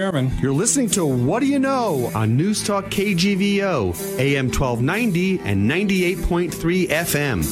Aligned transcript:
Chairman, 0.00 0.32
you're 0.40 0.50
listening 0.50 0.88
to 0.88 1.04
What 1.04 1.40
Do 1.40 1.46
You 1.46 1.58
Know 1.58 2.10
on 2.14 2.34
News 2.34 2.64
Talk 2.66 2.86
KGVO, 2.86 4.18
AM 4.18 4.46
1290 4.46 5.40
and 5.40 5.70
98.3 5.70 6.88
FM. 6.88 7.42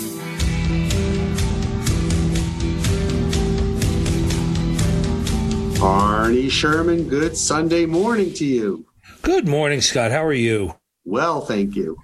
Arnie 5.76 6.50
Sherman, 6.50 7.06
good 7.06 7.36
Sunday 7.36 7.84
morning 7.84 8.32
to 8.32 8.46
you. 8.46 8.86
Good 9.20 9.46
morning, 9.46 9.82
Scott. 9.82 10.10
How 10.10 10.24
are 10.24 10.32
you? 10.32 10.74
Well, 11.04 11.42
thank 11.42 11.76
you. 11.76 11.98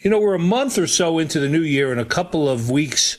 You 0.00 0.10
know, 0.10 0.20
we're 0.20 0.34
a 0.34 0.38
month 0.38 0.76
or 0.76 0.86
so 0.86 1.18
into 1.18 1.40
the 1.40 1.48
new 1.48 1.62
year 1.62 1.90
and 1.90 1.98
a 2.02 2.04
couple 2.04 2.50
of 2.50 2.68
weeks 2.68 3.16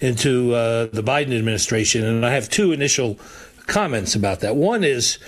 into 0.00 0.54
uh, 0.54 0.86
the 0.86 1.02
Biden 1.02 1.36
administration, 1.36 2.02
and 2.02 2.24
I 2.24 2.30
have 2.30 2.48
two 2.48 2.72
initial 2.72 3.18
comments 3.66 4.14
about 4.14 4.40
that. 4.40 4.56
One 4.56 4.84
is, 4.84 5.18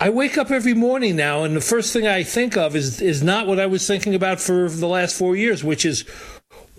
I 0.00 0.10
wake 0.10 0.38
up 0.38 0.50
every 0.50 0.74
morning 0.74 1.16
now, 1.16 1.42
and 1.42 1.56
the 1.56 1.60
first 1.60 1.92
thing 1.92 2.06
I 2.06 2.22
think 2.22 2.56
of 2.56 2.76
is 2.76 3.00
is 3.00 3.22
not 3.22 3.46
what 3.46 3.58
I 3.58 3.66
was 3.66 3.86
thinking 3.86 4.14
about 4.14 4.40
for 4.40 4.68
the 4.68 4.86
last 4.86 5.16
four 5.16 5.34
years, 5.34 5.64
which 5.64 5.84
is 5.84 6.04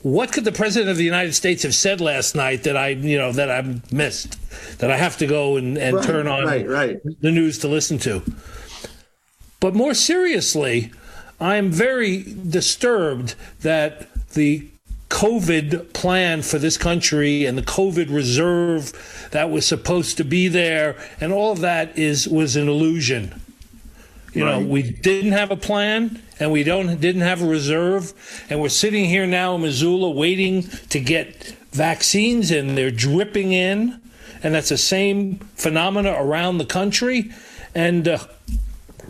what 0.02 0.32
could 0.32 0.46
the 0.46 0.52
president 0.54 0.90
of 0.90 0.98
the 0.98 1.04
United 1.04 1.34
States 1.34 1.64
have 1.64 1.76
said 1.76 2.00
last 2.00 2.34
night 2.34 2.64
that 2.64 2.78
I, 2.78 2.90
you 2.90 3.18
know, 3.18 3.34
that 3.34 3.52
I 3.52 3.82
missed, 3.92 4.38
that 4.80 4.90
I 4.90 4.96
have 4.96 5.18
to 5.18 5.28
go 5.28 5.58
and, 5.58 5.78
and 5.78 5.98
Right, 5.98 6.06
turn 6.06 6.28
on 6.28 6.46
right, 6.46 6.68
right. 6.68 6.98
the 7.20 7.32
news 7.32 7.58
to 7.60 7.68
listen 7.68 7.98
to. 8.00 8.24
But 9.60 9.76
more 9.76 9.94
seriously, 9.94 10.92
I'm 11.42 11.70
very 11.70 12.24
disturbed 12.24 13.36
that 13.62 14.08
the 14.30 14.70
COVID 15.10 15.94
plan 15.94 16.42
for 16.42 16.60
this 16.60 16.78
country 16.78 17.46
and 17.46 17.58
the 17.58 17.64
COVID 17.64 18.14
reserve 18.14 19.28
that 19.32 19.50
was 19.50 19.66
supposed 19.66 20.18
to 20.18 20.24
be 20.24 20.48
there 20.48 20.96
and 21.20 21.34
all 21.34 21.52
of 21.52 21.62
that 21.62 21.98
is 21.98 22.28
was 22.28 22.56
an 22.56 22.68
illusion. 22.68 23.42
You 24.34 24.46
know, 24.46 24.60
we 24.60 24.84
didn't 24.84 25.32
have 25.32 25.50
a 25.50 25.58
plan 25.58 26.22
and 26.40 26.52
we 26.52 26.64
don't 26.64 27.02
didn't 27.02 27.22
have 27.22 27.42
a 27.42 27.48
reserve 27.48 28.14
and 28.50 28.62
we're 28.62 28.70
sitting 28.70 29.06
here 29.06 29.26
now 29.26 29.56
in 29.56 29.62
Missoula 29.62 30.12
waiting 30.12 30.64
to 30.90 31.00
get 31.00 31.56
vaccines 31.72 32.52
and 32.52 32.78
they're 32.78 32.92
dripping 32.92 33.52
in 33.52 34.00
and 34.44 34.54
that's 34.54 34.70
the 34.70 34.78
same 34.78 35.40
phenomena 35.56 36.16
around 36.18 36.60
the 36.60 36.66
country 36.66 37.32
and 37.74 38.08
uh, 38.08 38.20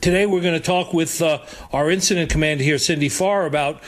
Today 0.02 0.26
we're 0.26 0.42
going 0.42 0.54
to 0.54 0.66
talk 0.66 0.94
with 0.94 1.22
uh, 1.22 1.40
our 1.74 1.92
incident 1.92 2.30
commander 2.30 2.64
here, 2.64 2.78
Cindy 2.78 3.10
Farr, 3.10 3.46
about 3.46 3.82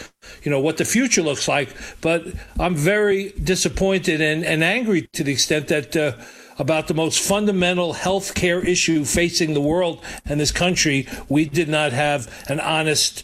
you 0.43 0.51
know 0.51 0.59
what 0.59 0.77
the 0.77 0.83
future 0.83 1.21
looks 1.21 1.47
like. 1.47 1.69
But 2.01 2.25
I'm 2.59 2.75
very 2.75 3.29
disappointed 3.31 4.19
and, 4.19 4.43
and 4.43 4.61
angry 4.61 5.07
to 5.13 5.23
the 5.23 5.31
extent 5.31 5.69
that 5.69 5.95
uh, 5.95 6.13
about 6.59 6.87
the 6.87 6.93
most 6.93 7.19
fundamental 7.19 7.93
health 7.93 8.33
care 8.35 8.59
issue 8.59 9.05
facing 9.05 9.53
the 9.53 9.61
world 9.61 10.03
and 10.25 10.39
this 10.39 10.51
country, 10.51 11.07
we 11.29 11.45
did 11.45 11.69
not 11.69 11.93
have 11.93 12.27
an 12.49 12.59
honest 12.59 13.23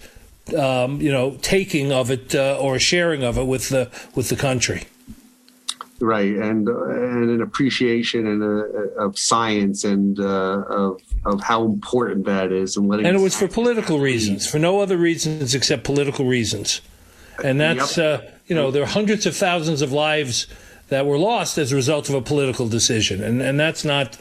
um, 0.58 1.02
you 1.02 1.12
know 1.12 1.38
taking 1.42 1.92
of 1.92 2.10
it 2.10 2.36
uh, 2.36 2.58
or 2.58 2.76
a 2.76 2.80
sharing 2.80 3.24
of 3.24 3.38
it 3.38 3.46
with 3.46 3.68
the 3.68 3.92
with 4.16 4.30
the 4.30 4.38
country. 4.38 4.84
Right, 6.00 6.36
and 6.36 6.70
uh, 6.70 6.90
and 6.90 7.30
an 7.30 7.42
appreciation 7.42 8.28
and 8.28 8.44
uh, 8.44 9.04
of 9.04 9.18
science 9.18 9.84
and 9.84 10.20
uh, 10.20 10.64
of 10.70 11.02
of 11.26 11.42
how 11.42 11.66
important 11.66 12.26
that 12.26 12.52
is, 12.52 12.78
and 12.78 12.88
letting 12.88 13.06
And 13.08 13.18
it 13.18 13.22
was 13.22 13.36
for 13.36 13.48
political 13.48 14.00
reasons, 14.00 14.48
for 14.48 14.60
no 14.60 14.80
other 14.80 14.98
reasons 14.98 15.56
except 15.56 15.84
political 15.84 16.26
reasons. 16.26 16.82
And 17.44 17.60
that's, 17.60 17.98
uh, 17.98 18.30
you 18.48 18.56
know, 18.56 18.72
there 18.72 18.84
are 18.84 18.88
hundreds 18.88 19.26
of 19.26 19.36
thousands 19.36 19.82
of 19.82 19.92
lives 19.92 20.48
that 20.90 21.06
were 21.06 21.18
lost 21.18 21.58
as 21.58 21.72
a 21.72 21.76
result 21.76 22.10
of 22.10 22.16
a 22.16 22.22
political 22.22 22.68
decision. 22.68 23.24
And, 23.24 23.42
and 23.42 23.60
that's 23.60 23.84
not 23.84 24.18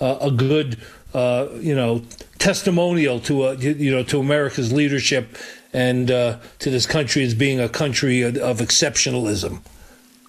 uh, 0.00 0.18
a 0.20 0.30
good, 0.30 0.76
uh, 1.14 1.48
you 1.54 1.74
know, 1.74 2.02
testimonial 2.38 3.20
to, 3.20 3.44
a, 3.46 3.56
you 3.56 3.90
know, 3.90 4.02
to 4.04 4.20
America's 4.20 4.72
leadership 4.72 5.36
and 5.72 6.10
uh, 6.10 6.38
to 6.58 6.70
this 6.70 6.86
country 6.86 7.24
as 7.24 7.34
being 7.34 7.60
a 7.60 7.68
country 7.68 8.22
of, 8.22 8.36
of 8.36 8.58
exceptionalism. 8.58 9.62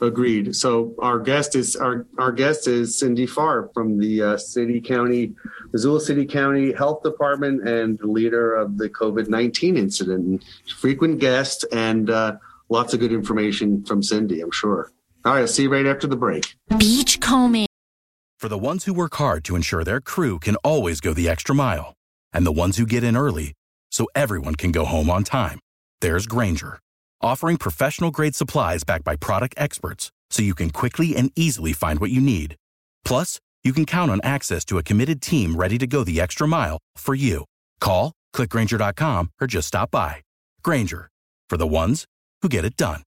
Agreed. 0.01 0.55
So 0.55 0.95
our 0.97 1.19
guest 1.19 1.55
is 1.55 1.75
our 1.75 2.07
our 2.17 2.31
guest 2.31 2.67
is 2.67 2.97
Cindy 2.97 3.27
Farr 3.27 3.69
from 3.71 3.99
the 3.99 4.23
uh, 4.23 4.37
City 4.37 4.81
County, 4.81 5.35
Missoula 5.71 6.01
City 6.01 6.25
County 6.25 6.73
Health 6.73 7.03
Department, 7.03 7.67
and 7.67 7.99
the 7.99 8.07
leader 8.07 8.55
of 8.55 8.79
the 8.79 8.89
COVID 8.89 9.29
nineteen 9.29 9.77
incident. 9.77 10.43
Frequent 10.79 11.19
guest 11.19 11.65
and 11.71 12.09
uh, 12.09 12.37
lots 12.69 12.95
of 12.95 12.99
good 12.99 13.13
information 13.13 13.85
from 13.85 14.01
Cindy. 14.01 14.41
I'm 14.41 14.49
sure. 14.49 14.91
All 15.23 15.33
right. 15.33 15.41
I'll 15.41 15.47
see 15.47 15.63
you 15.63 15.71
right 15.71 15.85
after 15.85 16.07
the 16.07 16.15
break. 16.15 16.55
Beachcombing. 16.69 17.67
For 18.39 18.49
the 18.49 18.57
ones 18.57 18.85
who 18.85 18.93
work 18.95 19.13
hard 19.17 19.43
to 19.45 19.55
ensure 19.55 19.83
their 19.83 20.01
crew 20.01 20.39
can 20.39 20.55
always 20.63 20.99
go 20.99 21.13
the 21.13 21.29
extra 21.29 21.53
mile, 21.53 21.93
and 22.33 22.43
the 22.43 22.51
ones 22.51 22.77
who 22.77 22.87
get 22.87 23.03
in 23.03 23.15
early 23.15 23.53
so 23.91 24.07
everyone 24.15 24.55
can 24.55 24.71
go 24.71 24.83
home 24.83 25.11
on 25.11 25.23
time, 25.23 25.59
there's 25.99 26.25
Grainger, 26.25 26.79
offering 27.21 27.57
professional 27.57 28.11
grade 28.11 28.35
supplies 28.35 28.83
backed 28.83 29.03
by 29.03 29.15
product 29.15 29.55
experts 29.57 30.11
so 30.29 30.41
you 30.41 30.55
can 30.55 30.69
quickly 30.69 31.15
and 31.15 31.31
easily 31.35 31.73
find 31.73 31.99
what 31.99 32.11
you 32.11 32.21
need. 32.21 32.55
Plus, 33.05 33.39
you 33.63 33.73
can 33.73 33.85
count 33.85 34.09
on 34.09 34.19
access 34.23 34.65
to 34.65 34.77
a 34.77 34.83
committed 34.83 35.21
team 35.21 35.55
ready 35.55 35.77
to 35.77 35.85
go 35.85 36.03
the 36.03 36.19
extra 36.19 36.47
mile 36.47 36.79
for 36.95 37.13
you. 37.13 37.45
Call, 37.79 38.13
clickgranger.com, 38.35 39.31
or 39.39 39.47
just 39.47 39.67
stop 39.67 39.91
by. 39.91 40.21
Grainger, 40.63 41.09
for 41.49 41.57
the 41.57 41.67
ones 41.67 42.05
who 42.41 42.49
get 42.49 42.65
it 42.65 42.75
done. 42.75 43.03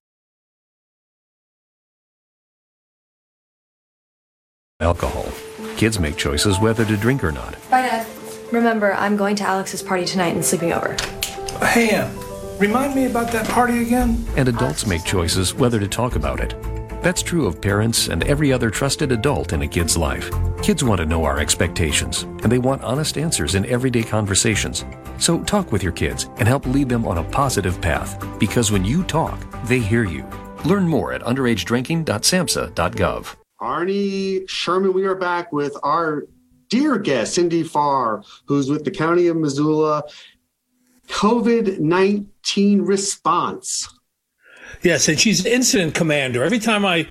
alcohol. 4.84 5.26
Kids 5.76 5.98
make 5.98 6.16
choices 6.16 6.60
whether 6.60 6.84
to 6.84 6.96
drink 6.96 7.24
or 7.24 7.32
not. 7.32 7.54
Bye, 7.70 7.82
Dad. 7.82 8.06
Remember, 8.52 8.92
I'm 8.94 9.16
going 9.16 9.34
to 9.36 9.44
Alex's 9.44 9.82
party 9.82 10.04
tonight 10.04 10.34
and 10.34 10.44
sleeping 10.44 10.72
over. 10.72 10.96
Hey, 11.60 11.90
Em, 11.90 12.10
remind 12.58 12.94
me 12.94 13.06
about 13.06 13.32
that 13.32 13.48
party 13.48 13.82
again? 13.82 14.24
And 14.36 14.48
adults 14.48 14.86
make 14.86 15.04
choices 15.04 15.54
whether 15.54 15.80
to 15.80 15.88
talk 15.88 16.14
about 16.16 16.40
it. 16.40 16.54
That's 17.02 17.22
true 17.22 17.46
of 17.46 17.60
parents 17.60 18.08
and 18.08 18.24
every 18.24 18.52
other 18.52 18.70
trusted 18.70 19.12
adult 19.12 19.52
in 19.52 19.60
a 19.60 19.68
kid's 19.68 19.94
life. 19.96 20.30
Kids 20.62 20.82
want 20.82 21.00
to 21.00 21.06
know 21.06 21.24
our 21.24 21.38
expectations, 21.38 22.22
and 22.22 22.50
they 22.50 22.58
want 22.58 22.82
honest 22.82 23.18
answers 23.18 23.56
in 23.56 23.66
everyday 23.66 24.02
conversations. 24.02 24.86
So 25.18 25.44
talk 25.44 25.70
with 25.70 25.82
your 25.82 25.92
kids 25.92 26.30
and 26.38 26.48
help 26.48 26.64
lead 26.64 26.88
them 26.88 27.06
on 27.06 27.18
a 27.18 27.24
positive 27.24 27.78
path, 27.82 28.26
because 28.38 28.72
when 28.72 28.86
you 28.86 29.04
talk, 29.04 29.38
they 29.66 29.80
hear 29.80 30.04
you. 30.04 30.24
Learn 30.64 30.88
more 30.88 31.12
at 31.12 31.20
underagedrinking.samhsa.gov. 31.22 33.36
Arnie 33.60 34.48
Sherman, 34.48 34.94
we 34.94 35.04
are 35.04 35.14
back 35.14 35.52
with 35.52 35.76
our 35.82 36.24
dear 36.70 36.96
guest, 36.98 37.34
Cindy 37.34 37.62
Farr, 37.62 38.22
who's 38.46 38.70
with 38.70 38.84
the 38.84 38.90
County 38.90 39.26
of 39.26 39.36
Missoula 39.36 40.02
COVID 41.08 41.78
19 41.78 42.82
response. 42.82 43.88
Yes, 44.82 45.08
and 45.08 45.18
she's 45.18 45.44
incident 45.46 45.94
commander. 45.94 46.42
Every 46.42 46.58
time 46.58 46.84
I 46.84 47.06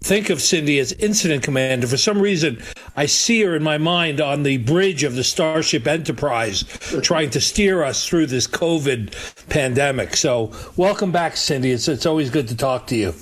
think 0.00 0.28
of 0.28 0.42
Cindy 0.42 0.78
as 0.78 0.92
incident 0.92 1.42
commander, 1.42 1.86
for 1.86 1.96
some 1.96 2.20
reason, 2.20 2.60
I 2.96 3.06
see 3.06 3.42
her 3.42 3.56
in 3.56 3.62
my 3.62 3.78
mind 3.78 4.20
on 4.20 4.42
the 4.42 4.58
bridge 4.58 5.02
of 5.02 5.14
the 5.14 5.24
Starship 5.24 5.86
Enterprise 5.86 6.64
trying 7.02 7.30
to 7.30 7.40
steer 7.40 7.82
us 7.82 8.06
through 8.06 8.26
this 8.26 8.46
COVID 8.46 9.48
pandemic. 9.48 10.16
So, 10.16 10.52
welcome 10.76 11.12
back, 11.12 11.36
Cindy. 11.36 11.70
It's, 11.70 11.88
it's 11.88 12.06
always 12.06 12.30
good 12.30 12.48
to 12.48 12.56
talk 12.56 12.86
to 12.88 12.96
you. 12.96 13.14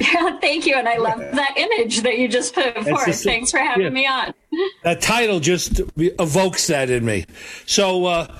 Yeah, 0.00 0.38
thank 0.40 0.66
you. 0.66 0.76
And 0.76 0.88
I 0.88 0.96
love 0.96 1.18
that 1.18 1.54
image 1.56 2.00
that 2.00 2.18
you 2.18 2.28
just 2.28 2.54
put 2.54 2.74
forth. 2.74 3.06
just- 3.06 3.24
Thanks 3.24 3.50
for 3.50 3.58
having 3.58 3.84
yeah. 3.84 3.90
me 3.90 4.06
on. 4.06 4.34
That 4.82 5.00
title 5.00 5.38
just 5.38 5.80
evokes 5.96 6.66
that 6.66 6.90
in 6.90 7.04
me. 7.04 7.26
So, 7.66 8.06
uh, 8.06 8.36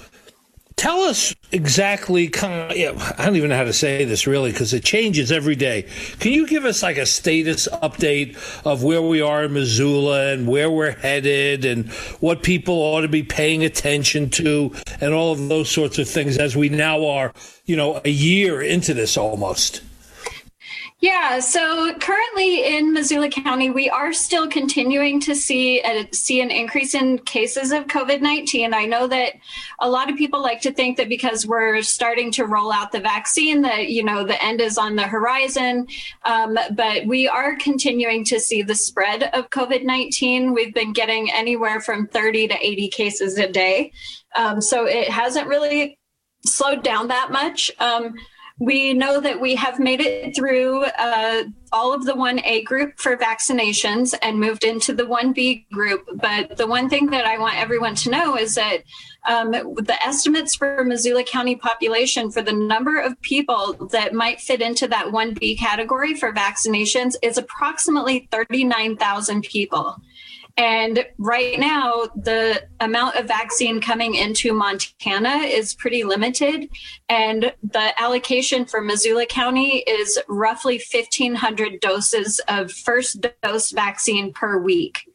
tell 0.81 1.03
us 1.03 1.35
exactly. 1.53 2.29
Kind 2.29 2.73
of, 2.73 3.15
I 3.19 3.27
don't 3.27 3.37
even 3.37 3.51
know 3.51 3.57
how 3.57 3.65
to 3.65 3.73
say 3.73 4.07
this 4.07 4.27
really 4.27 4.51
because 4.51 4.73
it 4.73 4.83
changes 4.83 5.31
every 5.31 5.55
day. 5.55 5.87
Can 6.21 6.33
you 6.33 6.47
give 6.47 6.65
us 6.65 6.83
like 6.83 6.97
a 6.97 7.05
status 7.05 7.69
update 7.69 8.39
of 8.65 8.83
where 8.83 9.03
we 9.03 9.21
are 9.21 9.45
in 9.45 9.53
Missoula 9.53 10.33
and 10.33 10.49
where 10.49 10.71
we're 10.71 10.93
headed 10.93 11.67
and 11.67 11.91
what 12.21 12.43
people 12.43 12.75
ought 12.75 13.03
to 13.03 13.09
be 13.09 13.23
paying 13.23 13.63
attention 13.63 14.31
to 14.31 14.75
and 15.03 15.13
all 15.13 15.33
of 15.33 15.49
those 15.49 15.71
sorts 15.71 15.99
of 15.99 16.09
things 16.09 16.39
as 16.39 16.57
we 16.57 16.71
now 16.71 17.07
are, 17.07 17.35
you 17.67 17.77
know, 17.77 18.01
a 18.07 18.11
year 18.11 18.63
into 18.63 18.95
this 18.95 19.19
almost? 19.19 19.83
Yeah, 21.03 21.41
so 21.41 21.95
currently 21.95 22.77
in 22.77 22.93
Missoula 22.93 23.31
County, 23.31 23.71
we 23.71 23.89
are 23.89 24.13
still 24.13 24.47
continuing 24.47 25.19
to 25.21 25.35
see 25.35 25.81
a, 25.81 26.07
see 26.13 26.43
an 26.43 26.51
increase 26.51 26.95
in 26.95 27.19
cases 27.21 27.73
of 27.73 27.87
COVID 27.87 28.21
nineteen. 28.21 28.75
I 28.75 28.85
know 28.85 29.07
that 29.07 29.33
a 29.79 29.89
lot 29.89 30.11
of 30.11 30.19
people 30.19 30.43
like 30.43 30.61
to 30.61 30.73
think 30.73 30.99
that 30.99 31.09
because 31.09 31.47
we're 31.47 31.81
starting 31.81 32.31
to 32.33 32.45
roll 32.45 32.71
out 32.71 32.93
the 32.93 33.01
vaccine, 33.01 33.63
that 33.63 33.89
you 33.89 34.05
know 34.05 34.25
the 34.25 34.45
end 34.45 34.61
is 34.61 34.77
on 34.77 34.95
the 34.95 35.05
horizon. 35.05 35.87
Um, 36.27 36.59
but 36.73 37.07
we 37.07 37.27
are 37.27 37.57
continuing 37.57 38.23
to 38.27 38.39
see 38.39 38.61
the 38.61 38.75
spread 38.75 39.23
of 39.33 39.49
COVID 39.49 39.85
nineteen. 39.85 40.53
We've 40.53 40.75
been 40.75 40.93
getting 40.93 41.31
anywhere 41.33 41.81
from 41.81 42.09
thirty 42.09 42.47
to 42.47 42.59
eighty 42.61 42.89
cases 42.89 43.39
a 43.39 43.49
day, 43.49 43.93
um, 44.37 44.61
so 44.61 44.85
it 44.85 45.09
hasn't 45.09 45.49
really 45.49 45.99
slowed 46.45 46.83
down 46.83 47.09
that 47.09 47.31
much. 47.31 47.71
Um, 47.79 48.17
we 48.61 48.93
know 48.93 49.21
that 49.21 49.41
we 49.41 49.55
have 49.55 49.81
made 49.81 50.03
it 50.03 50.37
through 50.37 50.85
uh, 50.85 51.45
all 51.73 51.95
of 51.95 52.05
the 52.05 52.13
1A 52.13 52.63
group 52.67 52.99
for 52.99 53.17
vaccinations 53.17 54.15
and 54.23 54.39
moved 54.39 54.65
into 54.65 54.93
the 54.93 55.05
1B 55.05 55.71
group. 55.71 56.07
But 56.17 56.59
the 56.59 56.67
one 56.67 56.91
thing 56.91 57.07
that 57.07 57.25
I 57.25 57.39
want 57.39 57.57
everyone 57.57 57.95
to 57.97 58.11
know 58.11 58.37
is 58.37 58.55
that 58.57 58.83
um, 59.27 59.53
the 59.53 59.97
estimates 60.05 60.55
for 60.55 60.85
Missoula 60.85 61.25
County 61.25 61.57
population 61.57 62.31
for 62.31 62.43
the 62.43 62.53
number 62.53 63.01
of 63.01 63.19
people 63.23 63.73
that 63.93 64.13
might 64.13 64.43
fit 64.43 64.61
into 64.61 64.87
that 64.89 65.07
1B 65.07 65.59
category 65.59 66.15
for 66.15 66.31
vaccinations 66.31 67.15
is 67.23 67.39
approximately 67.39 68.29
39,000 68.31 69.43
people. 69.43 69.97
And 70.57 71.07
right 71.19 71.59
now, 71.59 72.09
the 72.15 72.63
amount 72.81 73.17
of 73.17 73.27
vaccine 73.27 73.81
coming 73.81 74.15
into 74.15 74.53
Montana 74.53 75.39
is 75.39 75.75
pretty 75.75 76.05
limited. 76.05 76.69
And 77.09 77.53
the 77.63 77.93
allocation 78.01 78.65
for 78.65 78.81
Missoula 78.81 79.27
County 79.27 79.79
is 79.87 80.19
roughly 80.29 80.83
1,500 80.93 81.81
doses 81.81 82.41
of 82.49 82.71
first 82.71 83.27
dose 83.43 83.71
vaccine 83.71 84.33
per 84.33 84.59
week. 84.59 85.11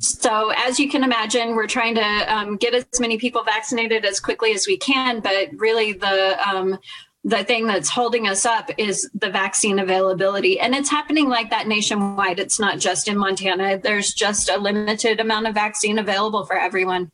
So, 0.00 0.52
as 0.56 0.78
you 0.78 0.88
can 0.88 1.02
imagine, 1.02 1.56
we're 1.56 1.66
trying 1.66 1.96
to 1.96 2.02
um, 2.32 2.56
get 2.56 2.72
as 2.72 2.86
many 3.00 3.18
people 3.18 3.42
vaccinated 3.42 4.04
as 4.04 4.20
quickly 4.20 4.52
as 4.52 4.66
we 4.66 4.76
can, 4.76 5.18
but 5.20 5.48
really 5.56 5.92
the 5.92 6.38
um, 6.48 6.78
the 7.24 7.44
thing 7.44 7.66
that's 7.66 7.88
holding 7.88 8.26
us 8.26 8.46
up 8.46 8.70
is 8.78 9.08
the 9.14 9.30
vaccine 9.30 9.78
availability. 9.78 10.58
And 10.60 10.74
it's 10.74 10.90
happening 10.90 11.28
like 11.28 11.50
that 11.50 11.66
nationwide. 11.66 12.38
It's 12.38 12.60
not 12.60 12.78
just 12.78 13.08
in 13.08 13.18
Montana. 13.18 13.78
There's 13.78 14.12
just 14.14 14.48
a 14.48 14.56
limited 14.56 15.20
amount 15.20 15.46
of 15.46 15.54
vaccine 15.54 15.98
available 15.98 16.46
for 16.46 16.56
everyone. 16.56 17.10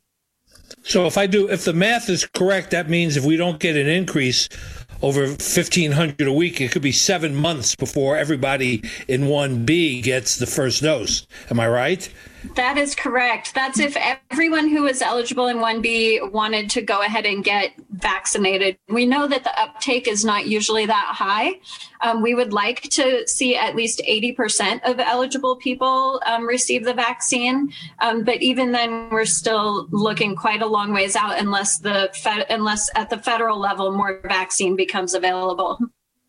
So 0.83 1.05
if 1.05 1.17
I 1.17 1.25
do, 1.25 1.49
if 1.49 1.65
the 1.65 1.73
math 1.73 2.09
is 2.09 2.25
correct, 2.25 2.71
that 2.71 2.89
means 2.89 3.17
if 3.17 3.25
we 3.25 3.37
don't 3.37 3.59
get 3.59 3.75
an 3.75 3.87
increase 3.87 4.47
over 5.01 5.21
1500 5.21 6.27
a 6.27 6.33
week, 6.33 6.61
it 6.61 6.71
could 6.71 6.81
be 6.81 6.91
seven 6.91 7.35
months 7.35 7.75
before 7.75 8.17
everybody 8.17 8.83
in 9.07 9.23
1B 9.23 10.03
gets 10.03 10.37
the 10.37 10.45
first 10.45 10.83
dose. 10.83 11.27
Am 11.49 11.59
I 11.59 11.67
right? 11.67 12.09
That 12.53 12.77
is 12.77 12.95
correct. 12.95 13.53
That's 13.53 13.79
if 13.79 13.97
everyone 14.31 14.69
who 14.69 14.85
is 14.85 15.01
eligible 15.01 15.47
in 15.47 15.57
1B 15.57 16.31
wanted 16.31 16.69
to 16.71 16.81
go 16.81 17.01
ahead 17.01 17.25
and 17.25 17.43
get 17.43 17.73
vaccinated. 17.91 18.77
We 18.87 19.05
know 19.05 19.27
that 19.27 19.43
the 19.43 19.59
uptake 19.59 20.07
is 20.07 20.23
not 20.23 20.45
usually 20.45 20.85
that 20.85 21.15
high. 21.15 21.53
Um, 22.01 22.21
we 22.21 22.35
would 22.35 22.53
like 22.53 22.83
to 22.91 23.27
see 23.27 23.55
at 23.55 23.75
least 23.75 24.01
80% 24.07 24.81
of 24.89 24.99
eligible 24.99 25.55
people 25.55 26.21
um, 26.25 26.47
receive 26.47 26.85
the 26.85 26.93
vaccine. 26.93 27.71
Um, 27.99 28.23
but 28.23 28.41
even 28.41 28.71
then, 28.71 29.09
we're 29.09 29.25
still 29.25 29.87
looking 29.91 30.35
quite 30.35 30.61
a 30.61 30.67
long 30.67 30.93
ways 30.93 31.15
out 31.15 31.39
unless 31.39 31.79
the 31.79 32.11
unless 32.49 32.89
at 32.95 33.09
the 33.09 33.17
federal 33.17 33.59
level 33.59 33.91
more 33.91 34.21
vaccine 34.23 34.75
becomes 34.75 35.13
available. 35.13 35.79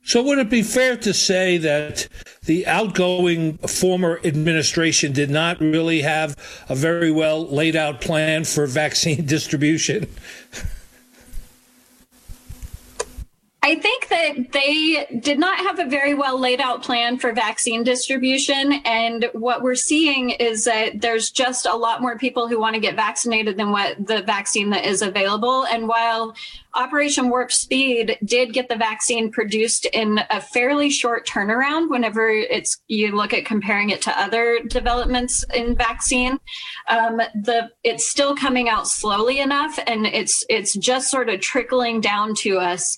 So, 0.07 0.23
would 0.23 0.39
it 0.39 0.49
be 0.49 0.63
fair 0.63 0.97
to 0.99 1.13
say 1.13 1.59
that 1.59 2.09
the 2.47 2.67
outgoing 2.67 3.59
former 3.59 4.21
administration 4.25 5.13
did 5.13 5.31
not 5.31 5.61
really 5.61 6.03
have 6.03 6.37
a 6.69 6.75
very 6.75 7.11
well 7.11 7.47
laid 7.47 7.77
out 7.77 8.01
plan 8.01 8.45
for 8.45 8.67
vaccine 8.67 9.27
distribution? 9.27 10.09
I 13.67 13.75
think 13.75 14.07
that 14.11 14.53
they 14.53 15.19
did 15.19 15.41
not 15.41 15.59
have 15.59 15.81
a 15.81 15.87
very 15.87 16.15
well 16.15 16.39
laid 16.39 16.61
out 16.61 16.85
plan 16.85 17.19
for 17.19 17.33
vaccine 17.33 17.83
distribution. 17.83 18.75
And 18.85 19.29
what 19.33 19.61
we're 19.61 19.75
seeing 19.75 20.31
is 20.31 20.67
that 20.67 21.01
there's 21.01 21.33
just 21.33 21.67
a 21.67 21.75
lot 21.75 22.01
more 22.01 22.17
people 22.17 22.47
who 22.47 22.61
want 22.61 22.75
to 22.75 22.81
get 22.81 22.95
vaccinated 22.95 23.57
than 23.57 23.73
what 23.73 23.97
the 24.07 24.23
vaccine 24.23 24.71
that 24.71 24.85
is 24.85 25.03
available. 25.03 25.67
And 25.67 25.89
while 25.89 26.37
Operation 26.75 27.29
Warp 27.29 27.51
Speed 27.51 28.17
did 28.25 28.53
get 28.53 28.69
the 28.69 28.77
vaccine 28.77 29.33
produced 29.33 29.85
in 29.87 30.21
a 30.31 30.41
fairly 30.41 30.89
short 30.89 31.27
turnaround 31.27 31.91
whenever 31.91 32.29
it's 32.29 32.81
you 32.87 33.17
look 33.17 33.35
at 33.35 33.47
comparing 33.47 33.91
it 33.91 34.01
to 34.03 34.17
other 34.17 34.61
developments 34.69 35.45
in 35.53 35.75
vaccine. 35.75 36.39
Um, 36.89 37.17
the 37.35 37.71
it's 37.83 38.09
still 38.09 38.37
coming 38.37 38.69
out 38.69 38.87
slowly 38.87 39.41
enough 39.41 39.77
and 39.89 40.07
it's 40.07 40.45
it's 40.49 40.75
just 40.77 41.11
sort 41.11 41.29
of 41.29 41.41
trickling 41.41 42.01
down 42.01 42.37
to 42.37 42.59
us 42.59 42.97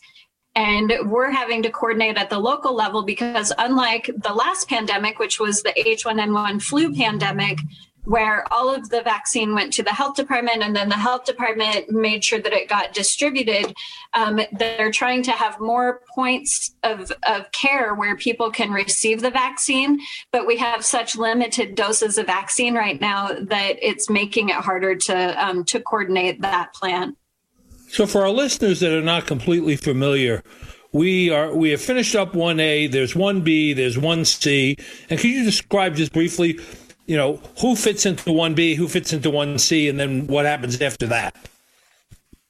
and 0.55 0.93
we're 1.05 1.31
having 1.31 1.63
to 1.63 1.71
coordinate 1.71 2.17
at 2.17 2.31
the 2.31 2.39
local 2.39 2.75
level 2.75 3.03
because, 3.05 3.53
unlike 3.59 4.11
the 4.23 4.35
last 4.35 4.69
pandemic, 4.69 5.19
which 5.19 5.39
was 5.39 5.63
the 5.63 5.73
H1N1 5.79 6.61
flu 6.63 6.95
pandemic, 6.95 7.61
where 8.09 8.51
all 8.51 8.75
of 8.75 8.89
the 8.89 9.03
vaccine 9.03 9.55
went 9.55 9.71
to 9.71 9.83
the 9.83 9.93
health 9.93 10.17
department 10.17 10.63
and 10.63 10.75
then 10.75 10.89
the 10.89 10.95
health 10.95 11.25
department 11.27 11.91
made 11.91 12.25
sure 12.25 12.41
that 12.41 12.55
it 12.55 12.67
got 12.67 12.95
distributed. 12.95 13.75
Um, 14.15 14.41
they're 14.53 14.91
trying 14.91 15.23
to 15.25 15.33
have 15.33 15.61
more 15.61 16.01
points 16.15 16.75
of, 16.83 17.13
of 17.29 17.53
care 17.53 17.95
where 17.95 18.17
people 18.17 18.51
can 18.51 18.71
receive 18.71 19.21
the 19.21 19.31
vaccine, 19.31 20.01
but 20.33 20.47
we 20.47 20.57
have 20.57 20.87
such 20.87 21.17
limited 21.17 21.75
doses 21.75 22.17
of 22.17 22.27
vaccine 22.27 22.75
right 22.75 22.99
now 22.99 23.29
that 23.29 23.77
it's 23.83 24.09
making 24.09 24.49
it 24.49 24.57
harder 24.57 24.97
to 24.97 25.47
um, 25.47 25.65
to 25.65 25.79
coordinate 25.79 26.41
that 26.41 26.73
plan. 26.73 27.15
So, 27.91 28.07
for 28.07 28.23
our 28.23 28.31
listeners 28.31 28.81
that 28.81 28.93
are 28.93 29.03
not 29.03 29.27
completely 29.27 29.77
familiar, 29.77 30.43
we 30.93 31.31
are 31.31 31.55
we 31.55 31.71
have 31.71 31.81
finished 31.81 32.15
up 32.15 32.35
one 32.35 32.61
A. 32.61 32.87
There's 32.87 33.17
one 33.17 33.41
B. 33.41 33.73
There's 33.73 33.99
one 33.99 34.25
C. 34.25 34.77
And 35.11 35.19
can 35.19 35.31
you 35.31 35.45
describe 35.45 35.97
just 35.97 36.13
briefly, 36.13 36.61
you 37.07 37.17
know, 37.17 37.41
who 37.61 37.77
fits 37.77 38.07
into 38.07 38.33
one 38.33 38.55
B, 38.55 38.75
who 38.75 38.89
fits 38.89 39.13
into 39.13 39.31
one 39.31 39.59
C, 39.59 39.89
and 39.89 39.99
then 39.99 40.27
what 40.27 40.45
happens 40.45 40.81
after 40.81 41.07
that? 41.07 41.35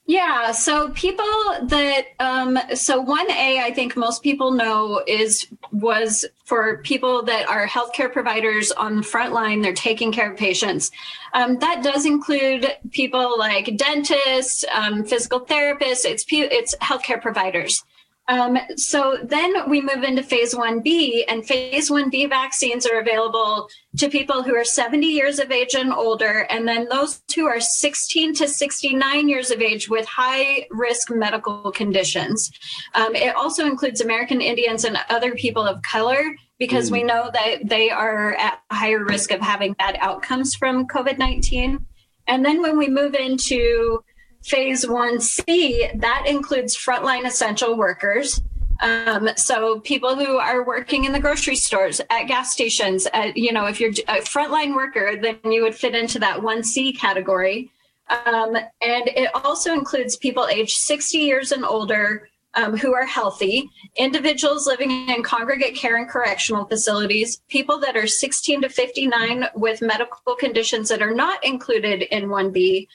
Yeah, 0.08 0.52
so 0.52 0.88
people 0.92 1.26
that 1.64 2.06
um, 2.18 2.58
so 2.74 2.98
one 2.98 3.30
A, 3.30 3.60
I 3.60 3.74
think 3.74 3.94
most 3.94 4.22
people 4.22 4.52
know 4.52 5.02
is 5.06 5.46
was 5.70 6.24
for 6.46 6.78
people 6.78 7.22
that 7.24 7.46
are 7.46 7.66
healthcare 7.66 8.10
providers 8.10 8.72
on 8.72 8.96
the 8.96 9.02
front 9.02 9.34
line. 9.34 9.60
They're 9.60 9.74
taking 9.74 10.10
care 10.10 10.32
of 10.32 10.38
patients. 10.38 10.90
Um, 11.34 11.58
that 11.58 11.84
does 11.84 12.06
include 12.06 12.66
people 12.90 13.38
like 13.38 13.76
dentists, 13.76 14.64
um, 14.72 15.04
physical 15.04 15.44
therapists. 15.44 16.06
It's 16.06 16.24
it's 16.30 16.74
healthcare 16.76 17.20
providers. 17.20 17.84
Um, 18.28 18.58
so 18.76 19.18
then 19.22 19.68
we 19.68 19.80
move 19.80 20.02
into 20.02 20.22
phase 20.22 20.54
1B, 20.54 21.24
and 21.28 21.46
phase 21.46 21.90
1B 21.90 22.28
vaccines 22.28 22.86
are 22.86 23.00
available 23.00 23.68
to 23.96 24.10
people 24.10 24.42
who 24.42 24.54
are 24.54 24.64
70 24.64 25.06
years 25.06 25.38
of 25.38 25.50
age 25.50 25.74
and 25.74 25.92
older, 25.92 26.46
and 26.50 26.68
then 26.68 26.88
those 26.90 27.22
who 27.34 27.46
are 27.46 27.58
16 27.58 28.34
to 28.34 28.46
69 28.46 29.28
years 29.28 29.50
of 29.50 29.62
age 29.62 29.88
with 29.88 30.06
high 30.06 30.66
risk 30.70 31.10
medical 31.10 31.72
conditions. 31.72 32.50
Um, 32.94 33.16
it 33.16 33.34
also 33.34 33.64
includes 33.64 34.02
American 34.02 34.42
Indians 34.42 34.84
and 34.84 34.98
other 35.08 35.34
people 35.34 35.66
of 35.66 35.80
color 35.82 36.22
because 36.58 36.90
mm. 36.90 36.94
we 36.94 37.02
know 37.04 37.30
that 37.32 37.60
they 37.64 37.88
are 37.88 38.34
at 38.34 38.60
higher 38.70 39.04
risk 39.04 39.30
of 39.30 39.40
having 39.40 39.72
bad 39.72 39.96
outcomes 40.00 40.54
from 40.54 40.86
COVID 40.86 41.16
19. 41.16 41.84
And 42.26 42.44
then 42.44 42.60
when 42.60 42.76
we 42.76 42.88
move 42.88 43.14
into 43.14 44.04
Phase 44.44 44.84
1C, 44.84 46.00
that 46.00 46.24
includes 46.26 46.76
frontline 46.76 47.26
essential 47.26 47.76
workers. 47.76 48.40
Um, 48.80 49.30
so 49.36 49.80
people 49.80 50.14
who 50.14 50.38
are 50.38 50.64
working 50.64 51.04
in 51.04 51.12
the 51.12 51.18
grocery 51.18 51.56
stores, 51.56 52.00
at 52.10 52.24
gas 52.24 52.52
stations, 52.52 53.08
at, 53.12 53.36
you 53.36 53.52
know, 53.52 53.66
if 53.66 53.80
you're 53.80 53.90
a 53.90 54.20
frontline 54.22 54.74
worker, 54.74 55.16
then 55.20 55.38
you 55.44 55.62
would 55.62 55.74
fit 55.74 55.94
into 55.94 56.18
that 56.20 56.40
1C 56.40 56.96
category. 56.96 57.70
Um, 58.08 58.56
and 58.56 59.08
it 59.08 59.30
also 59.34 59.74
includes 59.74 60.16
people 60.16 60.46
aged 60.46 60.76
60 60.76 61.18
years 61.18 61.52
and 61.52 61.64
older 61.64 62.28
um, 62.54 62.76
who 62.76 62.94
are 62.94 63.04
healthy, 63.04 63.70
individuals 63.96 64.66
living 64.66 65.08
in 65.08 65.22
congregate 65.22 65.76
care 65.76 65.96
and 65.96 66.08
correctional 66.08 66.64
facilities, 66.64 67.42
people 67.48 67.78
that 67.78 67.96
are 67.96 68.06
16 68.06 68.62
to 68.62 68.68
59 68.68 69.48
with 69.54 69.82
medical 69.82 70.34
conditions 70.34 70.88
that 70.88 71.02
are 71.02 71.14
not 71.14 71.44
included 71.44 72.02
in 72.02 72.28
1B, 72.28 72.88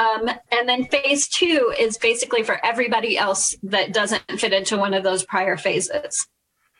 um, 0.00 0.30
and 0.50 0.68
then 0.68 0.86
phase 0.86 1.28
two 1.28 1.74
is 1.78 1.98
basically 1.98 2.42
for 2.42 2.64
everybody 2.64 3.18
else 3.18 3.54
that 3.62 3.92
doesn't 3.92 4.22
fit 4.38 4.52
into 4.52 4.78
one 4.78 4.94
of 4.94 5.02
those 5.02 5.24
prior 5.24 5.58
phases. 5.58 6.26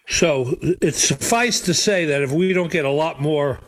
So 0.09 0.57
it 0.61 0.95
suffice 0.95 1.61
to 1.61 1.75
say 1.75 2.07
that 2.07 2.23
if 2.23 2.33
we 2.33 2.53
don't 2.53 2.73
get 2.73 2.87
a 2.87 2.91
lot 2.91 3.21
more 3.21 3.61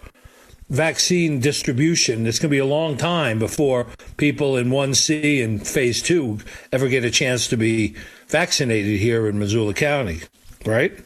vaccine 0.70 1.38
distribution, 1.38 2.26
it's 2.26 2.38
going 2.38 2.48
to 2.48 2.54
be 2.54 2.58
a 2.58 2.64
long 2.64 2.96
time 2.96 3.38
before 3.38 3.88
people 4.16 4.56
in 4.56 4.70
1C 4.70 5.44
and 5.44 5.66
phase 5.66 6.00
two 6.00 6.38
ever 6.72 6.88
get 6.88 7.04
a 7.04 7.10
chance 7.10 7.46
to 7.48 7.56
be 7.58 7.94
vaccinated 8.28 8.98
here 8.98 9.28
in 9.28 9.38
Missoula 9.38 9.74
County, 9.74 10.22
right? 10.64 10.98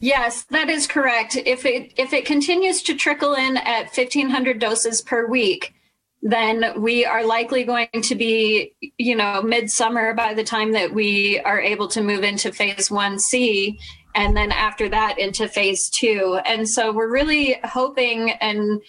Yes, 0.00 0.44
that 0.50 0.68
is 0.68 0.88
correct. 0.88 1.36
If 1.36 1.64
it 1.64 1.92
if 1.96 2.12
it 2.12 2.26
continues 2.26 2.82
to 2.82 2.94
trickle 2.94 3.34
in 3.34 3.56
at 3.58 3.96
1500 3.96 4.58
doses 4.58 5.00
per 5.00 5.26
week, 5.26 5.75
then 6.30 6.80
we 6.80 7.04
are 7.04 7.24
likely 7.24 7.62
going 7.62 7.88
to 8.02 8.14
be, 8.16 8.74
you 8.98 9.14
know, 9.14 9.42
midsummer 9.42 10.12
by 10.12 10.34
the 10.34 10.42
time 10.42 10.72
that 10.72 10.92
we 10.92 11.38
are 11.40 11.60
able 11.60 11.86
to 11.88 12.02
move 12.02 12.24
into 12.24 12.50
phase 12.52 12.88
1C 12.88 13.78
and 14.16 14.36
then 14.36 14.50
after 14.50 14.88
that 14.88 15.18
into 15.18 15.46
phase 15.46 15.88
2. 15.90 16.40
And 16.44 16.68
so 16.68 16.92
we're 16.92 17.10
really 17.10 17.60
hoping 17.62 18.32
and 18.32 18.82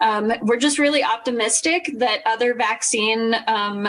um, 0.00 0.32
we're 0.42 0.58
just 0.58 0.78
really 0.78 1.04
optimistic 1.04 1.90
that 1.96 2.22
other 2.24 2.54
vaccine 2.54 3.34
um, 3.46 3.88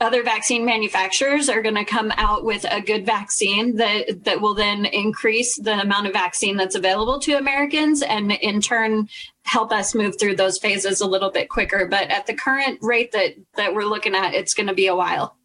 other 0.00 0.22
vaccine 0.22 0.66
manufacturers 0.66 1.48
are 1.48 1.62
going 1.62 1.74
to 1.74 1.84
come 1.84 2.12
out 2.16 2.44
with 2.44 2.66
a 2.70 2.82
good 2.82 3.06
vaccine 3.06 3.76
that 3.76 4.24
that 4.24 4.40
will 4.40 4.54
then 4.54 4.84
increase 4.84 5.56
the 5.56 5.80
amount 5.80 6.06
of 6.06 6.12
vaccine 6.12 6.56
that's 6.56 6.74
available 6.74 7.18
to 7.18 7.32
Americans 7.38 8.02
and 8.02 8.32
in 8.32 8.60
turn 8.60 9.08
help 9.46 9.72
us 9.72 9.94
move 9.94 10.18
through 10.18 10.36
those 10.36 10.58
phases 10.58 11.00
a 11.00 11.06
little 11.06 11.30
bit 11.30 11.48
quicker 11.48 11.86
but 11.86 12.10
at 12.10 12.26
the 12.26 12.34
current 12.34 12.78
rate 12.82 13.12
that 13.12 13.34
that 13.56 13.74
we're 13.74 13.84
looking 13.84 14.14
at 14.14 14.34
it's 14.34 14.54
going 14.54 14.66
to 14.66 14.74
be 14.74 14.86
a 14.86 14.96
while. 14.96 15.36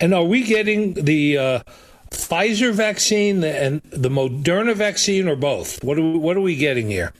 And 0.00 0.14
are 0.14 0.24
we 0.24 0.44
getting 0.44 0.94
the 0.94 1.38
uh, 1.38 1.60
Pfizer 2.10 2.72
vaccine 2.72 3.42
and 3.44 3.82
the 3.90 4.08
Moderna 4.08 4.74
vaccine 4.74 5.28
or 5.28 5.36
both? 5.36 5.82
What 5.82 5.98
are 5.98 6.02
we, 6.02 6.18
what 6.18 6.36
are 6.36 6.40
we 6.40 6.56
getting 6.56 6.90
here? 6.90 7.12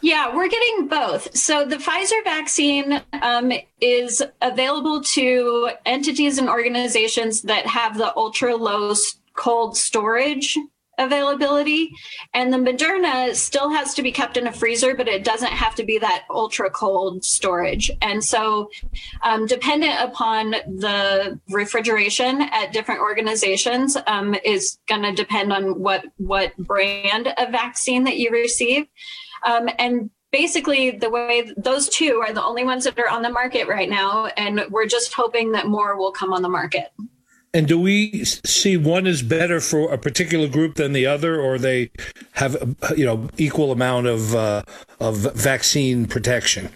Yeah, 0.00 0.34
we're 0.34 0.48
getting 0.48 0.88
both. 0.88 1.36
So 1.36 1.64
the 1.64 1.76
Pfizer 1.76 2.22
vaccine 2.24 3.02
um, 3.22 3.52
is 3.80 4.22
available 4.40 5.02
to 5.02 5.70
entities 5.84 6.38
and 6.38 6.48
organizations 6.48 7.42
that 7.42 7.66
have 7.66 7.98
the 7.98 8.14
ultra 8.16 8.56
low 8.56 8.94
cold 9.34 9.76
storage 9.76 10.56
availability. 10.98 11.92
And 12.34 12.52
the 12.52 12.58
Moderna 12.58 13.34
still 13.34 13.70
has 13.70 13.94
to 13.94 14.02
be 14.02 14.12
kept 14.12 14.36
in 14.36 14.46
a 14.46 14.52
freezer, 14.52 14.94
but 14.94 15.08
it 15.08 15.24
doesn't 15.24 15.52
have 15.52 15.74
to 15.76 15.84
be 15.84 15.98
that 15.98 16.24
ultra 16.30 16.70
cold 16.70 17.24
storage. 17.24 17.90
And 18.02 18.22
so, 18.24 18.70
um, 19.22 19.46
dependent 19.46 19.94
upon 20.00 20.50
the 20.50 21.38
refrigeration 21.50 22.42
at 22.52 22.72
different 22.72 23.00
organizations, 23.00 23.96
um, 24.06 24.34
is 24.44 24.78
going 24.88 25.02
to 25.02 25.12
depend 25.12 25.52
on 25.52 25.80
what 25.80 26.04
what 26.16 26.56
brand 26.56 27.28
of 27.38 27.50
vaccine 27.50 28.04
that 28.04 28.18
you 28.18 28.30
receive. 28.30 28.86
Um, 29.44 29.68
and 29.78 30.10
basically 30.32 30.90
the 30.90 31.08
way 31.08 31.50
those 31.56 31.88
two 31.88 32.20
are 32.20 32.32
the 32.32 32.44
only 32.44 32.64
ones 32.64 32.84
that 32.84 32.98
are 32.98 33.08
on 33.08 33.22
the 33.22 33.30
market 33.30 33.68
right 33.68 33.88
now 33.88 34.26
and 34.36 34.60
we're 34.70 34.86
just 34.86 35.14
hoping 35.14 35.52
that 35.52 35.66
more 35.66 35.96
will 35.96 36.12
come 36.12 36.32
on 36.32 36.42
the 36.42 36.48
market 36.48 36.92
and 37.56 37.66
do 37.66 37.80
we 37.80 38.22
see 38.24 38.76
one 38.76 39.06
is 39.06 39.22
better 39.22 39.60
for 39.60 39.90
a 39.90 39.96
particular 39.96 40.46
group 40.46 40.74
than 40.74 40.92
the 40.92 41.06
other, 41.06 41.40
or 41.40 41.58
they 41.58 41.90
have 42.32 42.76
you 42.94 43.06
know 43.06 43.30
equal 43.38 43.72
amount 43.72 44.06
of 44.06 44.34
uh, 44.34 44.62
of 45.00 45.16
vaccine 45.34 46.04
protection? 46.06 46.68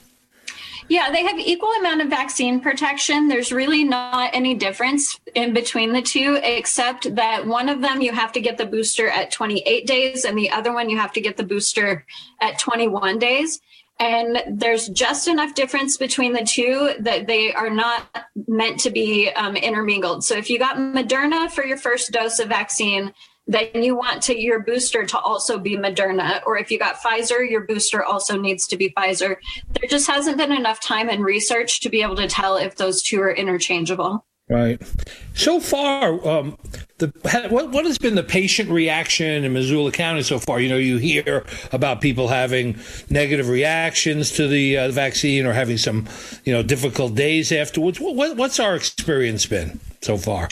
Yeah, 0.89 1.13
they 1.13 1.23
have 1.23 1.39
equal 1.39 1.71
amount 1.79 2.01
of 2.01 2.09
vaccine 2.09 2.61
protection. 2.61 3.29
There's 3.29 3.53
really 3.53 3.85
not 3.85 4.31
any 4.35 4.55
difference 4.55 5.21
in 5.35 5.53
between 5.53 5.93
the 5.93 6.03
two, 6.03 6.41
except 6.43 7.15
that 7.15 7.47
one 7.47 7.69
of 7.69 7.83
them 7.83 8.01
you 8.01 8.13
have 8.13 8.33
to 8.33 8.41
get 8.41 8.57
the 8.57 8.67
booster 8.67 9.09
at 9.09 9.31
28 9.31 9.87
days, 9.87 10.25
and 10.25 10.37
the 10.37 10.51
other 10.51 10.73
one 10.73 10.89
you 10.89 10.97
have 10.97 11.13
to 11.13 11.21
get 11.21 11.37
the 11.37 11.45
booster 11.45 12.07
at 12.41 12.59
21 12.59 13.19
days. 13.19 13.61
And 14.01 14.43
there's 14.49 14.89
just 14.89 15.29
enough 15.29 15.55
difference 15.55 15.99
between 15.99 16.33
the 16.33 16.45
two 16.45 16.95
that 17.01 17.27
they 17.27 17.53
are 17.53 17.69
not 17.69 18.27
meant 18.49 18.81
to 18.81 18.91
be 18.91 19.29
um, 19.29 19.57
intermingled. 19.57 20.25
So 20.25 20.37
if 20.37 20.49
you 20.49 20.59
got 20.59 20.77
Moderna 20.77 21.51
for 21.51 21.65
your 21.65 21.77
first 21.77 22.11
dose 22.11 22.39
of 22.39 22.49
vaccine, 22.49 23.13
then 23.47 23.69
you 23.75 23.95
want 23.95 24.23
to 24.23 24.41
your 24.41 24.61
booster 24.61 25.05
to 25.05 25.19
also 25.19 25.59
be 25.59 25.77
Moderna. 25.77 26.41
Or 26.47 26.57
if 26.57 26.71
you 26.71 26.79
got 26.79 26.97
Pfizer, 26.97 27.49
your 27.49 27.67
booster 27.67 28.03
also 28.03 28.39
needs 28.39 28.67
to 28.69 28.77
be 28.77 28.91
Pfizer. 28.91 29.37
There 29.79 29.89
just 29.89 30.07
hasn't 30.07 30.39
been 30.39 30.53
enough 30.53 30.81
time 30.81 31.11
and 31.11 31.23
research 31.23 31.81
to 31.81 31.91
be 31.91 32.01
able 32.01 32.17
to 32.17 32.29
tell 32.29 32.57
if 32.57 32.77
those 32.77 33.03
two 33.03 33.21
are 33.21 33.33
interchangeable. 33.33 34.25
Right. 34.51 34.83
So 35.35 35.61
far, 35.61 36.27
um, 36.27 36.59
the 36.99 37.13
what, 37.51 37.71
what 37.71 37.85
has 37.85 37.99
been 37.99 38.17
the 38.17 38.25
patient 38.25 38.69
reaction 38.69 39.45
in 39.45 39.53
Missoula 39.53 39.93
County 39.93 40.23
so 40.23 40.41
far? 40.41 40.59
You 40.59 40.69
know, 40.69 40.77
you 40.77 40.97
hear 40.97 41.47
about 41.71 42.01
people 42.01 42.27
having 42.27 42.77
negative 43.09 43.49
reactions 43.49 44.33
to 44.33 44.49
the 44.49 44.77
uh, 44.77 44.91
vaccine 44.91 45.47
or 45.47 45.53
having 45.53 45.79
some, 45.79 46.09
you 46.45 46.53
know, 46.53 46.65
difficult 46.65 47.15
days 47.15 47.53
afterwards. 47.53 48.01
What, 48.01 48.37
what's 48.37 48.59
our 48.59 48.75
experience 48.75 49.47
been 49.47 49.79
so 50.01 50.17
far? 50.17 50.49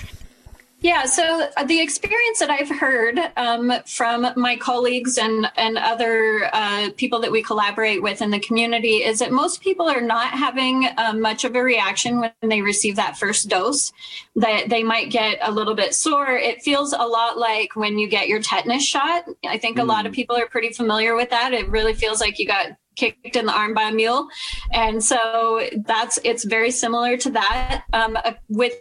Yeah, 0.81 1.07
so 1.07 1.49
uh, 1.57 1.65
the 1.65 1.81
experience 1.81 2.39
that 2.39 2.51
I've 2.51 2.71
heard 2.71 3.19
um, 3.37 3.73
from 3.85 4.29
my 4.37 4.55
colleagues 4.57 5.19
and, 5.19 5.51
and 5.57 5.77
other 5.77 6.49
uh, 6.53 6.91
people 6.97 7.19
that 7.21 7.33
we 7.33 7.43
collaborate 7.43 8.01
with 8.01 8.23
in 8.23 8.31
the 8.31 8.39
community 8.39 9.03
is 9.03 9.19
that 9.19 9.33
most 9.33 9.61
people 9.61 9.89
are 9.89 10.01
not 10.01 10.29
having 10.29 10.89
uh, 10.97 11.15
much 11.15 11.45
of 11.45 11.57
a 11.57 11.63
reaction 11.63 12.21
when 12.21 12.33
they 12.43 12.63
receive 12.63 12.95
that 12.95 13.19
first 13.19 13.49
dose. 13.49 13.93
That 14.37 14.69
they 14.69 14.85
might 14.85 15.11
get 15.11 15.39
a 15.43 15.51
little 15.51 15.75
bit 15.75 15.95
sore. 15.95 16.31
It 16.31 16.63
feels 16.63 16.93
a 16.93 17.05
lot 17.05 17.39
like 17.39 17.75
when 17.75 17.99
you 17.99 18.09
get 18.09 18.29
your 18.29 18.41
tetanus 18.41 18.87
shot. 18.87 19.25
I 19.45 19.59
think 19.59 19.79
mm. 19.79 19.83
a 19.83 19.85
lot 19.85 20.07
of 20.07 20.13
mm. 20.13 20.15
people 20.15 20.37
are 20.37 20.47
pretty 20.47 20.73
familiar 20.73 21.17
with 21.17 21.31
that. 21.31 21.53
It 21.53 21.69
really 21.69 21.95
feels 21.95 22.21
like 22.21 22.39
you 22.39 22.47
got 22.47 22.77
kicked 22.95 23.35
in 23.35 23.47
the 23.47 23.53
arm 23.53 23.75
by 23.75 23.89
a 23.89 23.93
mule, 23.93 24.29
and 24.73 25.03
so 25.03 25.67
that's 25.87 26.19
it's 26.25 26.45
very 26.45 26.71
similar 26.71 27.17
to 27.17 27.31
that. 27.31 27.85
Um, 27.93 28.17
uh, 28.25 28.33
with 28.49 28.75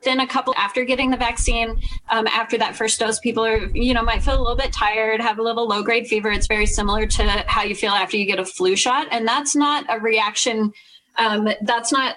within 0.00 0.20
a 0.20 0.26
couple 0.26 0.54
after 0.56 0.84
getting 0.84 1.10
the 1.10 1.16
vaccine 1.16 1.80
um, 2.10 2.26
after 2.26 2.58
that 2.58 2.76
first 2.76 3.00
dose 3.00 3.18
people 3.18 3.44
are 3.44 3.66
you 3.68 3.94
know 3.94 4.02
might 4.02 4.22
feel 4.22 4.38
a 4.38 4.42
little 4.42 4.56
bit 4.56 4.72
tired 4.72 5.20
have 5.20 5.38
a 5.38 5.42
little 5.42 5.66
low 5.66 5.82
grade 5.82 6.06
fever. 6.06 6.30
It's 6.30 6.46
very 6.46 6.66
similar 6.66 7.06
to 7.06 7.22
how 7.46 7.62
you 7.62 7.74
feel 7.74 7.92
after 7.92 8.16
you 8.16 8.26
get 8.26 8.38
a 8.38 8.44
flu 8.44 8.76
shot. 8.76 9.08
And 9.10 9.26
that's 9.26 9.56
not 9.56 9.84
a 9.88 9.98
reaction 9.98 10.72
um, 11.18 11.48
that's 11.62 11.92
not 11.92 12.16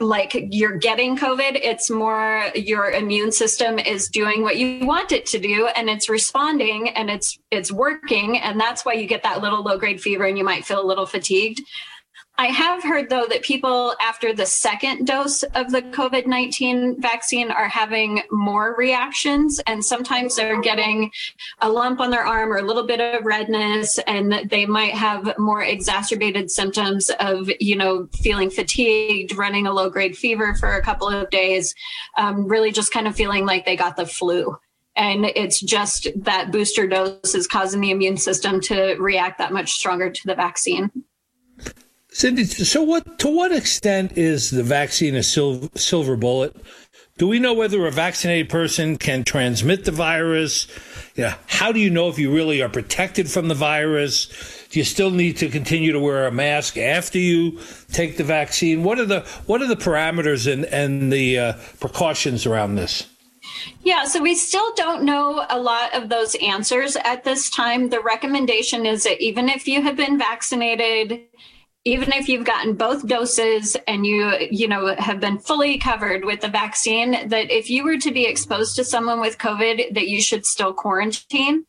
like 0.00 0.36
you're 0.50 0.76
getting 0.76 1.16
covid. 1.16 1.58
It's 1.62 1.88
more 1.88 2.44
your 2.54 2.90
immune 2.90 3.32
system 3.32 3.78
is 3.78 4.08
doing 4.08 4.42
what 4.42 4.58
you 4.58 4.86
want 4.86 5.12
it 5.12 5.24
to 5.26 5.38
do 5.38 5.68
and 5.68 5.88
it's 5.88 6.10
responding 6.10 6.90
and 6.90 7.10
it's 7.10 7.38
it's 7.50 7.72
working. 7.72 8.38
And 8.38 8.60
that's 8.60 8.84
why 8.84 8.92
you 8.92 9.06
get 9.06 9.22
that 9.22 9.40
little 9.40 9.62
low 9.62 9.78
grade 9.78 10.00
fever 10.00 10.24
and 10.24 10.36
you 10.36 10.44
might 10.44 10.64
feel 10.64 10.82
a 10.82 10.86
little 10.86 11.06
fatigued 11.06 11.62
I 12.40 12.46
have 12.46 12.84
heard, 12.84 13.10
though, 13.10 13.26
that 13.26 13.42
people 13.42 13.96
after 14.00 14.32
the 14.32 14.46
second 14.46 15.08
dose 15.08 15.42
of 15.42 15.72
the 15.72 15.82
COVID 15.82 16.24
19 16.28 17.00
vaccine 17.00 17.50
are 17.50 17.66
having 17.68 18.22
more 18.30 18.76
reactions. 18.78 19.60
And 19.66 19.84
sometimes 19.84 20.36
they're 20.36 20.60
getting 20.60 21.10
a 21.60 21.68
lump 21.68 21.98
on 21.98 22.12
their 22.12 22.24
arm 22.24 22.52
or 22.52 22.58
a 22.58 22.62
little 22.62 22.86
bit 22.86 23.00
of 23.00 23.24
redness, 23.24 23.98
and 24.06 24.48
they 24.48 24.66
might 24.66 24.94
have 24.94 25.36
more 25.36 25.64
exacerbated 25.64 26.48
symptoms 26.48 27.10
of, 27.18 27.50
you 27.58 27.74
know, 27.74 28.08
feeling 28.22 28.50
fatigued, 28.50 29.36
running 29.36 29.66
a 29.66 29.72
low 29.72 29.90
grade 29.90 30.16
fever 30.16 30.54
for 30.54 30.76
a 30.76 30.82
couple 30.82 31.08
of 31.08 31.28
days, 31.30 31.74
um, 32.18 32.46
really 32.46 32.70
just 32.70 32.92
kind 32.92 33.08
of 33.08 33.16
feeling 33.16 33.46
like 33.46 33.64
they 33.64 33.76
got 33.76 33.96
the 33.96 34.06
flu 34.06 34.56
and 34.94 35.26
it's 35.26 35.60
just 35.60 36.08
that 36.16 36.50
booster 36.50 36.88
dose 36.88 37.34
is 37.34 37.46
causing 37.46 37.80
the 37.80 37.92
immune 37.92 38.16
system 38.16 38.60
to 38.60 38.96
react 38.96 39.38
that 39.38 39.52
much 39.52 39.70
stronger 39.70 40.10
to 40.10 40.26
the 40.26 40.34
vaccine. 40.34 40.90
Cindy, 42.18 42.46
so 42.46 42.82
what? 42.82 43.20
To 43.20 43.28
what 43.28 43.52
extent 43.52 44.18
is 44.18 44.50
the 44.50 44.64
vaccine 44.64 45.14
a 45.14 45.22
sil- 45.22 45.70
silver 45.76 46.16
bullet? 46.16 46.52
Do 47.16 47.28
we 47.28 47.38
know 47.38 47.54
whether 47.54 47.86
a 47.86 47.92
vaccinated 47.92 48.48
person 48.48 48.98
can 48.98 49.22
transmit 49.22 49.84
the 49.84 49.92
virus? 49.92 50.66
How 51.46 51.70
do 51.70 51.78
you 51.78 51.90
know 51.90 52.08
if 52.08 52.18
you 52.18 52.34
really 52.34 52.60
are 52.60 52.68
protected 52.68 53.30
from 53.30 53.46
the 53.46 53.54
virus? 53.54 54.66
Do 54.68 54.80
you 54.80 54.84
still 54.84 55.12
need 55.12 55.36
to 55.36 55.48
continue 55.48 55.92
to 55.92 56.00
wear 56.00 56.26
a 56.26 56.32
mask 56.32 56.76
after 56.76 57.18
you 57.18 57.60
take 57.92 58.16
the 58.16 58.24
vaccine? 58.24 58.82
What 58.82 58.98
are 58.98 59.06
the 59.06 59.20
what 59.46 59.62
are 59.62 59.68
the 59.68 59.76
parameters 59.76 60.52
and 60.52 60.64
and 60.64 61.12
the 61.12 61.38
uh, 61.38 61.52
precautions 61.78 62.46
around 62.46 62.74
this? 62.74 63.06
Yeah, 63.84 64.06
so 64.06 64.20
we 64.20 64.34
still 64.34 64.74
don't 64.74 65.04
know 65.04 65.46
a 65.48 65.60
lot 65.60 65.94
of 65.94 66.08
those 66.08 66.34
answers 66.42 66.96
at 66.96 67.22
this 67.22 67.48
time. 67.48 67.90
The 67.90 68.00
recommendation 68.00 68.86
is 68.86 69.04
that 69.04 69.22
even 69.22 69.48
if 69.48 69.68
you 69.68 69.82
have 69.82 69.94
been 69.94 70.18
vaccinated, 70.18 71.20
even 71.84 72.12
if 72.12 72.28
you've 72.28 72.44
gotten 72.44 72.74
both 72.74 73.06
doses 73.06 73.76
and 73.86 74.04
you 74.04 74.32
you 74.50 74.68
know 74.68 74.94
have 74.98 75.20
been 75.20 75.38
fully 75.38 75.78
covered 75.78 76.24
with 76.24 76.40
the 76.40 76.48
vaccine 76.48 77.28
that 77.28 77.50
if 77.50 77.70
you 77.70 77.84
were 77.84 77.98
to 77.98 78.12
be 78.12 78.24
exposed 78.24 78.76
to 78.76 78.84
someone 78.84 79.20
with 79.20 79.38
covid 79.38 79.94
that 79.94 80.08
you 80.08 80.20
should 80.20 80.44
still 80.44 80.72
quarantine 80.72 81.64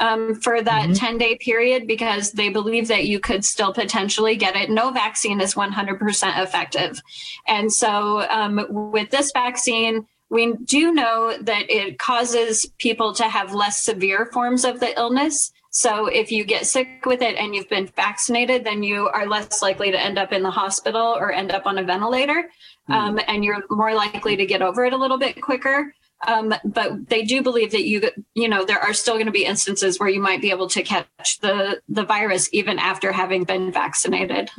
um, 0.00 0.34
for 0.34 0.62
that 0.62 0.84
mm-hmm. 0.84 0.92
10 0.94 1.18
day 1.18 1.36
period 1.36 1.86
because 1.86 2.32
they 2.32 2.48
believe 2.48 2.88
that 2.88 3.04
you 3.04 3.20
could 3.20 3.44
still 3.44 3.74
potentially 3.74 4.34
get 4.34 4.56
it. 4.56 4.70
No 4.70 4.90
vaccine 4.90 5.42
is 5.42 5.52
100% 5.54 6.42
effective. 6.42 7.02
And 7.46 7.70
so 7.70 8.26
um, 8.30 8.66
with 8.70 9.10
this 9.10 9.30
vaccine 9.32 10.06
we 10.30 10.54
do 10.64 10.92
know 10.92 11.36
that 11.40 11.68
it 11.68 11.98
causes 11.98 12.64
people 12.78 13.12
to 13.14 13.24
have 13.24 13.52
less 13.52 13.82
severe 13.82 14.26
forms 14.26 14.64
of 14.64 14.80
the 14.80 14.96
illness 14.98 15.52
so 15.70 16.06
if 16.06 16.32
you 16.32 16.44
get 16.44 16.66
sick 16.66 17.06
with 17.06 17.22
it 17.22 17.36
and 17.36 17.54
you've 17.54 17.68
been 17.68 17.86
vaccinated, 17.86 18.64
then 18.64 18.82
you 18.82 19.08
are 19.08 19.26
less 19.26 19.62
likely 19.62 19.92
to 19.92 20.00
end 20.00 20.18
up 20.18 20.32
in 20.32 20.42
the 20.42 20.50
hospital 20.50 21.16
or 21.18 21.32
end 21.32 21.52
up 21.52 21.64
on 21.64 21.78
a 21.78 21.84
ventilator. 21.84 22.50
Mm. 22.88 22.94
Um, 22.94 23.20
and 23.28 23.44
you're 23.44 23.62
more 23.70 23.94
likely 23.94 24.36
to 24.36 24.46
get 24.46 24.62
over 24.62 24.84
it 24.84 24.92
a 24.92 24.96
little 24.96 25.18
bit 25.18 25.40
quicker. 25.40 25.94
Um, 26.26 26.52
but 26.64 27.08
they 27.08 27.22
do 27.22 27.42
believe 27.42 27.70
that 27.70 27.84
you 27.84 28.10
you 28.34 28.46
know 28.46 28.64
there 28.64 28.78
are 28.78 28.92
still 28.92 29.14
going 29.14 29.26
to 29.26 29.32
be 29.32 29.46
instances 29.46 29.98
where 29.98 30.08
you 30.08 30.20
might 30.20 30.42
be 30.42 30.50
able 30.50 30.68
to 30.68 30.82
catch 30.82 31.40
the 31.40 31.80
the 31.88 32.04
virus 32.04 32.50
even 32.52 32.78
after 32.78 33.10
having 33.10 33.44
been 33.44 33.72
vaccinated. 33.72 34.50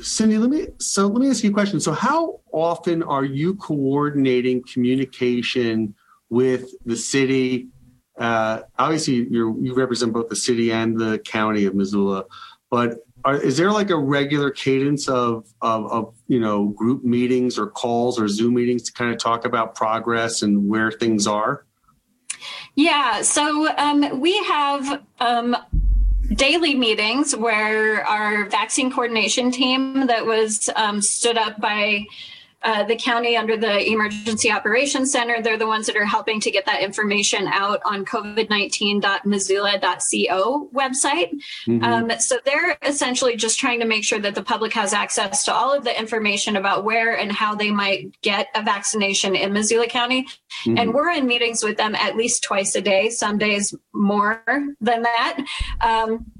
Cindy, 0.00 0.36
let 0.36 0.50
me 0.50 0.66
so 0.78 1.06
let 1.06 1.20
me 1.20 1.30
ask 1.30 1.44
you 1.44 1.50
a 1.50 1.52
question. 1.52 1.78
So, 1.78 1.92
how 1.92 2.40
often 2.52 3.04
are 3.04 3.24
you 3.24 3.54
coordinating 3.54 4.64
communication 4.64 5.94
with 6.28 6.74
the 6.84 6.96
city? 6.96 7.68
Uh, 8.18 8.62
obviously, 8.78 9.14
you 9.14 9.58
you 9.60 9.74
represent 9.74 10.12
both 10.12 10.28
the 10.28 10.36
city 10.36 10.72
and 10.72 10.98
the 10.98 11.18
county 11.18 11.66
of 11.66 11.74
Missoula, 11.74 12.24
but 12.70 12.98
are, 13.24 13.36
is 13.36 13.56
there 13.56 13.72
like 13.72 13.90
a 13.90 13.96
regular 13.96 14.50
cadence 14.50 15.08
of, 15.08 15.46
of 15.60 15.90
of 15.90 16.14
you 16.28 16.40
know 16.40 16.66
group 16.68 17.04
meetings 17.04 17.58
or 17.58 17.66
calls 17.66 18.18
or 18.18 18.28
Zoom 18.28 18.54
meetings 18.54 18.84
to 18.84 18.92
kind 18.92 19.12
of 19.12 19.18
talk 19.18 19.44
about 19.44 19.74
progress 19.74 20.42
and 20.42 20.68
where 20.68 20.90
things 20.90 21.26
are? 21.26 21.64
Yeah, 22.74 23.22
so 23.22 23.74
um, 23.76 24.20
we 24.20 24.36
have 24.44 25.02
um, 25.18 25.56
daily 26.34 26.74
meetings 26.74 27.34
where 27.34 28.04
our 28.04 28.48
vaccine 28.48 28.92
coordination 28.92 29.50
team 29.50 30.06
that 30.06 30.26
was 30.26 30.68
um, 30.76 31.00
stood 31.00 31.38
up 31.38 31.60
by 31.60 32.06
uh, 32.66 32.82
the 32.82 32.96
county 32.96 33.36
under 33.36 33.56
the 33.56 33.88
Emergency 33.88 34.50
Operations 34.50 35.12
Center, 35.12 35.40
they're 35.40 35.56
the 35.56 35.68
ones 35.68 35.86
that 35.86 35.96
are 35.96 36.04
helping 36.04 36.40
to 36.40 36.50
get 36.50 36.66
that 36.66 36.82
information 36.82 37.46
out 37.46 37.80
on 37.84 38.04
covid19.missoula.co 38.04 40.68
website. 40.74 41.30
Mm-hmm. 41.68 41.84
Um, 41.84 42.10
so 42.18 42.40
they're 42.44 42.76
essentially 42.82 43.36
just 43.36 43.60
trying 43.60 43.78
to 43.78 43.86
make 43.86 44.02
sure 44.02 44.18
that 44.18 44.34
the 44.34 44.42
public 44.42 44.72
has 44.72 44.92
access 44.92 45.44
to 45.44 45.54
all 45.54 45.72
of 45.72 45.84
the 45.84 45.96
information 45.96 46.56
about 46.56 46.82
where 46.82 47.16
and 47.16 47.30
how 47.30 47.54
they 47.54 47.70
might 47.70 48.20
get 48.20 48.48
a 48.56 48.64
vaccination 48.64 49.36
in 49.36 49.52
Missoula 49.52 49.86
County. 49.86 50.26
Mm-hmm. 50.64 50.76
And 50.76 50.92
we're 50.92 51.10
in 51.10 51.28
meetings 51.28 51.62
with 51.62 51.76
them 51.76 51.94
at 51.94 52.16
least 52.16 52.42
twice 52.42 52.74
a 52.74 52.80
day, 52.80 53.10
some 53.10 53.38
days 53.38 53.76
more 53.92 54.42
than 54.80 55.02
that. 55.02 55.38
Um, 55.80 56.32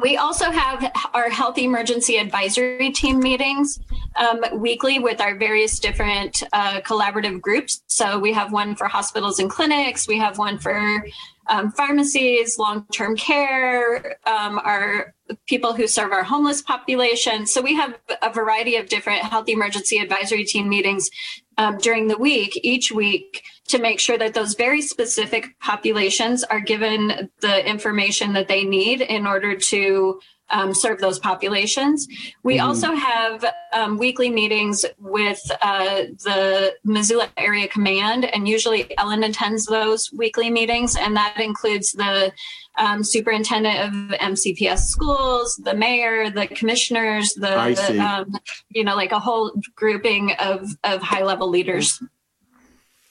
we 0.00 0.16
also 0.16 0.50
have 0.50 0.90
our 1.14 1.28
health 1.28 1.58
emergency 1.58 2.16
advisory 2.16 2.90
team 2.90 3.18
meetings 3.20 3.80
um, 4.16 4.42
weekly 4.60 4.98
with 4.98 5.20
our 5.20 5.34
various 5.34 5.78
different 5.78 6.42
uh, 6.52 6.80
collaborative 6.80 7.40
groups. 7.40 7.82
So 7.86 8.18
we 8.18 8.32
have 8.32 8.52
one 8.52 8.74
for 8.74 8.86
hospitals 8.86 9.38
and 9.38 9.50
clinics, 9.50 10.08
we 10.08 10.18
have 10.18 10.38
one 10.38 10.58
for 10.58 11.04
um, 11.50 11.72
pharmacies, 11.72 12.58
long 12.58 12.86
term 12.92 13.16
care, 13.16 14.16
um, 14.24 14.58
our 14.60 15.14
people 15.46 15.74
who 15.74 15.86
serve 15.86 16.12
our 16.12 16.22
homeless 16.22 16.62
population. 16.62 17.44
So 17.46 17.60
we 17.60 17.74
have 17.74 17.98
a 18.22 18.32
variety 18.32 18.76
of 18.76 18.88
different 18.88 19.22
health 19.22 19.48
emergency 19.48 19.98
advisory 19.98 20.44
team 20.44 20.68
meetings 20.68 21.10
um, 21.58 21.76
during 21.78 22.06
the 22.06 22.16
week, 22.16 22.58
each 22.62 22.92
week, 22.92 23.42
to 23.68 23.78
make 23.78 24.00
sure 24.00 24.16
that 24.16 24.32
those 24.32 24.54
very 24.54 24.80
specific 24.80 25.58
populations 25.60 26.44
are 26.44 26.60
given 26.60 27.30
the 27.40 27.68
information 27.68 28.32
that 28.32 28.48
they 28.48 28.64
need 28.64 29.00
in 29.00 29.26
order 29.26 29.56
to 29.56 30.20
um, 30.50 30.74
serve 30.74 31.00
those 31.00 31.18
populations. 31.18 32.06
We 32.42 32.56
mm-hmm. 32.56 32.66
also 32.66 32.94
have 32.94 33.44
um, 33.72 33.98
weekly 33.98 34.30
meetings 34.30 34.84
with 34.98 35.40
uh, 35.62 36.02
the 36.24 36.74
Missoula 36.84 37.30
Area 37.36 37.68
Command, 37.68 38.24
and 38.24 38.48
usually 38.48 38.96
Ellen 38.98 39.24
attends 39.24 39.66
those 39.66 40.12
weekly 40.12 40.50
meetings, 40.50 40.96
and 40.96 41.16
that 41.16 41.40
includes 41.40 41.92
the 41.92 42.32
um, 42.78 43.04
superintendent 43.04 43.78
of 43.80 44.18
MCPS 44.18 44.80
schools, 44.80 45.60
the 45.64 45.74
mayor, 45.74 46.30
the 46.30 46.46
commissioners, 46.46 47.34
the, 47.34 47.74
the 47.88 47.98
um, 47.98 48.32
you 48.70 48.84
know, 48.84 48.96
like 48.96 49.12
a 49.12 49.18
whole 49.18 49.52
grouping 49.76 50.32
of 50.38 50.68
of 50.84 51.02
high 51.02 51.22
level 51.22 51.48
leaders. 51.48 52.02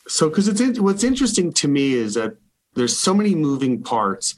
So, 0.07 0.27
because 0.29 0.47
it's 0.47 0.59
in, 0.59 0.75
what's 0.83 1.03
interesting 1.03 1.53
to 1.53 1.67
me 1.67 1.93
is 1.93 2.15
that 2.15 2.35
there's 2.73 2.97
so 2.97 3.13
many 3.13 3.35
moving 3.35 3.83
parts 3.83 4.35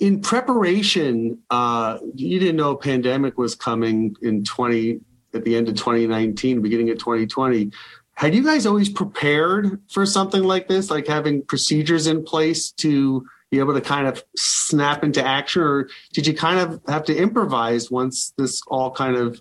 in 0.00 0.20
preparation, 0.20 1.38
uh, 1.50 1.98
you 2.14 2.38
didn't 2.38 2.56
know 2.56 2.70
a 2.70 2.78
pandemic 2.78 3.36
was 3.36 3.54
coming 3.54 4.16
in 4.22 4.44
20 4.44 5.00
at 5.34 5.44
the 5.44 5.56
end 5.56 5.68
of 5.68 5.74
2019, 5.74 6.62
beginning 6.62 6.90
of 6.90 6.98
2020. 6.98 7.70
Had 8.14 8.34
you 8.34 8.44
guys 8.44 8.66
always 8.66 8.88
prepared 8.88 9.80
for 9.88 10.06
something 10.06 10.42
like 10.42 10.68
this, 10.68 10.90
like 10.90 11.06
having 11.06 11.42
procedures 11.42 12.06
in 12.06 12.24
place 12.24 12.70
to 12.72 13.26
be 13.50 13.58
able 13.58 13.74
to 13.74 13.80
kind 13.80 14.06
of 14.06 14.22
snap 14.36 15.02
into 15.02 15.24
action, 15.24 15.62
or 15.62 15.88
did 16.12 16.26
you 16.26 16.34
kind 16.34 16.58
of 16.58 16.80
have 16.88 17.04
to 17.04 17.16
improvise 17.16 17.90
once 17.90 18.32
this 18.36 18.60
all 18.66 18.90
kind 18.90 19.16
of 19.16 19.40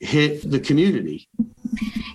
hit 0.00 0.48
the 0.48 0.60
community? 0.60 1.28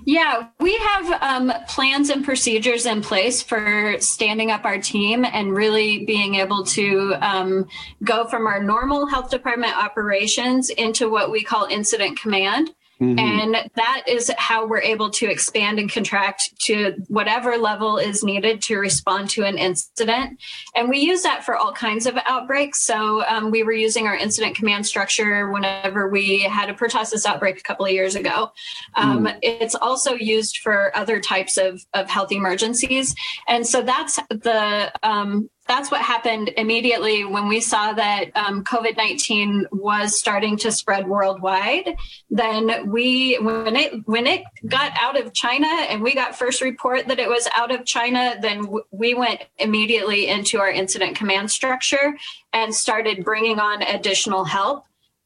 Yeah, 0.06 0.48
we 0.60 0.78
have 0.78 1.22
um, 1.22 1.54
plans 1.68 2.10
and 2.10 2.24
procedures 2.24 2.86
in 2.86 3.02
place 3.02 3.42
for 3.42 3.98
standing 4.00 4.52
up 4.52 4.64
our 4.64 4.80
team 4.80 5.26
and 5.26 5.54
really 5.54 6.06
being 6.06 6.36
able 6.36 6.64
to 6.66 7.16
um, 7.22 7.68
go 8.04 8.26
from 8.26 8.48
our 8.48 8.64
normal 8.64 9.08
health 9.08 9.30
department 9.30 9.76
operations 9.76 10.70
into 10.70 11.10
what 11.10 11.32
we 11.32 11.44
call 11.44 11.66
incident 11.66 12.20
command. 12.20 12.74
Mm-hmm. 13.02 13.20
And 13.20 13.72
that 13.76 14.04
is 14.08 14.32
how 14.38 14.66
we're 14.66 14.82
able 14.82 15.10
to 15.12 15.30
expand 15.30 15.80
and 15.80 15.92
contract 15.92 16.60
to 16.62 16.96
whatever 17.08 17.58
level 17.58 17.98
is 17.98 18.24
needed 18.24 18.62
to 18.64 18.78
respond 18.78 19.30
to 19.32 19.44
an 19.44 19.58
incident. 19.58 20.40
And 20.76 20.90
we 20.90 21.00
use 21.00 21.22
that 21.24 21.46
for 21.46 21.56
all 21.56 21.72
kinds 21.72 22.08
of 22.08 22.18
outbreaks. 22.26 22.82
So 22.82 23.24
um, 23.26 23.52
we 23.52 23.64
were 23.64 23.72
using 23.72 24.08
our 24.08 24.16
incident 24.16 24.56
command 24.56 24.86
structure 24.88 25.52
whenever 25.52 26.10
we 26.10 26.40
had 26.42 26.70
a 26.70 26.74
pertussis 26.74 27.26
outbreak 27.26 27.60
a 27.60 27.64
couple 27.64 27.86
of 27.86 27.92
years 27.92 28.16
ago. 28.16 28.52
Um, 28.96 29.26
mm. 29.26 29.38
It's 29.42 29.76
also 29.76 30.14
used 30.14 30.58
for 30.58 30.96
other 30.96 31.20
types 31.20 31.58
of, 31.58 31.86
of 31.94 32.10
health 32.10 32.32
emergencies. 32.32 33.14
And 33.48 33.66
so 33.66 33.82
that's 33.84 34.16
the 34.30 34.92
um, 35.04 35.50
that's 35.68 35.92
what 35.92 36.02
happened 36.02 36.52
immediately 36.58 37.26
when 37.26 37.48
we 37.48 37.60
saw 37.60 37.94
that 37.94 38.36
um, 38.36 38.64
COVID 38.64 38.98
nineteen 38.98 39.66
was 39.72 40.18
starting 40.18 40.58
to 40.58 40.72
spread 40.72 41.08
worldwide. 41.08 41.96
Then 42.30 42.90
we, 42.92 43.36
when 43.36 43.76
it 43.76 44.06
when 44.06 44.28
it 44.28 44.44
got 44.68 44.92
out 45.00 45.20
of 45.20 45.34
China 45.34 45.68
and 45.68 46.02
we 46.02 46.14
got 46.14 46.36
first 46.36 46.62
report 46.62 47.08
that 47.08 47.20
it 47.20 47.30
was 47.30 47.48
out 47.56 47.72
of 47.72 47.86
China, 47.86 48.36
then 48.42 48.64
w- 48.64 48.86
we 48.92 49.14
went 49.14 49.44
immediately 49.58 50.28
into 50.28 50.60
our 50.60 50.70
incident 50.70 51.16
command 51.16 51.52
structure 51.52 52.18
and 52.54 52.74
started 52.74 53.24
bringing 53.24 53.60
on 53.60 53.82
additional 53.82 54.46
help. 54.46 54.86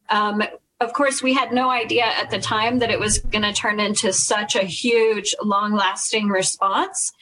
Um, 0.10 0.44
of 0.80 0.94
course, 0.94 1.22
we 1.22 1.36
had 1.36 1.54
no 1.54 1.70
idea 1.70 2.06
at 2.06 2.32
the 2.32 2.40
time 2.40 2.80
that 2.80 2.90
it 2.90 3.00
was 3.00 3.20
going 3.20 3.44
to 3.44 3.54
turn 3.54 3.80
into 3.80 4.12
such 4.12 4.56
a 4.56 4.64
huge, 4.64 5.36
long 5.44 5.74
lasting 5.74 6.28
response. 6.28 7.14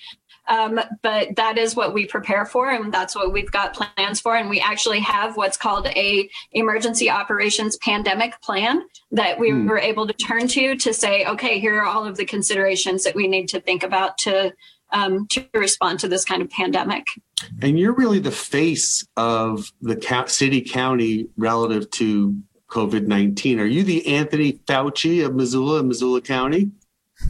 Um, 0.49 0.79
but 1.03 1.35
that 1.35 1.59
is 1.59 1.75
what 1.75 1.93
we 1.93 2.05
prepare 2.07 2.45
for, 2.45 2.71
and 2.71 2.91
that's 2.91 3.15
what 3.15 3.31
we've 3.31 3.51
got 3.51 3.75
plans 3.75 4.19
for. 4.19 4.35
And 4.35 4.49
we 4.49 4.59
actually 4.59 4.99
have 5.01 5.37
what's 5.37 5.57
called 5.57 5.87
a 5.87 6.29
emergency 6.51 7.09
operations 7.09 7.77
pandemic 7.77 8.41
plan 8.41 8.81
that 9.11 9.39
we 9.39 9.51
mm. 9.51 9.69
were 9.69 9.77
able 9.77 10.07
to 10.07 10.13
turn 10.13 10.47
to 10.49 10.75
to 10.75 10.93
say, 10.93 11.25
okay, 11.25 11.59
here 11.59 11.79
are 11.79 11.85
all 11.85 12.05
of 12.05 12.17
the 12.17 12.25
considerations 12.25 13.03
that 13.03 13.15
we 13.15 13.27
need 13.27 13.47
to 13.49 13.61
think 13.61 13.83
about 13.83 14.17
to 14.19 14.51
um, 14.91 15.27
to 15.27 15.45
respond 15.53 15.99
to 15.99 16.07
this 16.07 16.25
kind 16.25 16.41
of 16.41 16.49
pandemic. 16.49 17.05
And 17.61 17.79
you're 17.79 17.93
really 17.93 18.19
the 18.19 18.31
face 18.31 19.05
of 19.15 19.71
the 19.81 20.25
city 20.27 20.61
county 20.61 21.27
relative 21.37 21.89
to 21.91 22.35
COVID 22.69 23.07
19. 23.07 23.59
Are 23.59 23.65
you 23.65 23.83
the 23.83 24.07
Anthony 24.07 24.53
Fauci 24.67 25.25
of 25.25 25.35
Missoula 25.35 25.79
and 25.79 25.87
Missoula 25.87 26.21
County? 26.21 26.71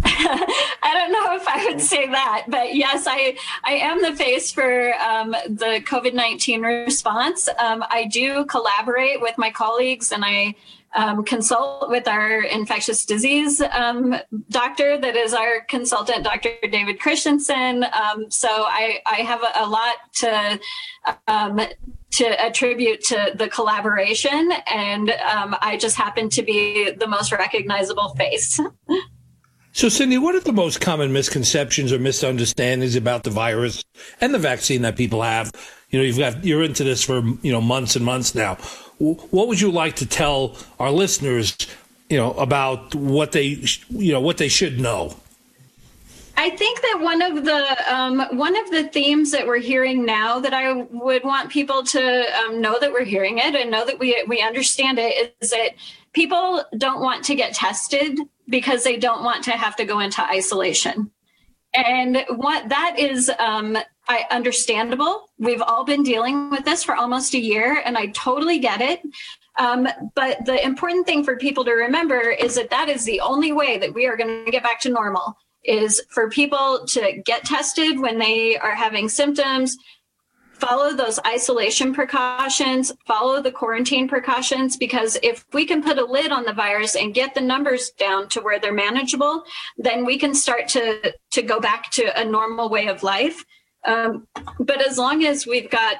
I 0.04 0.93
don't 0.93 1.12
know 1.12 1.36
if 1.36 1.47
I 1.47 1.65
would 1.65 1.82
say 1.82 2.08
that, 2.08 2.45
but 2.47 2.75
yes, 2.75 3.06
I 3.08 3.38
I 3.63 3.73
am 3.73 4.02
the 4.02 4.15
face 4.15 4.52
for 4.52 4.93
um, 4.95 5.32
the 5.32 5.82
COVID 5.86 6.13
nineteen 6.13 6.62
response. 6.62 7.49
Um, 7.60 7.84
I 7.89 8.06
do 8.06 8.45
collaborate 8.45 9.21
with 9.21 9.38
my 9.38 9.49
colleagues, 9.49 10.12
and 10.12 10.23
I 10.23 10.56
um, 10.95 11.23
consult 11.23 11.89
with 11.89 12.08
our 12.08 12.41
infectious 12.41 13.06
disease 13.06 13.62
um, 13.62 14.15
doctor, 14.49 14.97
that 14.97 15.15
is 15.15 15.34
our 15.34 15.62
consultant, 15.62 16.23
Dr. 16.23 16.52
David 16.71 16.99
Christensen. 16.99 17.84
Um, 17.84 18.30
so 18.30 18.47
I 18.49 18.99
I 19.06 19.17
have 19.17 19.43
a, 19.43 19.52
a 19.56 19.67
lot 19.67 19.95
to 20.15 20.60
um, 21.28 21.62
to 22.12 22.45
attribute 22.45 23.04
to 23.06 23.34
the 23.36 23.47
collaboration, 23.49 24.52
and 24.71 25.13
I 25.21 25.78
just 25.80 25.95
happen 25.95 26.30
to 26.30 26.43
be 26.43 26.91
the 26.91 27.08
most 27.08 27.32
recognizable 27.32 28.10
face. 28.15 28.60
So, 29.80 29.88
Cindy, 29.88 30.18
what 30.18 30.36
are 30.36 30.42
the 30.42 30.52
most 30.52 30.82
common 30.82 31.13
misconceptions 31.13 31.94
or 31.94 32.00
misunderstandings 32.00 32.98
about 32.98 33.24
the 33.24 33.30
virus 33.30 33.86
and 34.20 34.34
the 34.34 34.38
vaccine 34.38 34.82
that 34.82 34.98
people 34.98 35.22
have? 35.22 35.54
You 35.89 36.00
know, 36.00 36.04
you've 36.04 36.18
got 36.18 36.44
you're 36.44 36.63
into 36.63 36.84
this 36.84 37.02
for 37.02 37.22
you 37.42 37.54
know 37.54 37.62
months 37.62 37.96
and 37.96 38.04
months 38.04 38.36
now. 38.36 38.56
What 38.98 39.48
would 39.48 39.62
you 39.62 39.72
like 39.72 39.96
to 39.96 40.06
tell 40.06 40.58
our 40.82 40.92
listeners, 40.92 41.56
you 42.10 42.18
know, 42.18 42.34
about 42.34 42.94
what 42.94 43.32
they 43.32 43.63
you 43.88 44.12
know 44.12 44.20
what 44.20 44.38
they 44.38 44.50
should 44.50 44.82
know? 44.82 45.15
I 46.39 46.52
think 46.52 46.80
that 46.80 47.02
one 47.02 47.21
of 47.21 47.43
the 47.43 47.93
um, 47.93 48.21
one 48.38 48.56
of 48.56 48.71
the 48.71 48.86
themes 48.88 49.30
that 49.32 49.45
we're 49.45 49.60
hearing 49.60 50.06
now 50.06 50.39
that 50.39 50.54
I 50.54 50.71
would 50.71 51.25
want 51.25 51.49
people 51.49 51.84
to 51.84 52.23
um, 52.39 52.62
know 52.62 52.80
that 52.80 52.93
we're 52.93 53.04
hearing 53.04 53.39
it 53.39 53.56
and 53.56 53.69
know 53.69 53.86
that 53.86 53.99
we 53.99 54.23
we 54.25 54.41
understand 54.41 54.99
it 54.99 55.36
is 55.41 55.49
that 55.49 55.71
people 56.13 56.63
don't 56.78 57.02
want 57.02 57.25
to 57.25 57.36
get 57.36 57.54
tested 57.54 58.17
because 58.47 58.86
they 58.86 58.95
don't 58.95 59.21
want 59.21 59.43
to 59.43 59.52
have 59.52 59.75
to 59.75 59.86
go 59.86 59.99
into 59.99 60.23
isolation. 60.23 61.12
And 61.73 62.23
what 62.30 62.69
that 62.69 62.97
is 62.97 63.30
um, 63.38 63.78
I 64.08 64.25
understandable. 64.32 65.30
We've 65.39 65.62
all 65.62 65.84
been 65.84 66.04
dealing 66.04 66.52
with 66.52 66.63
this 66.63 66.86
for 66.86 66.95
almost 66.95 67.34
a 67.34 67.39
year, 67.39 67.82
and 67.84 67.97
I 67.97 68.08
totally 68.08 68.60
get 68.60 68.80
it. 68.80 69.02
Um, 69.58 69.89
but 70.15 70.45
the 70.45 70.63
important 70.63 71.06
thing 71.06 71.25
for 71.25 71.36
people 71.36 71.65
to 71.65 71.73
remember 71.73 72.21
is 72.21 72.56
that 72.56 72.69
that 72.69 72.88
is 72.88 73.04
the 73.04 73.19
only 73.19 73.52
way 73.52 73.78
that 73.78 73.93
we 73.93 74.06
are 74.06 74.15
going 74.15 74.45
to 74.45 74.52
get 74.52 74.63
back 74.63 74.80
to 74.82 74.89
normal 74.89 75.36
is 75.63 76.02
for 76.10 76.30
people 76.30 76.86
to 76.88 77.22
get 77.26 77.45
tested 77.45 78.00
when 78.00 78.17
they 78.17 78.58
are 78.58 78.76
having 78.76 79.10
symptoms, 79.10 79.78
follow 80.54 80.93
those 80.93 81.19
isolation 81.26 81.93
precautions, 81.93 82.91
follow 83.08 83.41
the 83.41 83.52
quarantine 83.52 84.08
precautions, 84.08 84.78
because 84.78 85.17
if 85.24 85.45
we 85.54 85.65
can 85.65 85.82
put 85.82 85.98
a 85.98 86.06
lid 86.06 86.32
on 86.32 86.43
the 86.43 86.54
virus 86.54 86.95
and 86.95 87.13
get 87.13 87.34
the 87.34 87.41
numbers 87.41 87.91
down 87.91 88.28
to 88.28 88.41
where 88.41 88.60
they're 88.60 88.74
manageable, 88.74 89.43
then 89.78 90.06
we 90.06 90.17
can 90.17 90.36
start 90.36 90.67
to, 90.67 91.13
to 91.32 91.41
go 91.41 91.60
back 91.60 91.89
to 91.91 92.19
a 92.19 92.26
normal 92.26 92.69
way 92.69 92.88
of 92.88 93.04
life. 93.04 93.45
Um, 93.86 94.28
but 94.60 94.86
as 94.86 94.98
long 94.98 95.24
as 95.24 95.48
we've 95.48 95.69
got 95.69 95.98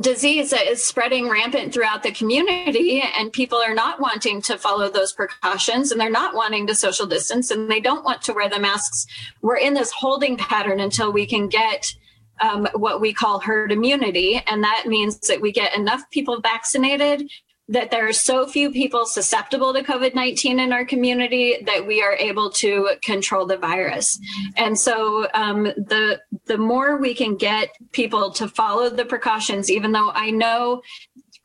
disease 0.00 0.50
that 0.50 0.66
is 0.66 0.84
spreading 0.84 1.28
rampant 1.28 1.72
throughout 1.72 2.02
the 2.02 2.10
community 2.10 3.02
and 3.16 3.32
people 3.32 3.58
are 3.58 3.74
not 3.74 4.00
wanting 4.00 4.42
to 4.42 4.58
follow 4.58 4.90
those 4.90 5.12
precautions 5.12 5.92
and 5.92 6.00
they're 6.00 6.10
not 6.10 6.34
wanting 6.34 6.66
to 6.66 6.74
social 6.74 7.06
distance 7.06 7.52
and 7.52 7.70
they 7.70 7.80
don't 7.80 8.04
want 8.04 8.20
to 8.20 8.32
wear 8.32 8.48
the 8.48 8.58
masks. 8.58 9.06
We're 9.42 9.58
in 9.58 9.74
this 9.74 9.92
holding 9.92 10.36
pattern 10.36 10.80
until 10.80 11.12
we 11.12 11.24
can 11.24 11.48
get 11.48 11.94
um, 12.40 12.66
what 12.74 13.00
we 13.00 13.14
call 13.14 13.38
herd 13.38 13.70
immunity 13.70 14.42
and 14.48 14.62
that 14.64 14.86
means 14.86 15.20
that 15.20 15.40
we 15.40 15.52
get 15.52 15.76
enough 15.76 16.02
people 16.10 16.40
vaccinated 16.40 17.30
that 17.68 17.90
there 17.90 18.06
are 18.06 18.12
so 18.12 18.46
few 18.46 18.70
people 18.70 19.06
susceptible 19.06 19.72
to 19.72 19.82
COVID 19.82 20.14
19 20.14 20.60
in 20.60 20.72
our 20.72 20.84
community 20.84 21.56
that 21.66 21.86
we 21.86 22.02
are 22.02 22.14
able 22.14 22.50
to 22.50 22.90
control 23.02 23.44
the 23.46 23.56
virus. 23.56 24.18
And 24.56 24.78
so 24.78 25.28
um, 25.34 25.64
the, 25.64 26.20
the 26.46 26.58
more 26.58 26.98
we 26.98 27.14
can 27.14 27.36
get 27.36 27.70
people 27.92 28.30
to 28.32 28.48
follow 28.48 28.88
the 28.88 29.04
precautions, 29.04 29.70
even 29.70 29.92
though 29.92 30.10
I 30.12 30.30
know 30.30 30.82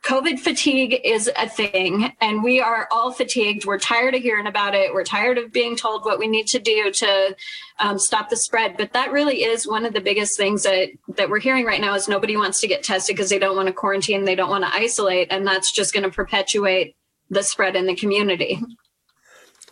COVID 0.03 0.39
fatigue 0.39 0.99
is 1.03 1.29
a 1.37 1.47
thing, 1.47 2.11
and 2.21 2.43
we 2.43 2.59
are 2.59 2.87
all 2.91 3.11
fatigued. 3.11 3.65
We're 3.65 3.77
tired 3.77 4.15
of 4.15 4.23
hearing 4.23 4.47
about 4.47 4.73
it. 4.73 4.93
We're 4.93 5.03
tired 5.03 5.37
of 5.37 5.51
being 5.51 5.75
told 5.75 6.05
what 6.05 6.17
we 6.17 6.27
need 6.27 6.47
to 6.47 6.59
do 6.59 6.91
to 6.91 7.35
um, 7.79 7.99
stop 7.99 8.29
the 8.29 8.35
spread. 8.35 8.77
But 8.77 8.93
that 8.93 9.11
really 9.11 9.43
is 9.43 9.67
one 9.67 9.85
of 9.85 9.93
the 9.93 10.01
biggest 10.01 10.37
things 10.37 10.63
that 10.63 10.89
that 11.17 11.29
we're 11.29 11.39
hearing 11.39 11.65
right 11.65 11.79
now 11.79 11.93
is 11.93 12.07
nobody 12.07 12.35
wants 12.35 12.61
to 12.61 12.67
get 12.67 12.81
tested 12.83 13.15
because 13.15 13.29
they 13.29 13.37
don't 13.37 13.55
want 13.55 13.67
to 13.67 13.73
quarantine, 13.73 14.25
they 14.25 14.35
don't 14.35 14.49
want 14.49 14.63
to 14.63 14.73
isolate, 14.73 15.27
and 15.29 15.45
that's 15.45 15.71
just 15.71 15.93
going 15.93 16.03
to 16.03 16.09
perpetuate 16.09 16.95
the 17.29 17.43
spread 17.43 17.75
in 17.75 17.85
the 17.85 17.95
community. 17.95 18.59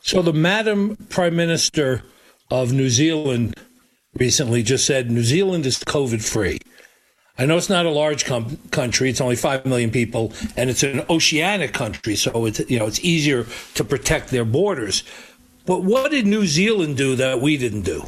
So 0.02 0.22
the 0.22 0.34
Madam 0.34 0.96
Prime 1.10 1.36
Minister 1.36 2.04
of 2.52 2.72
New 2.72 2.90
Zealand 2.90 3.56
recently 4.14 4.64
just 4.64 4.86
said 4.86 5.10
New 5.10 5.24
Zealand 5.24 5.66
is 5.66 5.80
COVID 5.80 6.24
free. 6.24 6.60
I 7.40 7.46
know 7.46 7.56
it's 7.56 7.70
not 7.70 7.86
a 7.86 7.90
large 7.90 8.26
com- 8.26 8.58
country; 8.70 9.10
it's 9.10 9.22
only 9.22 9.38
five 9.38 9.66
million 9.66 9.92
people, 9.92 10.34
and 10.58 10.70
it's 10.70 10.84
an 10.84 11.06
oceanic 11.10 11.72
country, 11.72 12.18
so 12.18 12.46
it's 12.46 12.60
you 12.70 12.78
know 12.78 12.86
it's 12.86 13.00
easier 13.00 13.46
to 13.76 13.84
protect 13.86 14.30
their 14.30 14.44
borders. 14.44 15.04
But 15.66 15.84
what 15.84 16.12
did 16.12 16.28
New 16.28 16.46
Zealand 16.46 16.98
do 16.98 17.16
that 17.16 17.40
we 17.40 17.56
didn't 17.56 17.84
do? 17.84 18.04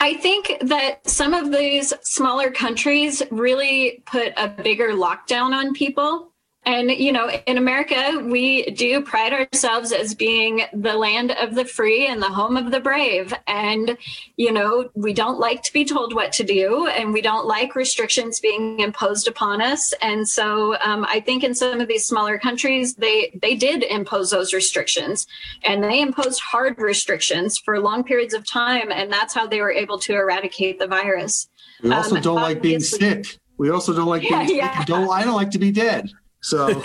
I 0.00 0.14
think 0.14 0.56
that 0.62 1.06
some 1.06 1.34
of 1.34 1.52
these 1.52 1.92
smaller 2.02 2.50
countries 2.50 3.22
really 3.30 4.02
put 4.06 4.32
a 4.38 4.48
bigger 4.48 4.90
lockdown 4.92 5.52
on 5.52 5.74
people. 5.74 6.32
And, 6.64 6.90
you 6.90 7.12
know, 7.12 7.30
in 7.46 7.56
America, 7.56 8.22
we 8.22 8.70
do 8.72 9.00
pride 9.00 9.32
ourselves 9.32 9.90
as 9.90 10.14
being 10.14 10.64
the 10.74 10.94
land 10.94 11.30
of 11.30 11.54
the 11.54 11.64
free 11.64 12.06
and 12.06 12.20
the 12.20 12.28
home 12.28 12.58
of 12.58 12.70
the 12.70 12.80
brave. 12.80 13.32
And, 13.46 13.96
you 14.36 14.52
know, 14.52 14.90
we 14.94 15.14
don't 15.14 15.38
like 15.38 15.62
to 15.62 15.72
be 15.72 15.86
told 15.86 16.14
what 16.14 16.30
to 16.32 16.44
do 16.44 16.86
and 16.88 17.14
we 17.14 17.22
don't 17.22 17.46
like 17.46 17.74
restrictions 17.74 18.38
being 18.38 18.80
imposed 18.80 19.28
upon 19.28 19.62
us. 19.62 19.94
And 20.02 20.28
so 20.28 20.76
um, 20.80 21.06
I 21.08 21.20
think 21.20 21.42
in 21.42 21.54
some 21.54 21.80
of 21.80 21.88
these 21.88 22.04
smaller 22.04 22.38
countries, 22.38 22.96
they, 22.96 23.38
they 23.40 23.54
did 23.54 23.82
impose 23.84 24.30
those 24.30 24.52
restrictions 24.52 25.26
and 25.64 25.82
they 25.82 26.02
imposed 26.02 26.40
hard 26.40 26.78
restrictions 26.78 27.56
for 27.56 27.80
long 27.80 28.04
periods 28.04 28.34
of 28.34 28.46
time. 28.46 28.92
And 28.92 29.10
that's 29.10 29.32
how 29.32 29.46
they 29.46 29.62
were 29.62 29.72
able 29.72 29.98
to 30.00 30.12
eradicate 30.12 30.78
the 30.78 30.86
virus. 30.86 31.48
We 31.82 31.92
also 31.92 32.16
um, 32.16 32.22
don't 32.22 32.42
like 32.42 32.60
being 32.60 32.80
sick. 32.80 33.38
We 33.56 33.70
also 33.70 33.94
don't 33.94 34.06
like 34.06 34.22
being 34.22 34.48
yeah. 34.56 34.84
Don't, 34.84 35.08
I 35.08 35.24
don't 35.24 35.34
like 35.34 35.52
to 35.52 35.58
be 35.58 35.72
dead. 35.72 36.10
So, 36.40 36.68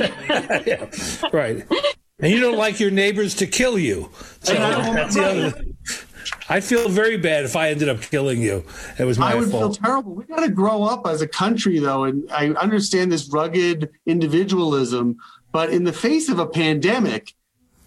yeah, 0.66 0.90
right. 1.32 1.66
And 2.20 2.32
you 2.32 2.40
don't 2.40 2.58
like 2.58 2.80
your 2.80 2.92
neighbors 2.92 3.36
to 3.36 3.48
kill 3.48 3.78
you. 3.78 4.10
So 4.42 4.54
that's 4.54 5.16
the 5.16 5.26
other. 5.26 5.54
I 6.50 6.60
feel 6.60 6.90
very 6.90 7.18
bad 7.18 7.46
if 7.46 7.56
I 7.56 7.70
ended 7.70 7.90
up 7.90 8.02
killing 8.02 8.42
you. 8.42 8.64
It 8.98 9.06
was 9.06 9.18
my 9.18 9.32
fault. 9.32 9.36
I 9.36 9.40
would 9.40 9.52
fault. 9.52 9.78
feel 9.78 9.86
terrible. 9.86 10.16
We 10.16 10.24
got 10.26 10.42
to 10.42 10.50
grow 10.50 10.84
up 10.84 11.06
as 11.08 11.22
a 11.22 11.28
country, 11.28 11.80
though, 11.80 12.04
and 12.04 12.30
I 12.32 12.50
understand 12.52 13.12
this 13.12 13.30
rugged 13.30 13.90
individualism, 14.06 15.18
but 15.52 15.70
in 15.70 15.84
the 15.84 15.94
face 15.94 16.30
of 16.30 16.40
a 16.40 16.48
pandemic, 16.48 17.34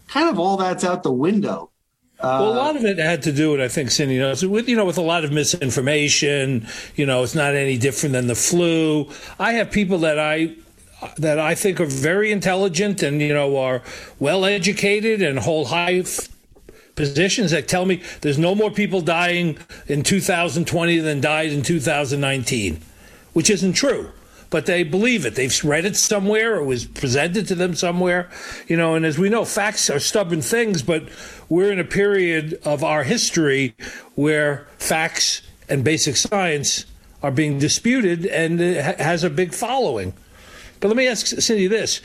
kind 0.09 0.29
of 0.29 0.39
all 0.39 0.57
that's 0.57 0.85
out 0.85 1.03
the 1.03 1.13
window. 1.13 1.71
Uh, 2.19 2.39
well, 2.41 2.53
a 2.53 2.57
lot 2.57 2.77
of 2.77 2.85
it 2.85 2.99
had 2.99 3.23
to 3.25 3.33
do 3.33 3.53
with, 3.53 3.61
I 3.61 3.69
think, 3.69 3.91
Cindy 3.91 4.19
knows, 4.19 4.45
with 4.45 4.69
you 4.69 4.77
know, 4.77 4.87
with 4.87 4.97
a 4.97 5.03
lot 5.03 5.25
of 5.25 5.33
misinformation. 5.33 6.67
You 6.95 7.05
know, 7.05 7.23
it's 7.23 7.35
not 7.35 7.55
any 7.55 7.77
different 7.77 8.15
than 8.15 8.27
the 8.27 8.35
flu. 8.35 9.11
I 9.39 9.53
have 9.53 9.71
people 9.71 9.99
that 9.99 10.19
I 10.19 10.57
that 11.19 11.39
I 11.39 11.55
think 11.55 11.81
are 11.81 11.87
very 11.87 12.33
intelligent 12.33 13.03
and 13.03 13.21
you 13.21 13.35
know 13.35 13.57
are 13.57 13.83
well 14.19 14.45
educated 14.45 15.23
and 15.23 15.39
hold 15.39 15.69
high 15.69 15.95
f- 15.97 16.29
positions 16.95 17.51
that 17.51 17.69
tell 17.69 17.85
me 17.85 18.03
there's 18.23 18.39
no 18.39 18.55
more 18.55 18.71
people 18.71 19.03
dying 19.03 19.59
in 19.87 20.03
2020 20.03 20.99
than 20.99 21.21
died 21.21 21.53
in 21.53 21.63
2019, 21.63 22.81
which 23.35 23.51
isn't 23.51 23.75
true. 23.75 24.11
But 24.49 24.67
they 24.67 24.85
believe 24.85 25.27
it. 25.27 25.35
They've 25.35 25.65
read 25.65 25.85
it 25.85 25.97
somewhere 25.97 26.55
or 26.55 26.63
was 26.63 26.87
presented 26.87 27.49
to 27.49 27.57
them 27.57 27.75
somewhere, 27.75 28.31
you 28.69 28.77
know. 28.77 28.95
And 28.95 29.05
as 29.05 29.19
we 29.19 29.29
know, 29.29 29.45
facts 29.45 29.91
are 29.91 29.99
stubborn 29.99 30.41
things, 30.41 30.83
but 30.83 31.09
we're 31.49 31.73
in 31.73 31.81
a 31.81 31.85
period 31.85 32.61
of 32.65 32.85
our 32.85 33.03
history 33.03 33.75
where 34.15 34.67
facts 34.79 35.43
and 35.69 35.83
basic 35.83 36.17
science 36.17 36.87
are 37.25 37.33
being 37.33 37.59
disputed 37.59 38.25
and 38.25 38.61
it 38.61 39.01
has 39.01 39.25
a 39.25 39.31
big 39.31 39.53
following. 39.53 40.13
But 40.81 40.89
let 40.89 40.97
me 40.97 41.07
ask 41.07 41.27
Cindy 41.27 41.67
this. 41.67 42.01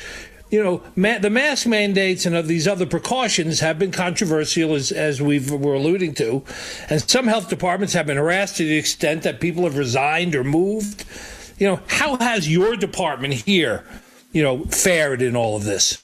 You 0.50 0.62
know, 0.62 0.84
ma- 0.98 1.18
the 1.18 1.30
mask 1.30 1.66
mandates 1.66 2.26
and 2.26 2.36
of 2.36 2.48
these 2.48 2.68
other 2.68 2.86
precautions 2.86 3.62
have 3.62 3.80
been 3.80 3.92
controversial, 3.92 4.76
as, 4.76 4.92
as 4.92 5.22
we 5.22 5.40
were 5.40 5.76
alluding 5.76 6.14
to. 6.16 6.44
And 6.90 7.10
some 7.10 7.28
health 7.28 7.50
departments 7.50 7.94
have 7.94 8.06
been 8.06 8.18
harassed 8.18 8.58
to 8.58 8.66
the 8.66 8.78
extent 8.78 9.24
that 9.24 9.40
people 9.40 9.64
have 9.64 9.78
resigned 9.78 10.36
or 10.36 10.44
moved. 10.44 11.06
You 11.58 11.68
know, 11.68 11.80
how 11.88 12.18
has 12.18 12.52
your 12.52 12.76
department 12.76 13.34
here, 13.34 13.86
you 14.34 14.44
know, 14.44 14.66
fared 14.66 15.22
in 15.22 15.38
all 15.38 15.56
of 15.56 15.64
this? 15.64 16.04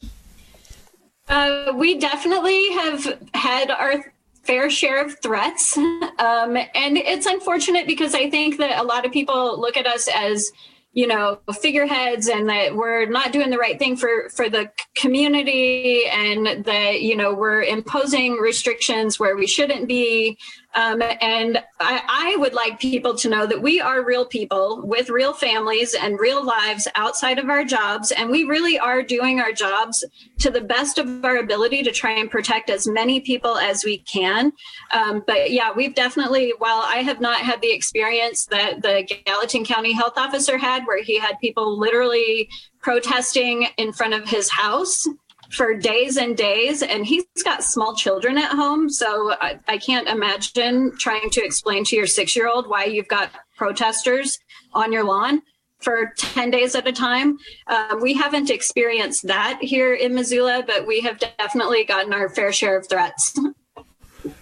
Uh, 1.27 1.73
we 1.75 1.99
definitely 1.99 2.69
have 2.71 3.19
had 3.33 3.69
our 3.69 4.13
fair 4.43 4.69
share 4.69 5.03
of 5.03 5.19
threats. 5.21 5.77
Um, 6.19 6.57
and 6.57 6.97
it's 6.97 7.27
unfortunate 7.27 7.85
because 7.85 8.15
I 8.15 8.27
think 8.31 8.57
that 8.57 8.81
a 8.81 8.83
lot 8.83 9.05
of 9.05 9.11
people 9.11 9.61
look 9.61 9.77
at 9.77 9.85
us 9.85 10.09
as 10.11 10.51
you 10.97 11.05
know 11.05 11.37
figureheads 11.53 12.27
and 12.27 12.49
that 12.49 12.75
we're 12.75 13.05
not 13.05 13.31
doing 13.31 13.51
the 13.51 13.57
right 13.59 13.77
thing 13.77 13.95
for 13.95 14.29
for 14.29 14.49
the 14.49 14.67
community 14.95 16.07
and 16.07 16.65
that 16.65 17.01
you 17.01 17.15
know 17.15 17.35
we're 17.35 17.61
imposing 17.61 18.33
restrictions 18.33 19.19
where 19.19 19.37
we 19.37 19.45
shouldn't 19.45 19.87
be 19.87 20.39
um, 20.77 21.01
and 21.01 21.57
I, 21.79 22.03
I, 22.07 22.35
would 22.35 22.53
like 22.53 22.79
people 22.79 23.15
to 23.15 23.29
know 23.29 23.47
that 23.47 23.59
we 23.59 23.81
are 23.81 24.05
real 24.05 24.27
people 24.27 24.79
with 24.83 25.09
real 25.09 25.33
families 25.33 25.95
and 25.95 26.19
real 26.19 26.45
lives 26.45 26.87
outside 26.93 27.39
of 27.39 27.49
our 27.49 27.63
jobs. 27.63 28.11
And 28.11 28.29
we 28.29 28.43
really 28.43 28.77
are 28.77 29.01
doing 29.01 29.39
our 29.39 29.51
jobs 29.51 30.05
to 30.37 30.51
the 30.51 30.61
best 30.61 30.99
of 30.99 31.25
our 31.25 31.37
ability 31.37 31.81
to 31.81 31.91
try 31.91 32.11
and 32.11 32.29
protect 32.29 32.69
as 32.69 32.87
many 32.87 33.19
people 33.21 33.57
as 33.57 33.83
we 33.83 33.97
can. 33.97 34.53
Um, 34.91 35.23
but 35.25 35.49
yeah, 35.49 35.71
we've 35.75 35.95
definitely, 35.95 36.53
while 36.59 36.83
I 36.85 36.97
have 36.97 37.19
not 37.19 37.39
had 37.39 37.59
the 37.61 37.73
experience 37.73 38.45
that 38.45 38.83
the 38.83 39.09
Gallatin 39.25 39.65
County 39.65 39.93
health 39.93 40.13
officer 40.15 40.59
had, 40.59 40.85
where 40.85 41.01
he 41.01 41.17
had 41.17 41.39
people 41.39 41.79
literally 41.79 42.49
protesting 42.81 43.67
in 43.77 43.93
front 43.93 44.13
of 44.13 44.29
his 44.29 44.51
house 44.51 45.07
for 45.51 45.73
days 45.73 46.17
and 46.17 46.35
days 46.35 46.83
and 46.83 47.05
he's 47.05 47.25
got 47.43 47.63
small 47.63 47.95
children 47.95 48.37
at 48.37 48.51
home 48.51 48.89
so 48.89 49.33
I, 49.39 49.59
I, 49.67 49.77
can't 49.77 50.07
imagine 50.07 50.91
trying 50.97 51.29
to 51.31 51.43
explain 51.43 51.83
to 51.85 51.95
your 51.95 52.07
six 52.07 52.35
year 52.35 52.47
old 52.47 52.67
why 52.67 52.85
you've 52.85 53.07
got 53.07 53.31
protesters 53.55 54.37
on 54.73 54.91
your 54.91 55.03
lawn 55.03 55.41
for 55.79 56.11
10 56.17 56.49
days 56.49 56.73
at 56.73 56.87
a 56.87 56.91
time. 56.91 57.37
Uh, 57.67 57.97
we 58.01 58.13
haven't 58.13 58.49
experienced 58.49 59.27
that 59.27 59.59
here 59.61 59.93
in 59.93 60.13
missoula 60.13 60.63
but 60.65 60.85
we 60.85 61.01
have 61.01 61.19
definitely 61.37 61.85
gotten 61.85 62.13
our 62.13 62.29
fair 62.29 62.51
share 62.51 62.77
of 62.77 62.87
threats. 62.89 63.37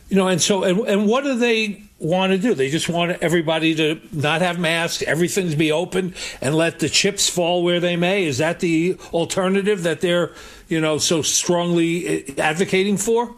You 0.09 0.17
know 0.17 0.27
and 0.27 0.41
so 0.41 0.63
and, 0.63 0.79
and 0.87 1.07
what 1.07 1.25
are 1.25 1.35
they 1.35 1.83
want 1.99 2.31
to 2.33 2.37
do. 2.37 2.53
They 2.53 2.69
just 2.69 2.89
want 2.89 3.17
everybody 3.21 3.73
to 3.75 3.99
not 4.11 4.41
have 4.41 4.59
masks, 4.59 5.03
everything's 5.03 5.55
be 5.55 5.71
open, 5.71 6.13
and 6.41 6.55
let 6.55 6.79
the 6.79 6.89
chips 6.89 7.29
fall 7.29 7.63
where 7.63 7.79
they 7.79 7.95
may. 7.95 8.25
Is 8.25 8.39
that 8.39 8.59
the 8.59 8.97
alternative 9.13 9.83
that 9.83 10.01
they're, 10.01 10.31
you 10.67 10.81
know, 10.81 10.97
so 10.97 11.21
strongly 11.21 12.07
eh, 12.07 12.33
advocating 12.37 12.97
for? 12.97 13.35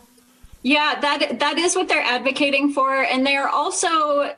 Yeah, 0.63 0.99
that 0.99 1.39
that 1.39 1.57
is 1.57 1.75
what 1.75 1.87
they're 1.87 2.01
advocating 2.01 2.73
for, 2.73 3.03
and 3.03 3.25
they 3.25 3.37
are 3.37 3.47
also 3.47 4.33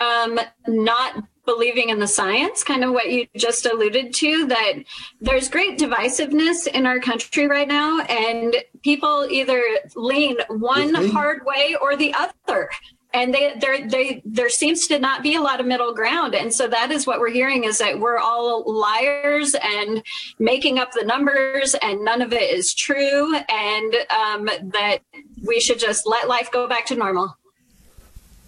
um, 0.00 0.40
not 0.66 1.22
believing 1.44 1.88
in 1.88 1.98
the 1.98 2.06
science, 2.06 2.62
kind 2.62 2.84
of 2.84 2.92
what 2.92 3.10
you 3.10 3.26
just 3.34 3.64
alluded 3.64 4.12
to, 4.12 4.46
that 4.46 4.72
there's 5.20 5.48
great 5.48 5.78
divisiveness 5.78 6.66
in 6.66 6.84
our 6.84 7.00
country 7.00 7.46
right 7.46 7.68
now, 7.68 8.00
and 8.02 8.54
people 8.82 9.26
either 9.30 9.62
lean 9.94 10.36
one 10.48 10.94
hard 11.10 11.44
way 11.46 11.74
or 11.80 11.96
the 11.96 12.12
other 12.14 12.68
and 13.14 13.32
they, 13.32 13.54
there 13.58 13.88
they, 13.88 14.22
there 14.24 14.50
seems 14.50 14.86
to 14.88 14.98
not 14.98 15.22
be 15.22 15.34
a 15.34 15.40
lot 15.40 15.60
of 15.60 15.66
middle 15.66 15.94
ground. 15.94 16.34
And 16.34 16.52
so 16.52 16.68
that 16.68 16.90
is 16.90 17.06
what 17.06 17.20
we're 17.20 17.30
hearing 17.30 17.64
is 17.64 17.78
that 17.78 17.98
we're 17.98 18.18
all 18.18 18.64
liars 18.66 19.54
and 19.54 20.02
making 20.38 20.78
up 20.78 20.92
the 20.92 21.04
numbers 21.04 21.74
and 21.80 22.04
none 22.04 22.20
of 22.20 22.32
it 22.32 22.50
is 22.50 22.74
true. 22.74 23.34
And 23.48 23.94
um, 24.10 24.50
that 24.72 24.98
we 25.46 25.58
should 25.60 25.78
just 25.78 26.06
let 26.06 26.28
life 26.28 26.50
go 26.52 26.68
back 26.68 26.86
to 26.86 26.96
normal. 26.96 27.36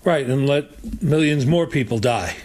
Right. 0.05 0.27
And 0.29 0.47
let 0.47 1.03
millions 1.03 1.47
more 1.47 1.67
people 1.67 1.99
die 1.99 2.37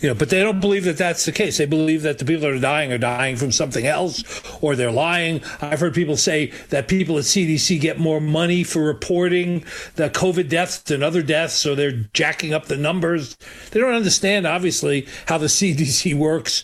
you 0.00 0.08
know, 0.08 0.14
but 0.14 0.30
they 0.30 0.40
don't 0.40 0.60
believe 0.60 0.84
that 0.84 0.96
that's 0.96 1.24
the 1.24 1.32
case. 1.32 1.58
They 1.58 1.66
believe 1.66 2.02
that 2.02 2.18
the 2.18 2.24
people 2.24 2.42
that 2.42 2.52
are 2.52 2.60
dying 2.60 2.92
are 2.92 2.98
dying 2.98 3.34
from 3.34 3.50
something 3.50 3.84
else, 3.84 4.22
or 4.62 4.76
they're 4.76 4.92
lying. 4.92 5.42
I've 5.60 5.80
heard 5.80 5.92
people 5.92 6.16
say 6.16 6.52
that 6.68 6.86
people 6.86 7.18
at 7.18 7.24
CDC 7.24 7.80
get 7.80 7.98
more 7.98 8.20
money 8.20 8.62
for 8.62 8.84
reporting 8.84 9.64
the 9.96 10.08
COVID 10.08 10.48
deaths 10.48 10.78
than 10.78 11.02
other 11.02 11.22
deaths, 11.22 11.54
so 11.54 11.74
they're 11.74 12.04
jacking 12.12 12.54
up 12.54 12.66
the 12.66 12.76
numbers. 12.76 13.36
They 13.72 13.80
don't 13.80 13.92
understand, 13.92 14.46
obviously, 14.46 15.08
how 15.26 15.38
the 15.38 15.46
CDC 15.46 16.14
works. 16.18 16.62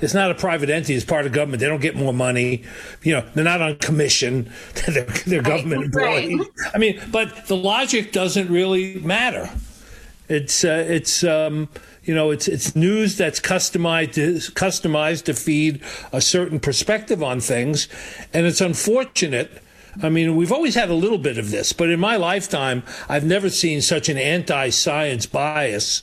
It's 0.00 0.14
not 0.14 0.30
a 0.30 0.34
private 0.34 0.70
entity; 0.70 0.94
it's 0.94 1.04
part 1.04 1.26
of 1.26 1.32
government. 1.32 1.60
They 1.60 1.68
don't 1.68 1.82
get 1.82 1.96
more 1.96 2.14
money. 2.14 2.62
You 3.02 3.14
know, 3.14 3.28
they're 3.34 3.42
not 3.42 3.60
on 3.60 3.76
commission. 3.78 4.48
they're, 4.86 5.06
they're 5.26 5.42
government 5.42 5.86
employees. 5.86 6.38
Right. 6.38 6.70
I 6.72 6.78
mean, 6.78 7.00
but 7.10 7.48
the 7.48 7.56
logic 7.56 8.12
doesn't 8.12 8.48
really 8.48 9.00
matter. 9.00 9.50
It's 10.28 10.64
uh, 10.64 10.84
it's. 10.88 11.24
Um, 11.24 11.68
you 12.10 12.16
know, 12.16 12.32
it's 12.32 12.48
it's 12.48 12.74
news 12.74 13.16
that's 13.16 13.38
customized 13.38 14.14
to, 14.14 14.32
customized 14.54 15.26
to 15.26 15.32
feed 15.32 15.80
a 16.12 16.20
certain 16.20 16.58
perspective 16.58 17.22
on 17.22 17.38
things, 17.38 17.86
and 18.34 18.46
it's 18.46 18.60
unfortunate. 18.60 19.62
I 20.02 20.08
mean, 20.08 20.34
we've 20.34 20.50
always 20.50 20.74
had 20.74 20.90
a 20.90 20.94
little 20.94 21.18
bit 21.18 21.38
of 21.38 21.52
this, 21.52 21.72
but 21.72 21.88
in 21.88 22.00
my 22.00 22.16
lifetime, 22.16 22.82
I've 23.08 23.24
never 23.24 23.48
seen 23.48 23.80
such 23.80 24.08
an 24.08 24.18
anti-science 24.18 25.26
bias 25.26 26.02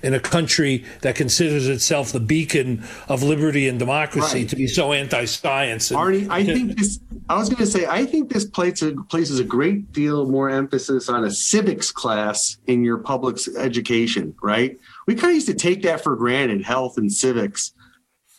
in 0.00 0.14
a 0.14 0.20
country 0.20 0.84
that 1.00 1.16
considers 1.16 1.66
itself 1.66 2.12
the 2.12 2.20
beacon 2.20 2.84
of 3.08 3.24
liberty 3.24 3.66
and 3.66 3.80
democracy 3.80 4.40
right. 4.40 4.48
to 4.48 4.54
be 4.54 4.68
so 4.68 4.92
anti-science. 4.92 5.90
Arnie, 5.90 6.30
I 6.30 6.44
think 6.44 6.78
this. 6.78 7.00
I 7.28 7.36
was 7.36 7.48
going 7.48 7.58
to 7.58 7.66
say, 7.66 7.84
I 7.84 8.06
think 8.06 8.32
this 8.32 8.44
places, 8.44 8.96
places 9.08 9.40
a 9.40 9.44
great 9.44 9.92
deal 9.92 10.24
more 10.26 10.48
emphasis 10.48 11.08
on 11.08 11.24
a 11.24 11.32
civics 11.32 11.90
class 11.90 12.58
in 12.68 12.84
your 12.84 12.98
public 12.98 13.38
education, 13.58 14.36
right? 14.40 14.78
We 15.08 15.14
kind 15.14 15.30
of 15.30 15.36
used 15.36 15.46
to 15.46 15.54
take 15.54 15.82
that 15.84 16.02
for 16.02 16.14
granted, 16.16 16.62
health 16.62 16.98
and 16.98 17.10
civics. 17.10 17.72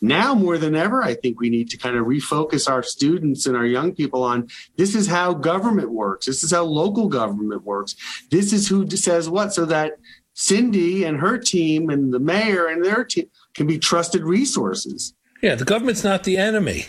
Now 0.00 0.36
more 0.36 0.56
than 0.56 0.76
ever, 0.76 1.02
I 1.02 1.14
think 1.14 1.40
we 1.40 1.50
need 1.50 1.68
to 1.70 1.76
kind 1.76 1.96
of 1.96 2.06
refocus 2.06 2.70
our 2.70 2.84
students 2.84 3.44
and 3.44 3.56
our 3.56 3.66
young 3.66 3.92
people 3.92 4.22
on 4.22 4.46
this 4.76 4.94
is 4.94 5.08
how 5.08 5.34
government 5.34 5.90
works. 5.90 6.26
This 6.26 6.44
is 6.44 6.52
how 6.52 6.62
local 6.62 7.08
government 7.08 7.64
works. 7.64 7.96
This 8.30 8.52
is 8.52 8.68
who 8.68 8.88
says 8.88 9.28
what, 9.28 9.52
so 9.52 9.64
that 9.64 9.98
Cindy 10.34 11.02
and 11.02 11.18
her 11.18 11.38
team 11.38 11.90
and 11.90 12.14
the 12.14 12.20
mayor 12.20 12.68
and 12.68 12.84
their 12.84 13.02
team 13.02 13.28
can 13.54 13.66
be 13.66 13.76
trusted 13.76 14.22
resources. 14.22 15.12
Yeah, 15.42 15.56
the 15.56 15.64
government's 15.64 16.04
not 16.04 16.22
the 16.22 16.36
enemy. 16.36 16.86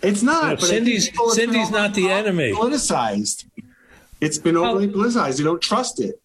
It's 0.00 0.22
not. 0.22 0.60
No, 0.60 0.66
Cindy's 0.66 1.10
Cindy's 1.32 1.70
not 1.72 1.94
the 1.94 2.08
enemy. 2.08 2.52
Politicized. 2.52 3.46
It's 4.20 4.38
been 4.38 4.56
overly 4.56 4.86
politicized. 4.86 5.40
You 5.40 5.44
don't 5.44 5.60
trust 5.60 5.98
it 5.98 6.20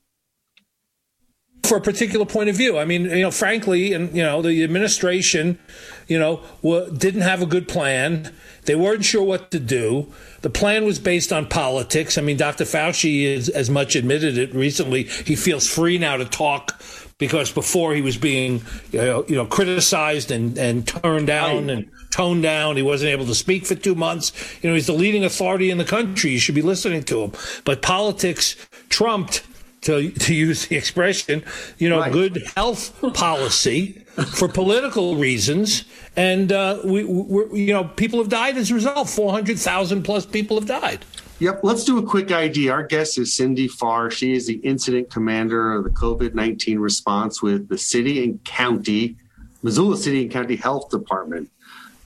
for 1.63 1.77
a 1.77 1.81
particular 1.81 2.25
point 2.25 2.49
of 2.49 2.55
view. 2.55 2.77
I 2.77 2.85
mean, 2.85 3.05
you 3.05 3.21
know, 3.21 3.31
frankly, 3.31 3.93
and 3.93 4.15
you 4.15 4.23
know, 4.23 4.41
the 4.41 4.63
administration, 4.63 5.59
you 6.07 6.17
know, 6.17 6.41
w- 6.63 6.91
didn't 6.95 7.21
have 7.21 7.41
a 7.41 7.45
good 7.45 7.67
plan. 7.67 8.33
They 8.65 8.75
weren't 8.75 9.05
sure 9.05 9.23
what 9.23 9.51
to 9.51 9.59
do. 9.59 10.11
The 10.41 10.49
plan 10.49 10.85
was 10.85 10.99
based 10.99 11.33
on 11.33 11.47
politics. 11.47 12.17
I 12.17 12.21
mean, 12.21 12.37
Dr. 12.37 12.65
Fauci 12.65 13.23
is 13.23 13.49
as 13.49 13.69
much 13.69 13.95
admitted 13.95 14.37
it 14.37 14.53
recently. 14.53 15.03
He 15.03 15.35
feels 15.35 15.67
free 15.67 15.97
now 15.97 16.17
to 16.17 16.25
talk 16.25 16.81
because 17.17 17.51
before 17.51 17.93
he 17.93 18.01
was 18.01 18.17
being, 18.17 18.63
you 18.91 19.01
know, 19.01 19.25
you 19.27 19.35
know 19.35 19.45
criticized 19.45 20.31
and, 20.31 20.57
and 20.57 20.87
turned 20.87 21.27
down 21.27 21.69
and 21.69 21.89
toned 22.11 22.43
down. 22.43 22.77
He 22.77 22.81
wasn't 22.81 23.11
able 23.11 23.25
to 23.25 23.35
speak 23.35 23.65
for 23.65 23.75
two 23.75 23.95
months. 23.95 24.31
You 24.63 24.69
know, 24.69 24.75
he's 24.75 24.87
the 24.87 24.93
leading 24.93 25.23
authority 25.23 25.69
in 25.69 25.77
the 25.77 25.85
country. 25.85 26.31
You 26.31 26.39
should 26.39 26.55
be 26.55 26.61
listening 26.61 27.03
to 27.03 27.23
him. 27.23 27.31
But 27.65 27.81
politics 27.81 28.55
trumped 28.89 29.43
to, 29.81 30.11
to 30.11 30.33
use 30.33 30.67
the 30.67 30.75
expression, 30.75 31.43
you 31.77 31.89
know, 31.89 31.99
right. 31.99 32.11
good 32.11 32.43
health 32.55 32.93
policy 33.13 34.03
for 34.35 34.47
political 34.47 35.15
reasons. 35.15 35.85
And, 36.15 36.51
uh, 36.51 36.79
we, 36.83 37.03
we, 37.03 37.61
you 37.61 37.73
know, 37.73 37.85
people 37.85 38.19
have 38.19 38.29
died 38.29 38.57
as 38.57 38.71
a 38.71 38.75
result. 38.75 39.09
400,000 39.09 40.03
plus 40.03 40.25
people 40.25 40.59
have 40.59 40.67
died. 40.67 41.05
Yep. 41.39 41.61
Let's 41.63 41.85
do 41.85 41.97
a 41.97 42.03
quick 42.03 42.31
ID. 42.31 42.69
Our 42.69 42.83
guest 42.83 43.17
is 43.17 43.33
Cindy 43.33 43.69
Farr. 43.69 44.11
She 44.11 44.33
is 44.33 44.45
the 44.45 44.55
incident 44.55 45.09
commander 45.09 45.73
of 45.73 45.85
the 45.85 45.89
COVID 45.89 46.33
19 46.33 46.79
response 46.79 47.41
with 47.41 47.69
the 47.69 47.77
city 47.77 48.23
and 48.23 48.43
county, 48.43 49.15
Missoula 49.63 49.95
City 49.95 50.23
and 50.23 50.31
County 50.31 50.57
Health 50.57 50.89
Department. 50.89 51.49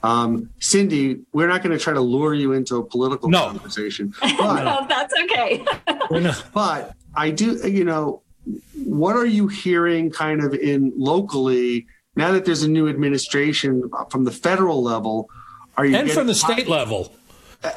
Um, 0.04 0.50
Cindy, 0.60 1.22
we're 1.32 1.48
not 1.48 1.64
going 1.64 1.76
to 1.76 1.84
try 1.84 1.94
to 1.94 2.02
lure 2.02 2.34
you 2.34 2.52
into 2.52 2.76
a 2.76 2.84
political 2.84 3.30
no. 3.30 3.48
conversation. 3.48 4.14
But, 4.22 4.64
no, 4.64 4.86
that's 4.88 5.14
okay. 5.24 5.66
but 6.54 6.96
I 7.16 7.32
do, 7.32 7.68
you 7.68 7.84
know, 7.84 8.22
what 8.86 9.16
are 9.16 9.26
you 9.26 9.48
hearing 9.48 10.12
kind 10.12 10.44
of 10.44 10.54
in 10.54 10.92
locally 10.96 11.88
now 12.16 12.32
that 12.32 12.46
there's 12.46 12.64
a 12.64 12.70
new 12.70 12.88
administration 12.88 13.90
from 14.10 14.24
the 14.24 14.32
federal 14.32 14.84
level? 14.84 15.30
Are 15.78 15.86
you 15.86 15.96
and 15.96 16.12
from 16.12 16.28
the 16.28 16.36
state 16.36 16.68
level? 16.68 17.14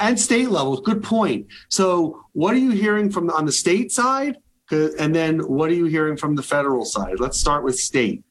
And 0.00 0.18
state 0.18 0.50
level, 0.50 0.80
good 0.80 1.02
point. 1.02 1.46
So, 1.68 2.20
what 2.32 2.54
are 2.54 2.58
you 2.58 2.72
hearing 2.72 3.10
from 3.10 3.30
on 3.30 3.46
the 3.46 3.52
state 3.52 3.92
side, 3.92 4.36
and 4.70 5.14
then 5.14 5.38
what 5.38 5.70
are 5.70 5.74
you 5.74 5.84
hearing 5.84 6.16
from 6.16 6.34
the 6.34 6.42
federal 6.42 6.84
side? 6.84 7.20
Let's 7.20 7.38
start 7.38 7.62
with 7.62 7.78
state. 7.78 8.24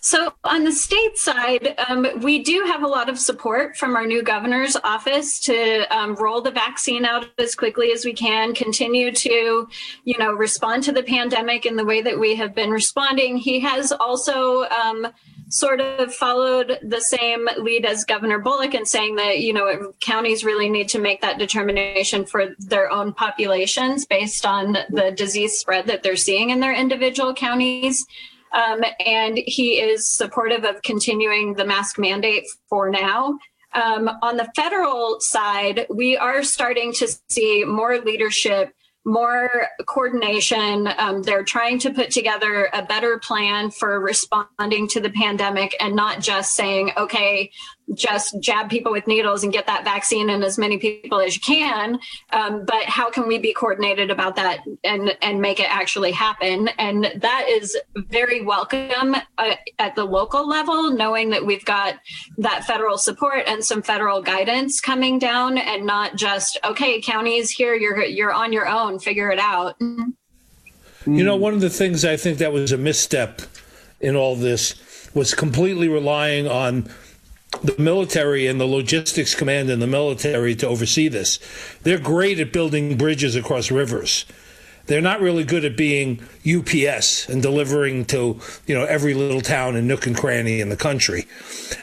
So, 0.00 0.34
on 0.44 0.64
the 0.64 0.72
state 0.72 1.18
side, 1.18 1.74
um, 1.88 2.06
we 2.22 2.42
do 2.42 2.64
have 2.66 2.82
a 2.82 2.86
lot 2.86 3.08
of 3.08 3.18
support 3.18 3.76
from 3.76 3.96
our 3.96 4.06
new 4.06 4.22
governor's 4.22 4.76
office 4.84 5.40
to 5.40 5.84
um, 5.96 6.14
roll 6.14 6.40
the 6.40 6.50
vaccine 6.50 7.04
out 7.04 7.26
as 7.38 7.54
quickly 7.54 7.92
as 7.92 8.04
we 8.04 8.12
can, 8.12 8.54
continue 8.54 9.10
to, 9.12 9.68
you 10.04 10.18
know, 10.18 10.32
respond 10.32 10.84
to 10.84 10.92
the 10.92 11.02
pandemic 11.02 11.66
in 11.66 11.76
the 11.76 11.84
way 11.84 12.02
that 12.02 12.18
we 12.18 12.36
have 12.36 12.54
been 12.54 12.70
responding. 12.70 13.36
He 13.36 13.60
has 13.60 13.90
also 13.92 14.64
um, 14.64 15.08
sort 15.48 15.80
of 15.80 16.12
followed 16.14 16.78
the 16.82 17.00
same 17.00 17.48
lead 17.58 17.84
as 17.84 18.04
Governor 18.04 18.38
Bullock 18.38 18.74
in 18.74 18.84
saying 18.84 19.16
that, 19.16 19.38
you 19.40 19.52
know, 19.52 19.92
counties 20.00 20.44
really 20.44 20.68
need 20.68 20.88
to 20.88 20.98
make 20.98 21.20
that 21.20 21.38
determination 21.38 22.24
for 22.24 22.54
their 22.58 22.90
own 22.90 23.12
populations 23.12 24.06
based 24.06 24.44
on 24.44 24.76
the 24.90 25.12
disease 25.16 25.58
spread 25.58 25.86
that 25.86 26.02
they're 26.02 26.16
seeing 26.16 26.50
in 26.50 26.60
their 26.60 26.74
individual 26.74 27.32
counties. 27.32 28.06
Um, 28.56 28.82
and 29.04 29.38
he 29.46 29.80
is 29.80 30.08
supportive 30.08 30.64
of 30.64 30.82
continuing 30.82 31.54
the 31.54 31.64
mask 31.64 31.98
mandate 31.98 32.46
for 32.68 32.90
now. 32.90 33.38
Um, 33.74 34.08
on 34.22 34.38
the 34.38 34.50
federal 34.56 35.20
side, 35.20 35.86
we 35.90 36.16
are 36.16 36.42
starting 36.42 36.94
to 36.94 37.08
see 37.28 37.64
more 37.64 37.98
leadership 37.98 38.72
more 39.06 39.68
coordination. 39.86 40.88
Um, 40.98 41.22
they're 41.22 41.44
trying 41.44 41.78
to 41.78 41.92
put 41.92 42.10
together 42.10 42.68
a 42.72 42.82
better 42.82 43.18
plan 43.18 43.70
for 43.70 44.00
responding 44.00 44.88
to 44.88 45.00
the 45.00 45.10
pandemic 45.10 45.76
and 45.80 45.94
not 45.94 46.20
just 46.20 46.54
saying, 46.54 46.90
okay, 46.96 47.50
just 47.94 48.40
jab 48.40 48.68
people 48.68 48.90
with 48.90 49.06
needles 49.06 49.44
and 49.44 49.52
get 49.52 49.66
that 49.68 49.84
vaccine 49.84 50.28
in 50.28 50.42
as 50.42 50.58
many 50.58 50.76
people 50.76 51.20
as 51.20 51.36
you 51.36 51.40
can. 51.40 52.00
Um, 52.32 52.64
but 52.64 52.82
how 52.84 53.10
can 53.10 53.28
we 53.28 53.38
be 53.38 53.52
coordinated 53.54 54.10
about 54.10 54.34
that 54.36 54.58
and, 54.82 55.16
and 55.22 55.40
make 55.40 55.60
it 55.60 55.72
actually 55.72 56.10
happen? 56.10 56.68
And 56.78 57.12
that 57.16 57.46
is 57.48 57.76
very 57.94 58.42
welcome 58.42 59.14
uh, 59.38 59.54
at 59.78 59.94
the 59.94 60.04
local 60.04 60.48
level, 60.48 60.90
knowing 60.90 61.30
that 61.30 61.46
we've 61.46 61.64
got 61.64 61.96
that 62.38 62.64
federal 62.64 62.98
support 62.98 63.44
and 63.46 63.64
some 63.64 63.82
federal 63.82 64.20
guidance 64.20 64.80
coming 64.80 65.20
down 65.20 65.56
and 65.56 65.86
not 65.86 66.16
just, 66.16 66.58
okay, 66.64 67.00
counties 67.00 67.50
here, 67.50 67.74
you're, 67.74 68.02
you're 68.02 68.32
on 68.32 68.52
your 68.52 68.66
own, 68.66 68.95
figure 68.98 69.30
it 69.30 69.38
out. 69.38 69.76
You 69.80 71.24
know, 71.24 71.36
one 71.36 71.54
of 71.54 71.60
the 71.60 71.70
things 71.70 72.04
I 72.04 72.16
think 72.16 72.38
that 72.38 72.52
was 72.52 72.72
a 72.72 72.76
misstep 72.76 73.42
in 74.00 74.16
all 74.16 74.34
this 74.34 75.10
was 75.14 75.34
completely 75.34 75.88
relying 75.88 76.48
on 76.48 76.90
the 77.62 77.74
military 77.78 78.46
and 78.46 78.60
the 78.60 78.66
logistics 78.66 79.34
command 79.34 79.70
in 79.70 79.80
the 79.80 79.86
military 79.86 80.54
to 80.56 80.66
oversee 80.66 81.08
this. 81.08 81.38
They're 81.82 81.98
great 81.98 82.40
at 82.40 82.52
building 82.52 82.96
bridges 82.96 83.36
across 83.36 83.70
rivers. 83.70 84.26
They're 84.86 85.00
not 85.00 85.20
really 85.20 85.44
good 85.44 85.64
at 85.64 85.76
being 85.76 86.22
UPS 86.46 87.28
and 87.28 87.42
delivering 87.42 88.04
to, 88.06 88.40
you 88.66 88.74
know, 88.74 88.84
every 88.84 89.14
little 89.14 89.40
town 89.40 89.74
and 89.74 89.88
nook 89.88 90.06
and 90.06 90.16
cranny 90.16 90.60
in 90.60 90.68
the 90.68 90.76
country. 90.76 91.26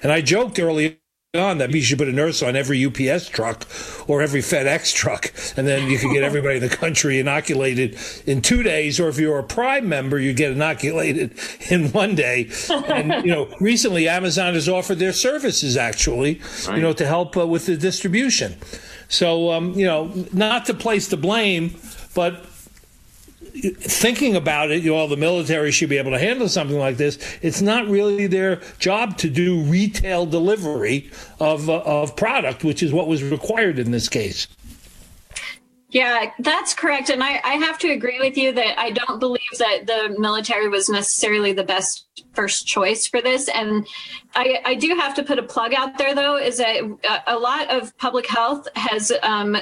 And 0.01 0.11
I 0.11 0.21
joked 0.21 0.59
earlier 0.59 0.95
on, 1.35 1.57
that 1.57 1.71
means 1.71 1.89
you 1.89 1.97
put 1.97 2.07
a 2.07 2.11
nurse 2.11 2.43
on 2.43 2.55
every 2.55 2.85
UPS 2.85 3.27
truck 3.27 3.65
or 4.07 4.21
every 4.21 4.41
FedEx 4.41 4.93
truck, 4.93 5.33
and 5.57 5.67
then 5.67 5.89
you 5.89 5.97
can 5.97 6.13
get 6.13 6.21
everybody 6.21 6.57
in 6.57 6.61
the 6.61 6.69
country 6.69 7.17
inoculated 7.17 7.97
in 8.27 8.39
two 8.39 8.61
days. 8.61 8.99
Or 8.99 9.09
if 9.09 9.17
you're 9.17 9.39
a 9.39 9.43
Prime 9.43 9.89
member, 9.89 10.19
you 10.19 10.31
get 10.31 10.51
inoculated 10.51 11.35
in 11.71 11.91
one 11.91 12.13
day. 12.13 12.51
And 12.69 13.25
you 13.25 13.31
know, 13.31 13.51
recently 13.59 14.07
Amazon 14.07 14.53
has 14.53 14.69
offered 14.69 14.99
their 14.99 15.11
services 15.11 15.75
actually, 15.75 16.39
right. 16.67 16.75
you 16.75 16.83
know, 16.83 16.93
to 16.93 17.07
help 17.07 17.35
uh, 17.35 17.47
with 17.47 17.65
the 17.65 17.77
distribution. 17.77 18.55
So 19.07 19.49
um, 19.49 19.73
you 19.73 19.87
know, 19.87 20.13
not 20.33 20.67
to 20.67 20.75
place 20.75 21.07
the 21.07 21.17
blame, 21.17 21.75
but 22.13 22.45
thinking 23.53 24.35
about 24.35 24.71
it, 24.71 24.83
you 24.83 24.93
know, 24.93 25.07
the 25.07 25.17
military 25.17 25.71
should 25.71 25.89
be 25.89 25.97
able 25.97 26.11
to 26.11 26.19
handle 26.19 26.49
something 26.49 26.77
like 26.77 26.97
this. 26.97 27.19
It's 27.41 27.61
not 27.61 27.87
really 27.87 28.27
their 28.27 28.57
job 28.79 29.17
to 29.19 29.29
do 29.29 29.61
retail 29.61 30.25
delivery 30.25 31.11
of 31.39 31.69
uh, 31.69 31.81
of 31.81 32.15
product, 32.15 32.63
which 32.63 32.81
is 32.81 32.91
what 32.91 33.07
was 33.07 33.23
required 33.23 33.79
in 33.79 33.91
this 33.91 34.09
case. 34.09 34.47
Yeah, 35.93 36.31
that's 36.39 36.73
correct. 36.73 37.11
And 37.11 37.23
I, 37.23 37.39
I 37.43 37.53
have 37.53 37.77
to 37.79 37.91
agree 37.91 38.19
with 38.19 38.35
you 38.35 38.51
that 38.51 38.79
I 38.79 38.89
don't 38.89 39.19
believe 39.19 39.41
that 39.59 39.85
the 39.85 40.15
military 40.17 40.67
was 40.67 40.89
necessarily 40.89 41.53
the 41.53 41.63
best 41.63 42.07
first 42.33 42.65
choice 42.65 43.05
for 43.05 43.21
this. 43.21 43.47
And 43.47 43.85
I, 44.33 44.59
I 44.65 44.73
do 44.73 44.95
have 44.95 45.13
to 45.13 45.23
put 45.23 45.37
a 45.37 45.43
plug 45.43 45.75
out 45.75 45.99
there, 45.99 46.15
though, 46.15 46.35
is 46.35 46.57
that 46.57 46.81
a 47.27 47.37
lot 47.37 47.69
of 47.69 47.95
public 47.99 48.25
health 48.25 48.67
has 48.75 49.11
um, 49.21 49.55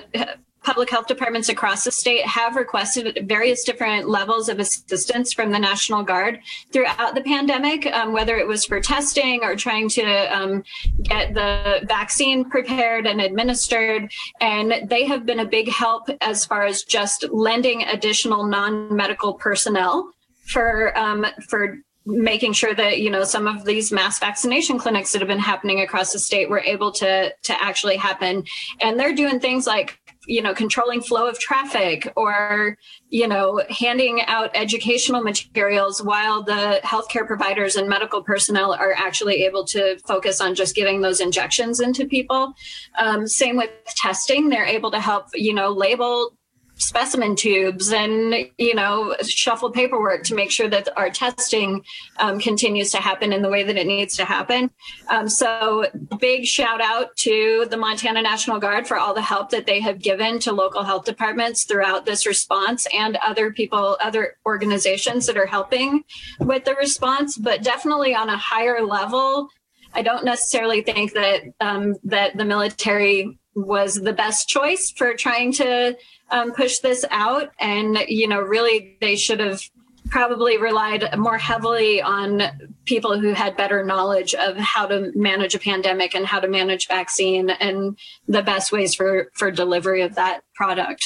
public 0.64 0.90
health 0.90 1.08
departments 1.08 1.50
across 1.50 1.84
the 1.84 1.92
state 1.92 2.26
have 2.26 2.56
requested 2.56 3.28
various 3.28 3.64
different 3.64 4.08
levels 4.08 4.48
of 4.48 4.60
assistance 4.60 5.34
from 5.34 5.52
the 5.52 5.58
National 5.58 6.04
Guard 6.04 6.40
throughout 6.72 7.16
the 7.16 7.22
pandemic, 7.22 7.88
um, 7.88 8.14
whether 8.14 8.38
it 8.38 8.48
was 8.48 8.66
for 8.66 8.80
testing 8.80 9.44
or 9.44 9.56
trying 9.56 9.90
to 9.90 10.04
um, 10.36 10.64
get 11.02 11.34
the 11.34 11.82
vaccine 11.86 12.48
prepared 12.48 13.08
and 13.08 13.22
administered. 13.22 14.12
And 14.40 14.88
they 14.88 15.06
have 15.06 15.26
been 15.26 15.40
a 15.40 15.46
big 15.46 15.70
help 15.70 16.10
as 16.22 16.46
far 16.46 16.66
as 16.66 16.84
just 16.84 17.26
lending 17.32 17.84
additional 17.84 18.46
non 18.46 18.96
medical 18.96 19.34
personnel 19.34 20.12
for 20.46 20.98
um, 20.98 21.26
for 21.48 21.80
making 22.06 22.52
sure 22.52 22.74
that 22.74 23.00
you 23.00 23.10
know 23.12 23.24
some 23.24 23.48
of 23.48 23.64
these 23.64 23.92
mass 23.92 24.18
vaccination 24.20 24.80
clinics 24.80 25.12
that 25.12 25.20
have 25.20 25.28
been 25.28 25.38
happening 25.40 25.82
across 25.82 26.12
the 26.12 26.20
state 26.20 26.50
were 26.50 26.62
able 26.62 26.92
to 26.92 27.32
to 27.44 27.64
actually 27.64 27.96
happen 27.96 28.44
and 28.82 29.00
they're 29.00 29.14
doing 29.14 29.40
things 29.40 29.68
like 29.68 30.00
you 30.32 30.42
know 30.42 30.54
controlling 30.54 31.02
flow 31.02 31.28
of 31.28 31.38
traffic 31.38 32.12
or 32.16 32.78
you 33.10 33.28
know 33.28 33.62
handing 33.70 34.22
out 34.28 34.50
educational 34.54 35.22
materials 35.22 36.02
while 36.02 36.42
the 36.42 36.80
healthcare 36.86 37.28
providers 37.28 37.76
and 37.76 37.90
medical 37.90 38.24
personnel 38.24 38.72
are 38.74 38.94
actually 38.94 39.44
able 39.44 39.66
to 39.66 40.00
focus 40.08 40.40
on 40.40 40.56
just 40.56 40.74
giving 40.74 41.02
those 41.02 41.20
injections 41.20 41.82
into 41.82 42.06
people. 42.08 42.54
Um, 42.98 43.28
same 43.28 43.58
with 43.58 43.72
testing. 43.98 44.48
They're 44.48 44.66
able 44.66 44.92
to 44.92 45.02
help 45.02 45.28
you 45.34 45.54
know 45.54 45.70
label 45.70 46.34
specimen 46.82 47.36
tubes 47.36 47.94
and 47.94 48.34
you 48.58 48.74
know 48.74 49.16
shuffle 49.22 49.70
paperwork 49.70 50.24
to 50.24 50.34
make 50.34 50.50
sure 50.50 50.68
that 50.68 50.90
our 50.98 51.12
testing 51.12 51.84
um, 52.18 52.40
continues 52.40 52.92
to 52.92 52.98
happen 52.98 53.32
in 53.32 53.44
the 53.44 53.50
way 53.50 53.62
that 53.62 53.78
it 53.78 53.86
needs 53.86 54.16
to 54.18 54.26
happen. 54.26 54.70
Um, 55.08 55.30
so 55.30 55.86
big 56.20 56.46
shout 56.46 56.82
out 56.82 57.16
to 57.18 57.68
the 57.70 57.78
montana 57.78 58.22
national 58.24 58.60
guard 58.60 58.88
for 58.88 58.98
all 58.98 59.14
the 59.14 59.22
help 59.22 59.52
that 59.52 59.68
they 59.68 59.80
have 59.80 60.00
given 60.00 60.40
to 60.40 60.52
local 60.52 60.84
health 60.84 61.06
departments 61.06 61.66
throughout 61.66 62.06
this 62.06 62.26
response 62.26 62.88
and 62.94 63.16
other 63.18 63.52
people 63.52 63.96
other 64.02 64.38
organizations 64.48 65.28
that 65.28 65.38
are 65.38 65.46
helping 65.46 66.04
with 66.40 66.66
the 66.66 66.74
response 66.76 67.38
but 67.38 67.62
definitely 67.62 68.16
on 68.16 68.28
a 68.30 68.38
higher 68.38 68.84
level 68.84 69.50
I 69.94 70.02
don't 70.02 70.24
necessarily 70.24 70.82
think 70.82 71.14
that 71.14 71.42
um, 71.60 71.96
that 72.06 72.38
the 72.38 72.46
military 72.46 73.38
was 73.56 73.96
the 73.96 74.14
best 74.14 74.48
choice 74.48 74.92
for 74.96 75.14
trying 75.14 75.52
to 75.52 75.96
um, 76.32 76.54
push 76.54 76.80
this 76.80 77.06
out. 77.12 77.52
And, 77.60 77.98
you 78.08 78.28
know, 78.28 78.40
really 78.40 78.98
they 79.02 79.16
should 79.16 79.40
have 79.40 79.62
probably 80.10 80.58
relied 80.58 81.08
more 81.18 81.38
heavily 81.38 82.02
on 82.02 82.42
people 82.86 83.20
who 83.20 83.34
had 83.34 83.56
better 83.56 83.84
knowledge 83.84 84.34
of 84.36 84.58
how 84.58 84.86
to 84.86 85.12
manage 85.16 85.56
a 85.56 85.60
pandemic 85.60 86.14
and 86.14 86.26
how 86.26 86.40
to 86.40 86.48
manage 86.48 86.88
vaccine 86.88 87.50
and 87.50 87.98
the 88.28 88.42
best 88.42 88.72
ways 88.72 88.94
for, 88.94 89.32
for 89.34 89.52
delivery 89.52 90.02
of 90.02 90.16
that 90.16 90.42
product. 90.54 91.06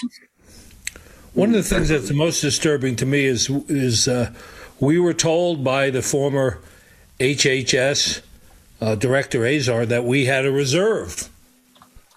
One 1.34 1.50
of 1.50 1.56
the 1.56 1.64
things 1.64 1.90
that's 1.90 2.12
most 2.12 2.42
disturbing 2.42 2.96
to 2.96 3.06
me 3.06 3.26
is 3.26 3.50
is 3.68 4.08
uh, 4.08 4.34
we 4.80 4.98
were 5.00 5.14
told 5.14 5.66
by 5.66 5.90
the 5.90 6.02
former 6.02 6.62
HHS 7.20 8.22
uh, 8.82 8.96
director 8.96 9.46
Azar 9.46 9.86
that 9.86 10.06
we 10.06 10.26
had 10.26 10.46
a 10.46 10.52
reserve 10.52 11.30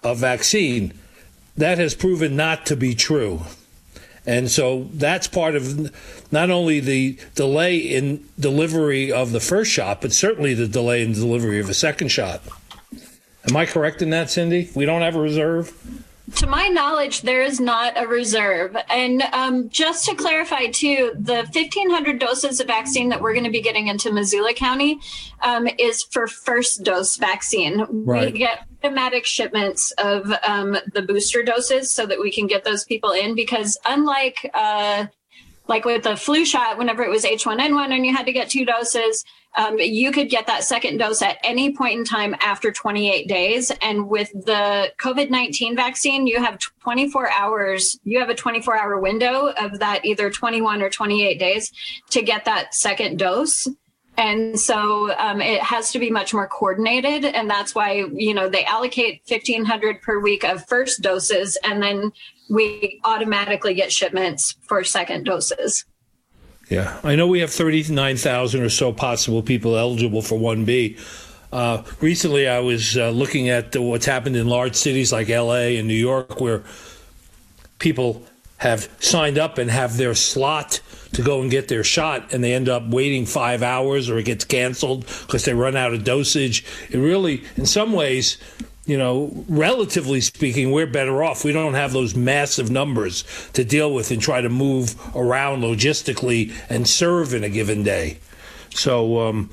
of 0.03 0.19
vaccine 0.19 0.93
that 1.59 1.77
has 1.77 1.93
proven 1.93 2.35
not 2.35 2.65
to 2.67 2.75
be 2.75 2.95
true. 2.95 3.41
And 4.25 4.49
so 4.51 4.89
that's 4.93 5.27
part 5.27 5.55
of 5.55 5.91
not 6.31 6.49
only 6.49 6.79
the 6.79 7.17
delay 7.35 7.77
in 7.77 8.25
delivery 8.39 9.11
of 9.11 9.31
the 9.31 9.39
first 9.39 9.71
shot, 9.71 10.01
but 10.01 10.13
certainly 10.13 10.53
the 10.53 10.67
delay 10.67 11.01
in 11.01 11.13
delivery 11.13 11.59
of 11.59 11.69
a 11.69 11.73
second 11.73 12.09
shot. 12.09 12.41
Am 13.47 13.55
I 13.55 13.65
correct 13.65 14.01
in 14.01 14.09
that, 14.11 14.29
Cindy? 14.29 14.69
We 14.75 14.85
don't 14.85 15.01
have 15.01 15.15
a 15.15 15.21
reserve? 15.21 15.73
to 16.35 16.47
my 16.47 16.67
knowledge, 16.67 17.21
there 17.21 17.41
is 17.41 17.59
not 17.59 17.93
a 17.95 18.07
reserve. 18.07 18.75
And 18.89 19.21
um, 19.33 19.69
just 19.69 20.05
to 20.05 20.15
clarify, 20.15 20.67
too, 20.67 21.11
the 21.15 21.47
1,500 21.51 22.19
doses 22.19 22.59
of 22.59 22.67
vaccine 22.67 23.09
that 23.09 23.21
we're 23.21 23.33
going 23.33 23.45
to 23.45 23.51
be 23.51 23.61
getting 23.61 23.87
into 23.87 24.11
Missoula 24.11 24.53
County 24.53 24.99
um, 25.41 25.67
is 25.77 26.03
for 26.03 26.27
first 26.27 26.83
dose 26.83 27.17
vaccine. 27.17 27.85
Right. 27.89 28.31
We 28.31 28.39
get 28.39 28.65
automatic 28.83 29.25
shipments 29.25 29.91
of 29.97 30.31
um, 30.47 30.77
the 30.93 31.01
booster 31.01 31.43
doses 31.43 31.93
so 31.93 32.05
that 32.05 32.19
we 32.19 32.31
can 32.31 32.47
get 32.47 32.63
those 32.63 32.85
people 32.85 33.11
in 33.11 33.35
because, 33.35 33.77
unlike 33.85 34.49
uh, 34.53 35.05
like 35.67 35.85
with 35.85 36.03
the 36.03 36.17
flu 36.17 36.45
shot, 36.45 36.77
whenever 36.77 37.03
it 37.03 37.09
was 37.09 37.23
H1N1 37.23 37.93
and 37.93 38.05
you 38.05 38.15
had 38.15 38.25
to 38.25 38.31
get 38.31 38.49
two 38.49 38.65
doses, 38.65 39.23
um, 39.55 39.77
you 39.77 40.11
could 40.11 40.29
get 40.29 40.47
that 40.47 40.63
second 40.63 40.97
dose 40.97 41.21
at 41.21 41.37
any 41.43 41.75
point 41.75 41.99
in 41.99 42.03
time 42.03 42.35
after 42.41 42.71
28 42.71 43.27
days. 43.27 43.71
And 43.81 44.09
with 44.09 44.31
the 44.31 44.91
COVID 44.99 45.29
19 45.29 45.75
vaccine, 45.75 46.25
you 46.27 46.43
have 46.43 46.59
24 46.81 47.31
hours, 47.31 47.99
you 48.03 48.19
have 48.19 48.29
a 48.29 48.35
24 48.35 48.77
hour 48.77 48.99
window 48.99 49.53
of 49.59 49.79
that 49.79 50.05
either 50.05 50.29
21 50.29 50.81
or 50.81 50.89
28 50.89 51.39
days 51.39 51.71
to 52.09 52.21
get 52.21 52.45
that 52.45 52.73
second 52.73 53.19
dose. 53.19 53.67
And 54.19 54.59
so 54.59 55.15
um, 55.17 55.39
it 55.41 55.61
has 55.61 55.93
to 55.93 55.99
be 55.99 56.11
much 56.11 56.33
more 56.33 56.45
coordinated. 56.45 57.23
And 57.23 57.49
that's 57.49 57.73
why, 57.73 58.03
you 58.11 58.33
know, 58.33 58.49
they 58.49 58.65
allocate 58.65 59.21
1500 59.29 60.01
per 60.01 60.19
week 60.19 60.43
of 60.43 60.67
first 60.67 61.01
doses 61.01 61.57
and 61.63 61.81
then 61.81 62.11
we 62.49 62.99
automatically 63.05 63.73
get 63.73 63.93
shipments 63.93 64.55
for 64.63 64.83
second 64.83 65.23
doses. 65.23 65.85
Yeah, 66.69 66.99
I 67.01 67.15
know 67.15 67.27
we 67.27 67.39
have 67.39 67.49
39,000 67.49 68.61
or 68.61 68.69
so 68.69 68.91
possible 68.91 69.41
people 69.41 69.77
eligible 69.77 70.21
for 70.21 70.37
1B. 70.37 70.99
Uh, 71.53 71.83
recently, 72.01 72.47
I 72.47 72.59
was 72.59 72.97
uh, 72.97 73.11
looking 73.11 73.47
at 73.47 73.75
what's 73.75 74.05
happened 74.05 74.35
in 74.35 74.47
large 74.49 74.75
cities 74.75 75.13
like 75.13 75.29
LA 75.29 75.77
and 75.79 75.87
New 75.87 75.93
York, 75.93 76.41
where 76.41 76.63
people 77.79 78.25
have 78.57 78.89
signed 78.99 79.37
up 79.37 79.57
and 79.57 79.71
have 79.71 79.95
their 79.95 80.13
slot 80.13 80.81
to 81.13 81.21
go 81.21 81.41
and 81.41 81.49
get 81.49 81.67
their 81.67 81.83
shot, 81.83 82.33
and 82.33 82.43
they 82.43 82.53
end 82.53 82.69
up 82.69 82.87
waiting 82.87 83.25
five 83.25 83.63
hours 83.63 84.09
or 84.09 84.17
it 84.17 84.23
gets 84.23 84.45
canceled 84.45 85.05
because 85.21 85.45
they 85.45 85.53
run 85.53 85.75
out 85.75 85.93
of 85.93 86.03
dosage. 86.03 86.65
It 86.89 86.97
really, 86.97 87.43
in 87.55 87.65
some 87.65 87.93
ways, 87.93 88.37
you 88.85 88.97
know, 88.97 89.31
relatively 89.47 90.21
speaking, 90.21 90.71
we're 90.71 90.87
better 90.87 91.23
off. 91.23 91.43
We 91.43 91.51
don't 91.51 91.75
have 91.75 91.93
those 91.93 92.15
massive 92.15 92.71
numbers 92.71 93.23
to 93.53 93.63
deal 93.63 93.93
with 93.93 94.11
and 94.11 94.21
try 94.21 94.41
to 94.41 94.49
move 94.49 94.95
around 95.15 95.61
logistically 95.61 96.51
and 96.69 96.87
serve 96.87 97.33
in 97.33 97.43
a 97.43 97.49
given 97.49 97.83
day. 97.83 98.17
So, 98.71 99.19
um, 99.27 99.51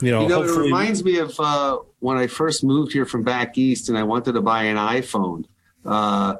you 0.00 0.10
know, 0.10 0.22
you 0.22 0.28
know 0.28 0.42
it 0.42 0.56
reminds 0.56 1.02
me 1.02 1.18
of 1.18 1.38
uh, 1.40 1.78
when 2.00 2.16
I 2.16 2.26
first 2.26 2.62
moved 2.62 2.92
here 2.92 3.06
from 3.06 3.22
back 3.22 3.58
east 3.58 3.88
and 3.88 3.96
I 3.96 4.02
wanted 4.02 4.32
to 4.32 4.40
buy 4.40 4.64
an 4.64 4.76
iPhone. 4.76 5.44
Uh, 5.84 6.36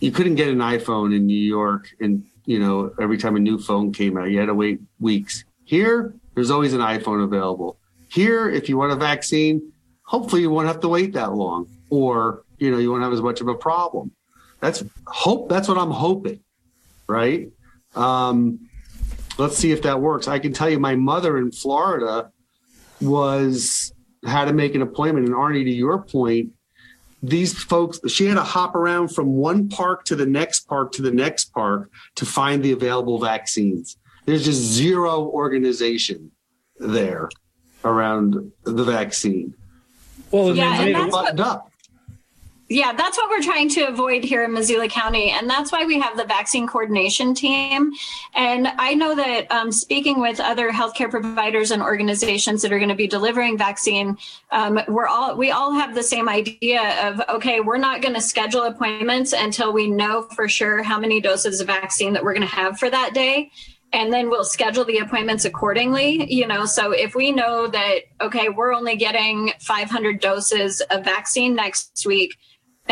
you 0.00 0.10
couldn't 0.10 0.34
get 0.34 0.48
an 0.48 0.58
iPhone 0.58 1.14
in 1.14 1.26
New 1.26 1.34
York, 1.34 1.88
and 2.00 2.24
you 2.44 2.58
know, 2.58 2.92
every 3.00 3.18
time 3.18 3.36
a 3.36 3.40
new 3.40 3.58
phone 3.58 3.92
came 3.92 4.16
out, 4.16 4.30
you 4.30 4.38
had 4.38 4.46
to 4.46 4.54
wait 4.54 4.80
weeks. 5.00 5.44
Here, 5.64 6.14
there's 6.34 6.50
always 6.50 6.72
an 6.72 6.80
iPhone 6.80 7.22
available. 7.22 7.78
Here, 8.08 8.48
if 8.50 8.68
you 8.68 8.76
want 8.76 8.92
a 8.92 8.96
vaccine, 8.96 9.72
hopefully 10.12 10.42
you 10.42 10.50
won't 10.50 10.66
have 10.66 10.80
to 10.80 10.88
wait 10.88 11.14
that 11.14 11.32
long 11.32 11.66
or 11.88 12.44
you 12.58 12.70
know 12.70 12.78
you 12.78 12.90
won't 12.90 13.02
have 13.02 13.12
as 13.12 13.22
much 13.22 13.40
of 13.40 13.48
a 13.48 13.54
problem 13.54 14.12
that's 14.60 14.84
hope 15.06 15.48
that's 15.48 15.68
what 15.68 15.78
i'm 15.78 15.90
hoping 15.90 16.40
right 17.06 17.48
um, 17.94 18.68
let's 19.38 19.56
see 19.56 19.72
if 19.72 19.82
that 19.82 20.00
works 20.00 20.28
i 20.28 20.38
can 20.38 20.52
tell 20.52 20.68
you 20.68 20.78
my 20.78 20.94
mother 20.94 21.38
in 21.38 21.50
florida 21.50 22.30
was 23.00 23.92
had 24.24 24.44
to 24.44 24.52
make 24.52 24.74
an 24.74 24.82
appointment 24.82 25.26
and 25.26 25.34
arnie 25.34 25.64
to 25.64 25.70
your 25.70 26.02
point 26.02 26.50
these 27.22 27.56
folks 27.62 28.00
she 28.08 28.26
had 28.26 28.34
to 28.34 28.42
hop 28.42 28.74
around 28.74 29.08
from 29.08 29.32
one 29.34 29.68
park 29.68 30.04
to 30.04 30.16
the 30.16 30.26
next 30.26 30.60
park 30.68 30.90
to 30.92 31.02
the 31.02 31.10
next 31.10 31.52
park 31.54 31.88
to 32.16 32.26
find 32.26 32.62
the 32.64 32.72
available 32.72 33.18
vaccines 33.20 33.96
there's 34.26 34.44
just 34.44 34.60
zero 34.60 35.20
organization 35.28 36.30
there 36.78 37.28
around 37.84 38.50
the 38.64 38.84
vaccine 38.84 39.54
Well, 40.32 40.54
Yeah, 40.56 40.64
then 40.64 40.72
and 40.72 40.80
maybe- 40.84 40.98
that's 41.00 41.12
what- 41.12 41.40
up. 41.40 41.71
Yeah, 42.72 42.94
that's 42.94 43.18
what 43.18 43.28
we're 43.28 43.42
trying 43.42 43.68
to 43.70 43.82
avoid 43.82 44.24
here 44.24 44.44
in 44.44 44.54
Missoula 44.54 44.88
County. 44.88 45.30
And 45.30 45.48
that's 45.48 45.70
why 45.70 45.84
we 45.84 46.00
have 46.00 46.16
the 46.16 46.24
vaccine 46.24 46.66
coordination 46.66 47.34
team. 47.34 47.92
And 48.34 48.66
I 48.66 48.94
know 48.94 49.14
that 49.14 49.52
um, 49.52 49.70
speaking 49.70 50.20
with 50.20 50.40
other 50.40 50.72
healthcare 50.72 51.10
providers 51.10 51.70
and 51.70 51.82
organizations 51.82 52.62
that 52.62 52.72
are 52.72 52.78
going 52.78 52.88
to 52.88 52.94
be 52.94 53.06
delivering 53.06 53.58
vaccine, 53.58 54.16
um, 54.52 54.80
we're 54.88 55.06
all, 55.06 55.36
we 55.36 55.50
all 55.50 55.74
have 55.74 55.94
the 55.94 56.02
same 56.02 56.30
idea 56.30 57.06
of, 57.06 57.20
okay, 57.28 57.60
we're 57.60 57.76
not 57.76 58.00
going 58.00 58.14
to 58.14 58.22
schedule 58.22 58.62
appointments 58.62 59.34
until 59.34 59.74
we 59.74 59.86
know 59.86 60.22
for 60.22 60.48
sure 60.48 60.82
how 60.82 60.98
many 60.98 61.20
doses 61.20 61.60
of 61.60 61.66
vaccine 61.66 62.14
that 62.14 62.24
we're 62.24 62.32
going 62.32 62.40
to 62.40 62.54
have 62.54 62.78
for 62.78 62.88
that 62.88 63.12
day 63.12 63.50
and 63.92 64.10
then 64.10 64.30
we'll 64.30 64.44
schedule 64.44 64.86
the 64.86 64.98
appointments 64.98 65.44
accordingly 65.44 66.32
you 66.32 66.46
know 66.46 66.64
so 66.64 66.92
if 66.92 67.14
we 67.14 67.30
know 67.30 67.66
that 67.66 68.00
okay 68.22 68.48
we're 68.48 68.72
only 68.72 68.96
getting 68.96 69.52
500 69.60 70.18
doses 70.18 70.80
of 70.90 71.04
vaccine 71.04 71.54
next 71.54 72.06
week 72.06 72.38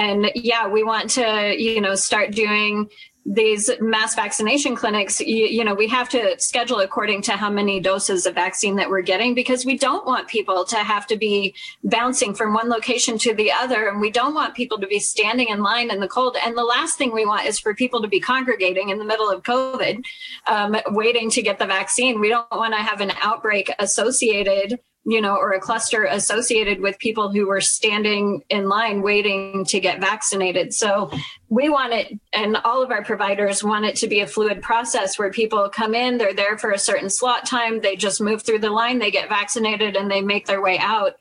and 0.00 0.30
yeah 0.34 0.66
we 0.66 0.82
want 0.82 1.10
to 1.10 1.54
you 1.58 1.80
know 1.80 1.94
start 1.94 2.32
doing 2.32 2.88
these 3.26 3.70
mass 3.80 4.14
vaccination 4.14 4.74
clinics. 4.74 5.20
You, 5.20 5.46
you 5.46 5.62
know 5.62 5.74
we 5.74 5.86
have 5.88 6.08
to 6.10 6.40
schedule 6.40 6.80
according 6.80 7.22
to 7.22 7.32
how 7.32 7.50
many 7.50 7.78
doses 7.78 8.26
of 8.26 8.34
vaccine 8.34 8.76
that 8.76 8.88
we're 8.88 9.02
getting 9.02 9.34
because 9.34 9.66
we 9.66 9.76
don't 9.76 10.06
want 10.06 10.26
people 10.28 10.64
to 10.64 10.76
have 10.76 11.06
to 11.08 11.16
be 11.16 11.54
bouncing 11.84 12.34
from 12.34 12.54
one 12.54 12.68
location 12.68 13.18
to 13.18 13.34
the 13.34 13.52
other. 13.52 13.88
And 13.88 14.00
we 14.00 14.10
don't 14.10 14.34
want 14.34 14.54
people 14.54 14.78
to 14.78 14.86
be 14.86 14.98
standing 14.98 15.48
in 15.48 15.62
line 15.62 15.90
in 15.90 16.00
the 16.00 16.08
cold. 16.08 16.36
And 16.44 16.56
the 16.56 16.64
last 16.64 16.96
thing 16.96 17.12
we 17.12 17.26
want 17.26 17.46
is 17.46 17.58
for 17.58 17.74
people 17.74 18.00
to 18.00 18.08
be 18.08 18.20
congregating 18.20 18.88
in 18.88 18.98
the 18.98 19.04
middle 19.04 19.30
of 19.30 19.42
covid 19.42 20.02
um, 20.46 20.76
waiting 20.88 21.30
to 21.30 21.42
get 21.42 21.58
the 21.58 21.66
vaccine. 21.66 22.20
We 22.20 22.30
don't 22.30 22.50
want 22.50 22.74
to 22.74 22.80
have 22.80 23.00
an 23.00 23.12
outbreak 23.22 23.70
associated 23.78 24.80
you 25.04 25.20
know, 25.20 25.34
or 25.34 25.52
a 25.52 25.60
cluster 25.60 26.04
associated 26.04 26.80
with 26.80 26.98
people 26.98 27.32
who 27.32 27.46
were 27.46 27.60
standing 27.60 28.42
in 28.50 28.68
line 28.68 29.00
waiting 29.00 29.64
to 29.64 29.80
get 29.80 30.00
vaccinated. 30.00 30.74
So 30.74 31.10
we 31.48 31.70
want 31.70 31.94
it, 31.94 32.20
and 32.32 32.56
all 32.58 32.82
of 32.82 32.90
our 32.90 33.02
providers 33.02 33.64
want 33.64 33.86
it 33.86 33.96
to 33.96 34.08
be 34.08 34.20
a 34.20 34.26
fluid 34.26 34.60
process 34.60 35.18
where 35.18 35.30
people 35.30 35.68
come 35.70 35.94
in, 35.94 36.18
they're 36.18 36.34
there 36.34 36.58
for 36.58 36.72
a 36.72 36.78
certain 36.78 37.08
slot 37.08 37.46
time, 37.46 37.80
they 37.80 37.96
just 37.96 38.20
move 38.20 38.42
through 38.42 38.58
the 38.58 38.70
line, 38.70 38.98
they 38.98 39.10
get 39.10 39.28
vaccinated, 39.28 39.96
and 39.96 40.10
they 40.10 40.20
make 40.20 40.46
their 40.46 40.62
way 40.62 40.78
out. 40.78 41.16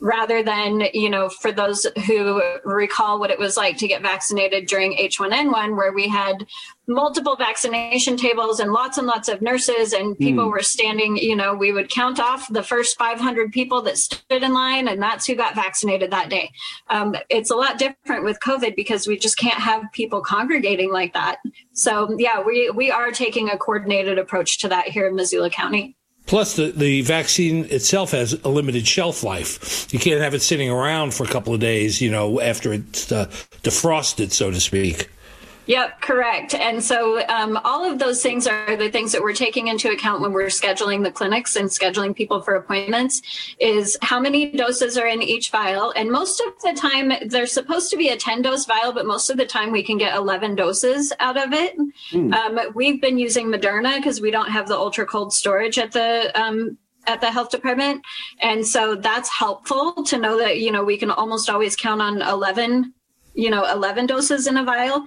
Rather 0.00 0.44
than, 0.44 0.84
you 0.94 1.10
know, 1.10 1.28
for 1.28 1.50
those 1.50 1.84
who 2.06 2.40
recall 2.64 3.18
what 3.18 3.32
it 3.32 3.38
was 3.38 3.56
like 3.56 3.76
to 3.78 3.88
get 3.88 4.00
vaccinated 4.00 4.68
during 4.68 4.96
H1N1, 4.96 5.76
where 5.76 5.92
we 5.92 6.06
had 6.06 6.46
multiple 6.88 7.36
vaccination 7.36 8.16
tables 8.16 8.60
and 8.60 8.72
lots 8.72 8.96
and 8.96 9.06
lots 9.06 9.28
of 9.28 9.42
nurses 9.42 9.92
and 9.92 10.18
people 10.18 10.48
were 10.48 10.62
standing 10.62 11.18
you 11.18 11.36
know 11.36 11.54
we 11.54 11.70
would 11.70 11.90
count 11.90 12.18
off 12.18 12.48
the 12.50 12.62
first 12.62 12.98
500 12.98 13.52
people 13.52 13.82
that 13.82 13.98
stood 13.98 14.42
in 14.42 14.54
line 14.54 14.88
and 14.88 15.00
that's 15.00 15.26
who 15.26 15.34
got 15.34 15.54
vaccinated 15.54 16.10
that 16.10 16.30
day 16.30 16.50
um, 16.88 17.14
it's 17.28 17.50
a 17.50 17.56
lot 17.56 17.78
different 17.78 18.24
with 18.24 18.40
covid 18.40 18.74
because 18.74 19.06
we 19.06 19.18
just 19.18 19.36
can't 19.36 19.60
have 19.60 19.84
people 19.92 20.22
congregating 20.22 20.90
like 20.90 21.12
that 21.12 21.38
so 21.72 22.16
yeah 22.18 22.42
we 22.42 22.70
we 22.70 22.90
are 22.90 23.10
taking 23.12 23.50
a 23.50 23.58
coordinated 23.58 24.18
approach 24.18 24.58
to 24.58 24.68
that 24.68 24.88
here 24.88 25.06
in 25.06 25.14
missoula 25.14 25.50
county 25.50 25.94
Plus, 26.26 26.56
the, 26.56 26.72
the 26.72 27.00
vaccine 27.00 27.64
itself 27.70 28.10
has 28.10 28.34
a 28.44 28.50
limited 28.50 28.86
shelf 28.86 29.22
life. 29.22 29.90
You 29.90 29.98
can't 29.98 30.20
have 30.20 30.34
it 30.34 30.42
sitting 30.42 30.68
around 30.68 31.14
for 31.14 31.24
a 31.24 31.26
couple 31.26 31.54
of 31.54 31.60
days, 31.60 32.02
you 32.02 32.10
know, 32.10 32.38
after 32.38 32.74
it's 32.74 33.10
uh, 33.10 33.24
defrosted, 33.62 34.30
so 34.30 34.50
to 34.50 34.60
speak. 34.60 35.08
Yep, 35.68 36.00
correct. 36.00 36.54
And 36.54 36.82
so 36.82 37.22
um, 37.28 37.58
all 37.62 37.84
of 37.84 37.98
those 37.98 38.22
things 38.22 38.46
are 38.46 38.74
the 38.74 38.90
things 38.90 39.12
that 39.12 39.20
we're 39.20 39.34
taking 39.34 39.68
into 39.68 39.90
account 39.90 40.22
when 40.22 40.32
we're 40.32 40.46
scheduling 40.46 41.04
the 41.04 41.10
clinics 41.10 41.56
and 41.56 41.68
scheduling 41.68 42.16
people 42.16 42.40
for 42.40 42.54
appointments 42.54 43.20
is 43.60 43.98
how 44.00 44.18
many 44.18 44.50
doses 44.50 44.96
are 44.96 45.06
in 45.06 45.20
each 45.20 45.50
vial. 45.50 45.92
And 45.94 46.10
most 46.10 46.40
of 46.40 46.54
the 46.62 46.72
time, 46.72 47.12
there's 47.26 47.52
supposed 47.52 47.90
to 47.90 47.98
be 47.98 48.08
a 48.08 48.16
10 48.16 48.40
dose 48.40 48.64
vial, 48.64 48.94
but 48.94 49.04
most 49.04 49.28
of 49.28 49.36
the 49.36 49.44
time 49.44 49.70
we 49.70 49.82
can 49.82 49.98
get 49.98 50.16
11 50.16 50.54
doses 50.54 51.12
out 51.20 51.36
of 51.36 51.52
it. 51.52 51.76
Um, 52.32 52.58
we've 52.74 53.02
been 53.02 53.18
using 53.18 53.48
Moderna 53.48 53.96
because 53.96 54.22
we 54.22 54.30
don't 54.30 54.50
have 54.50 54.68
the 54.68 54.76
ultra 54.76 55.04
cold 55.04 55.34
storage 55.34 55.78
at 55.78 55.92
the 55.92 56.32
um, 56.34 56.78
at 57.06 57.20
the 57.20 57.30
health 57.30 57.50
department 57.50 58.02
and 58.40 58.66
so 58.66 58.94
that's 58.94 59.30
helpful 59.34 59.94
to 60.04 60.18
know 60.18 60.36
that 60.36 60.58
you 60.58 60.70
know 60.70 60.84
we 60.84 60.98
can 60.98 61.10
almost 61.10 61.48
always 61.48 61.74
count 61.74 62.02
on 62.02 62.20
11 62.20 62.92
you 63.38 63.50
know 63.50 63.64
11 63.64 64.06
doses 64.06 64.46
in 64.48 64.56
a 64.56 64.64
vial. 64.64 65.04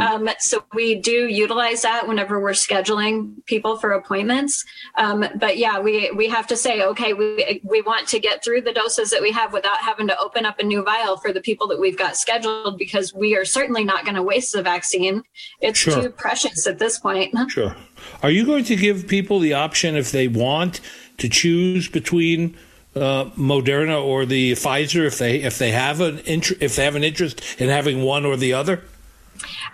Um, 0.00 0.28
so 0.38 0.64
we 0.72 0.94
do 0.94 1.26
utilize 1.26 1.82
that 1.82 2.06
whenever 2.06 2.40
we're 2.40 2.52
scheduling 2.52 3.44
people 3.46 3.76
for 3.76 3.90
appointments. 3.92 4.64
Um, 4.96 5.24
but 5.34 5.58
yeah 5.58 5.80
we 5.80 6.10
we 6.12 6.28
have 6.28 6.46
to 6.46 6.56
say 6.56 6.82
okay 6.82 7.12
we 7.12 7.60
we 7.64 7.82
want 7.82 8.06
to 8.08 8.20
get 8.20 8.44
through 8.44 8.60
the 8.62 8.72
doses 8.72 9.10
that 9.10 9.20
we 9.20 9.32
have 9.32 9.52
without 9.52 9.78
having 9.78 10.06
to 10.06 10.18
open 10.18 10.46
up 10.46 10.60
a 10.60 10.62
new 10.62 10.82
vial 10.84 11.16
for 11.16 11.32
the 11.32 11.40
people 11.40 11.66
that 11.68 11.80
we've 11.80 11.98
got 11.98 12.16
scheduled 12.16 12.78
because 12.78 13.12
we 13.12 13.36
are 13.36 13.44
certainly 13.44 13.84
not 13.84 14.04
going 14.04 14.14
to 14.14 14.22
waste 14.22 14.52
the 14.52 14.62
vaccine. 14.62 15.22
It's 15.60 15.78
Sure. 15.78 16.02
too 16.02 16.10
precious 16.10 16.66
at 16.66 16.78
this 16.78 16.98
point. 16.98 17.34
Sure. 17.48 17.74
Are 18.22 18.30
you 18.30 18.46
going 18.46 18.64
to 18.64 18.76
give 18.76 19.06
people 19.08 19.38
the 19.40 19.52
option, 19.52 19.96
if 19.96 20.10
they 20.10 20.28
want, 20.28 20.80
to 21.18 21.28
choose 21.28 21.88
between 21.88 22.56
uh, 22.94 23.26
Moderna 23.36 24.02
or 24.02 24.26
the 24.26 24.52
Pfizer, 24.52 25.06
if 25.06 25.18
they 25.18 25.42
if 25.42 25.58
they 25.58 25.70
have 25.70 26.00
an 26.00 26.20
inter- 26.20 26.56
if 26.60 26.76
they 26.76 26.84
have 26.84 26.94
an 26.94 27.04
interest 27.04 27.42
in 27.58 27.68
having 27.68 28.02
one 28.02 28.24
or 28.24 28.36
the 28.36 28.52
other? 28.52 28.82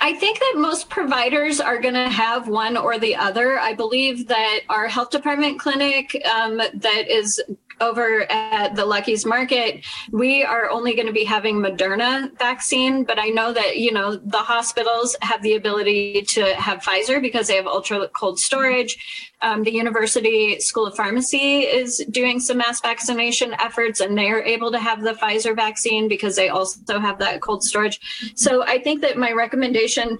I 0.01 0.15
think 0.15 0.39
that 0.39 0.55
most 0.57 0.89
providers 0.89 1.61
are 1.61 1.79
going 1.79 1.95
to 1.95 2.09
have 2.09 2.49
one 2.49 2.77
or 2.77 2.99
the 2.99 3.17
other. 3.17 3.59
I 3.59 3.75
believe 3.75 4.29
that 4.29 4.61
our 4.69 4.87
health 4.87 5.11
department 5.11 5.59
clinic 5.59 6.25
um, 6.27 6.59
that 6.59 7.05
is 7.09 7.41
over 7.81 8.31
at 8.31 8.75
the 8.75 8.85
Lucky's 8.85 9.25
Market, 9.25 9.85
we 10.11 10.43
are 10.43 10.71
only 10.71 10.95
going 10.95 11.07
to 11.07 11.13
be 11.13 11.25
having 11.25 11.57
Moderna 11.57 12.37
vaccine, 12.39 13.05
but 13.05 13.19
I 13.19 13.29
know 13.29 13.53
that, 13.53 13.79
you 13.79 13.93
know, 13.93 14.17
the 14.17 14.39
hospitals 14.39 15.17
have 15.23 15.43
the 15.43 15.55
ability 15.55 16.23
to 16.23 16.55
have 16.55 16.81
Pfizer 16.81 17.21
because 17.21 17.49
they 17.49 17.57
have 17.57 17.67
ultra 17.67 18.09
cold 18.09 18.39
storage. 18.39 19.33
Um, 19.43 19.63
the 19.63 19.73
University 19.73 20.59
School 20.61 20.87
of 20.87 20.97
Pharmacy 20.97 21.61
is 21.61 22.05
doing 22.11 22.41
some 22.41 22.59
mass 22.59 22.81
vaccination 22.81 23.55
efforts 23.61 24.01
and 24.01 24.17
they're 24.17 24.43
able 24.43 24.73
to 24.73 24.79
have 24.79 25.03
the 25.03 25.13
Pfizer 25.13 25.55
vaccine 25.55 26.09
because 26.09 26.35
they 26.37 26.49
also 26.49 26.99
have 26.99 27.19
that 27.19 27.41
cold 27.41 27.63
storage. 27.63 28.01
So 28.35 28.65
I 28.65 28.79
think 28.83 29.01
that 29.03 29.17
my 29.17 29.33
recommendation 29.33 30.19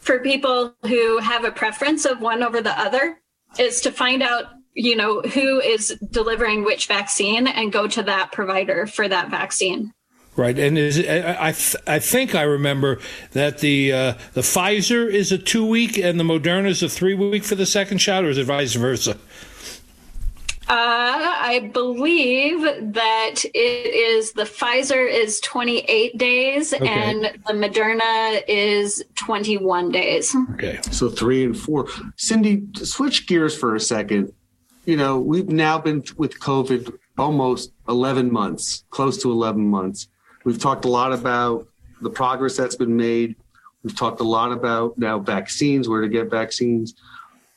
for 0.00 0.20
people 0.20 0.74
who 0.86 1.18
have 1.18 1.44
a 1.44 1.50
preference 1.50 2.04
of 2.04 2.20
one 2.20 2.42
over 2.42 2.60
the 2.60 2.78
other 2.78 3.20
is 3.58 3.80
to 3.80 3.90
find 3.90 4.22
out 4.22 4.46
you 4.76 4.94
know 4.94 5.20
who 5.22 5.58
is 5.60 5.96
delivering 6.10 6.64
which 6.64 6.86
vaccine 6.86 7.46
and 7.48 7.72
go 7.72 7.86
to 7.88 8.02
that 8.02 8.30
provider 8.30 8.86
for 8.86 9.08
that 9.08 9.30
vaccine 9.30 9.92
Right, 10.36 10.58
and 10.58 10.76
is 10.76 10.98
I 10.98 11.48
I 11.48 11.52
th- 11.52 11.76
I 11.86 11.98
think 11.98 12.34
I 12.34 12.42
remember 12.42 12.98
that 13.32 13.60
the 13.60 13.90
uh, 13.90 14.12
the 14.34 14.42
Pfizer 14.42 15.10
is 15.10 15.32
a 15.32 15.38
two 15.38 15.64
week 15.64 15.96
and 15.96 16.20
the 16.20 16.24
Moderna 16.24 16.66
is 16.68 16.82
a 16.82 16.90
three 16.90 17.14
week 17.14 17.42
for 17.42 17.54
the 17.54 17.64
second 17.64 18.02
shot, 18.02 18.22
or 18.22 18.28
is 18.28 18.36
it 18.36 18.44
vice 18.44 18.74
versa? 18.74 19.16
uh, 20.68 20.74
i 21.52 21.70
believe 21.72 22.60
that 22.92 23.36
it 23.54 23.94
is 23.94 24.32
the 24.32 24.42
pfizer 24.42 25.08
is 25.08 25.38
28 25.40 26.18
days 26.18 26.74
Okay. 26.74 26.88
and 26.88 27.24
the 27.46 27.52
moderna 27.52 28.42
is 28.48 29.04
21 29.14 29.92
days 29.92 30.34
Okay. 30.54 30.78
So 30.90 31.08
three 31.08 31.44
and 31.44 31.56
four. 31.56 31.86
Cindy, 32.16 32.66
switch 32.82 33.26
gears 33.28 33.56
for 33.56 33.74
a 33.76 33.80
second. 33.80 34.32
You 34.86 34.96
know, 34.96 35.18
we've 35.18 35.48
now 35.48 35.80
been 35.80 36.04
with 36.16 36.38
COVID 36.38 36.96
almost 37.18 37.72
11 37.88 38.32
months, 38.32 38.84
close 38.90 39.20
to 39.22 39.32
11 39.32 39.66
months. 39.66 40.06
We've 40.44 40.60
talked 40.60 40.84
a 40.84 40.88
lot 40.88 41.12
about 41.12 41.66
the 42.00 42.10
progress 42.10 42.56
that's 42.56 42.76
been 42.76 42.96
made. 42.96 43.34
We've 43.82 43.96
talked 43.96 44.20
a 44.20 44.24
lot 44.24 44.52
about 44.52 44.96
now 44.96 45.18
vaccines, 45.18 45.88
where 45.88 46.02
to 46.02 46.08
get 46.08 46.30
vaccines. 46.30 46.94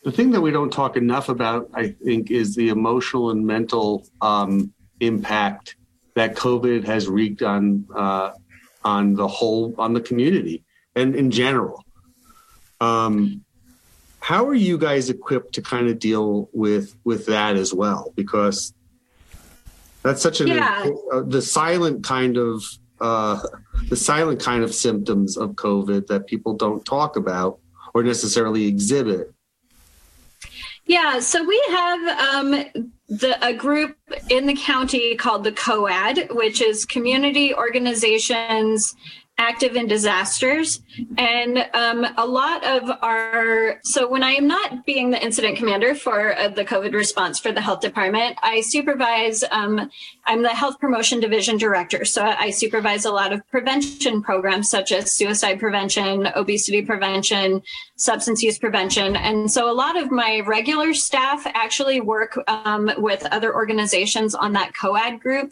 The 0.03 0.11
thing 0.11 0.31
that 0.31 0.41
we 0.41 0.49
don't 0.49 0.73
talk 0.73 0.97
enough 0.97 1.29
about, 1.29 1.69
I 1.75 1.89
think, 1.89 2.31
is 2.31 2.55
the 2.55 2.69
emotional 2.69 3.29
and 3.29 3.45
mental 3.45 4.07
um, 4.21 4.73
impact 4.99 5.75
that 6.15 6.35
COVID 6.35 6.83
has 6.85 7.07
wreaked 7.07 7.43
on 7.43 7.85
uh, 7.95 8.31
on 8.83 9.13
the 9.13 9.27
whole 9.27 9.75
on 9.77 9.93
the 9.93 10.01
community 10.01 10.63
and 10.95 11.15
in 11.15 11.29
general. 11.29 11.85
Um, 12.81 13.45
how 14.19 14.45
are 14.45 14.55
you 14.55 14.77
guys 14.77 15.09
equipped 15.09 15.53
to 15.53 15.61
kind 15.61 15.87
of 15.87 15.99
deal 15.99 16.49
with 16.53 16.95
with 17.03 17.25
that 17.27 17.55
as 17.55 17.73
well? 17.73 18.13
Because 18.15 18.73
that's 20.03 20.21
such 20.21 20.41
an 20.41 20.47
Yeah. 20.47 20.89
uh, 21.13 21.21
the 21.21 21.41
silent 21.41 22.03
kind 22.03 22.37
of 22.37 22.63
uh, 23.01 23.39
the 23.87 23.95
silent 23.95 24.41
kind 24.41 24.63
of 24.63 24.73
symptoms 24.73 25.37
of 25.37 25.51
COVID 25.51 26.07
that 26.07 26.27
people 26.27 26.53
don't 26.53 26.83
talk 26.83 27.15
about 27.15 27.59
or 27.93 28.03
necessarily 28.03 28.65
exhibit. 28.67 29.33
Yeah, 30.85 31.19
so 31.19 31.43
we 31.43 31.63
have 31.69 32.19
um, 32.35 32.65
the 33.07 33.37
a 33.45 33.53
group 33.53 33.95
in 34.29 34.47
the 34.47 34.55
county 34.55 35.15
called 35.15 35.43
the 35.43 35.51
COAD, 35.51 36.35
which 36.35 36.61
is 36.61 36.83
Community 36.83 37.53
Organizations 37.53 38.95
active 39.39 39.75
in 39.75 39.87
disasters. 39.87 40.81
And 41.17 41.65
um, 41.73 42.05
a 42.17 42.25
lot 42.25 42.63
of 42.65 42.91
our, 43.01 43.79
so 43.83 44.07
when 44.07 44.21
I 44.21 44.31
am 44.31 44.47
not 44.47 44.85
being 44.85 45.09
the 45.09 45.23
incident 45.23 45.57
commander 45.57 45.95
for 45.95 46.37
uh, 46.37 46.49
the 46.49 46.65
COVID 46.65 46.93
response 46.93 47.39
for 47.39 47.51
the 47.51 47.61
health 47.61 47.79
department, 47.79 48.37
I 48.43 48.61
supervise, 48.61 49.43
um, 49.49 49.89
I'm 50.29 50.43
the 50.43 50.49
health 50.49 50.79
promotion 50.79 51.19
division 51.19 51.57
director. 51.57 52.05
So 52.05 52.23
I 52.23 52.51
supervise 52.51 53.05
a 53.05 53.11
lot 53.11 53.33
of 53.33 53.41
prevention 53.49 54.21
programs 54.21 54.69
such 54.69 54.91
as 54.91 55.11
suicide 55.11 55.59
prevention, 55.59 56.27
obesity 56.35 56.83
prevention, 56.83 57.63
substance 57.97 58.43
use 58.43 58.59
prevention. 58.59 59.15
And 59.15 59.51
so 59.51 59.71
a 59.71 59.73
lot 59.73 59.97
of 59.97 60.11
my 60.11 60.41
regular 60.45 60.93
staff 60.93 61.47
actually 61.47 61.99
work 61.99 62.39
um, 62.47 62.91
with 62.99 63.25
other 63.31 63.55
organizations 63.55 64.35
on 64.35 64.53
that 64.53 64.73
COAD 64.73 65.19
group 65.19 65.51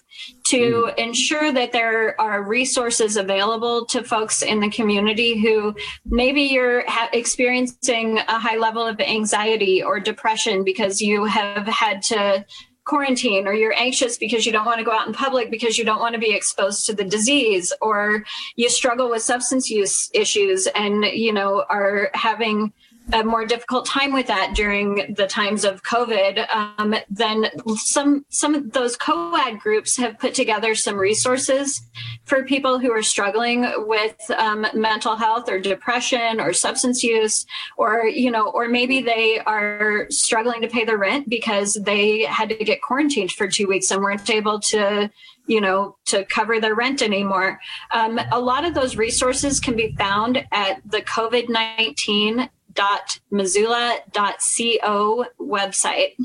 to 0.50 0.92
mm. 0.92 0.96
ensure 1.00 1.52
that 1.52 1.72
there 1.72 2.20
are 2.22 2.44
resources 2.44 3.18
available 3.18 3.84
to 3.88 4.04
folks 4.04 4.44
in 4.44 4.60
the 4.60 4.70
community 4.70 5.42
who 5.42 5.76
maybe 6.06 6.44
you're 6.44 6.88
ha- 6.88 7.10
experiencing 7.14 8.20
a 8.20 8.38
high 8.38 8.58
level 8.58 8.86
of 8.86 9.00
anxiety 9.00 9.82
or 9.82 10.00
depression 10.00 10.64
because 10.64 11.02
you 11.02 11.26
have 11.26 11.66
had 11.66 12.04
to 12.04 12.46
quarantine 12.88 13.48
or 13.48 13.54
you're 13.54 13.78
anxious 13.78 14.18
because 14.18 14.46
you 14.46 14.52
don't 14.52 14.66
want 14.66 14.80
to 14.80 14.84
go 14.86 14.92
out 14.92 15.08
in 15.08 15.14
public 15.14 15.52
because 15.52 15.78
you 15.78 15.84
don't 15.84 16.00
want 16.00 16.14
to 16.14 16.20
be 16.20 16.34
exposed 16.34 16.86
to 16.86 16.94
the 16.94 17.04
disease 17.04 17.74
or 17.82 18.24
you 18.56 18.70
struggle 18.70 19.10
with 19.10 19.22
substance 19.22 19.70
use 19.70 20.10
issues 20.14 20.68
and 20.68 21.04
you 21.04 21.34
know 21.34 21.66
are 21.70 22.10
having 22.14 22.72
a 23.14 23.24
more 23.24 23.46
difficult 23.46 23.86
time 23.86 24.12
with 24.12 24.28
that 24.28 24.54
during 24.54 25.14
the 25.16 25.28
times 25.28 25.64
of 25.64 25.84
COVID, 25.84 26.48
um, 26.54 26.96
then 27.10 27.50
some 27.76 28.26
some 28.30 28.54
of 28.54 28.74
those 28.74 28.98
COAD 28.98 29.60
groups 29.60 29.96
have 29.98 30.20
put 30.20 30.34
together 30.34 30.76
some 30.76 30.96
resources 30.96 31.82
for 32.26 32.44
people 32.44 32.80
who 32.80 32.92
are 32.92 33.04
struggling 33.04 33.66
with 33.88 34.16
um, 34.38 34.68
mental 34.74 35.16
health 35.16 35.50
or 35.50 35.60
depression 35.60 36.42
or 36.42 36.52
substance 36.52 37.04
use, 37.04 37.46
or 37.78 38.06
you 38.06 38.30
know, 38.30 38.50
or 38.50 38.68
maybe 38.68 39.02
they 39.02 39.40
are 39.40 40.08
struggling 40.10 40.62
to 40.62 40.68
pay 40.68 40.84
their 40.84 40.98
rent 40.98 41.30
because 41.30 41.76
they 41.76 42.22
had 42.24 42.50
to 42.50 42.56
get 42.56 42.82
quarantined 42.82 43.32
for 43.32 43.48
two 43.48 43.68
weeks 43.68 43.92
and 43.92 44.02
weren't 44.02 44.30
able 44.30 44.60
to 44.60 45.10
you 45.46 45.62
know 45.62 45.96
to 46.06 46.26
cover 46.26 46.60
their 46.60 46.76
rent 46.76 47.02
anymore. 47.02 47.60
Um, 47.92 48.20
a 48.32 48.40
lot 48.40 48.66
of 48.66 48.74
those 48.74 48.98
resources 48.98 49.62
can 49.62 49.76
be 49.76 49.96
found 49.98 50.46
at 50.52 50.82
the 50.86 51.02
covid-19 51.02 52.50
www.missoula.co 52.78 55.26
website. 55.40 56.16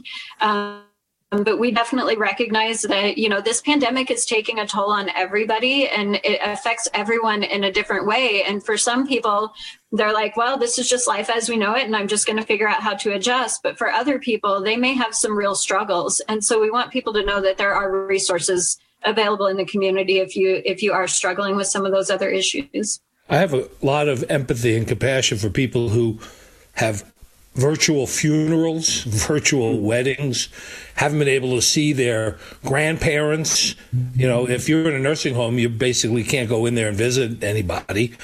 Um, 0.40 0.82
but 1.32 1.58
we 1.58 1.70
definitely 1.70 2.16
recognize 2.16 2.82
that 2.82 3.16
you 3.16 3.28
know 3.28 3.40
this 3.40 3.62
pandemic 3.62 4.10
is 4.10 4.26
taking 4.26 4.58
a 4.58 4.66
toll 4.66 4.90
on 4.90 5.08
everybody 5.10 5.88
and 5.88 6.16
it 6.24 6.38
affects 6.42 6.88
everyone 6.92 7.42
in 7.42 7.64
a 7.64 7.72
different 7.72 8.06
way. 8.06 8.42
And 8.42 8.64
for 8.64 8.76
some 8.76 9.06
people 9.06 9.52
they're 9.92 10.12
like 10.12 10.36
well 10.36 10.58
this 10.58 10.78
is 10.78 10.90
just 10.90 11.08
life 11.08 11.30
as 11.30 11.48
we 11.48 11.56
know 11.56 11.74
it 11.74 11.84
and 11.84 11.96
i'm 11.96 12.08
just 12.08 12.26
going 12.26 12.38
to 12.38 12.44
figure 12.44 12.68
out 12.68 12.82
how 12.82 12.94
to 12.94 13.14
adjust. 13.14 13.62
But 13.62 13.78
for 13.78 13.90
other 13.90 14.18
people 14.18 14.60
they 14.60 14.76
may 14.76 14.92
have 14.92 15.14
some 15.14 15.36
real 15.36 15.54
struggles. 15.54 16.20
And 16.28 16.44
so 16.44 16.60
we 16.60 16.70
want 16.70 16.92
people 16.92 17.14
to 17.14 17.24
know 17.24 17.40
that 17.40 17.56
there 17.56 17.74
are 17.74 18.06
resources 18.06 18.78
available 19.04 19.46
in 19.46 19.56
the 19.56 19.64
community 19.64 20.18
if 20.18 20.36
you 20.36 20.60
if 20.66 20.82
you 20.82 20.92
are 20.92 21.08
struggling 21.08 21.56
with 21.56 21.66
some 21.66 21.86
of 21.86 21.92
those 21.92 22.10
other 22.10 22.28
issues. 22.28 23.00
I 23.30 23.36
have 23.36 23.54
a 23.54 23.68
lot 23.80 24.08
of 24.08 24.22
empathy 24.28 24.76
and 24.76 24.86
compassion 24.86 25.38
for 25.38 25.48
people 25.48 25.88
who 25.88 26.20
have 26.74 27.04
virtual 27.54 28.06
funerals, 28.06 29.02
virtual 29.02 29.80
weddings, 29.80 30.48
haven't 30.94 31.18
been 31.18 31.28
able 31.28 31.50
to 31.50 31.62
see 31.62 31.92
their 31.92 32.38
grandparents. 32.64 33.74
You 34.14 34.26
know, 34.26 34.48
if 34.48 34.68
you're 34.68 34.88
in 34.88 34.94
a 34.94 34.98
nursing 34.98 35.34
home, 35.34 35.58
you 35.58 35.68
basically 35.68 36.24
can't 36.24 36.48
go 36.48 36.64
in 36.66 36.74
there 36.74 36.88
and 36.88 36.96
visit 36.96 37.44
anybody. 37.44 38.14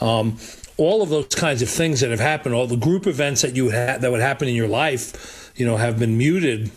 Um, 0.00 0.38
all 0.78 1.02
of 1.02 1.10
those 1.10 1.34
kinds 1.34 1.60
of 1.60 1.68
things 1.68 2.00
that 2.00 2.10
have 2.10 2.20
happened, 2.20 2.54
all 2.54 2.66
the 2.66 2.76
group 2.76 3.06
events 3.06 3.42
that 3.42 3.56
you 3.56 3.70
ha- 3.70 3.98
that 3.98 4.10
would 4.10 4.20
happen 4.20 4.48
in 4.48 4.54
your 4.54 4.68
life, 4.68 5.52
you 5.56 5.66
know, 5.66 5.76
have 5.76 5.98
been 5.98 6.16
muted. 6.16 6.70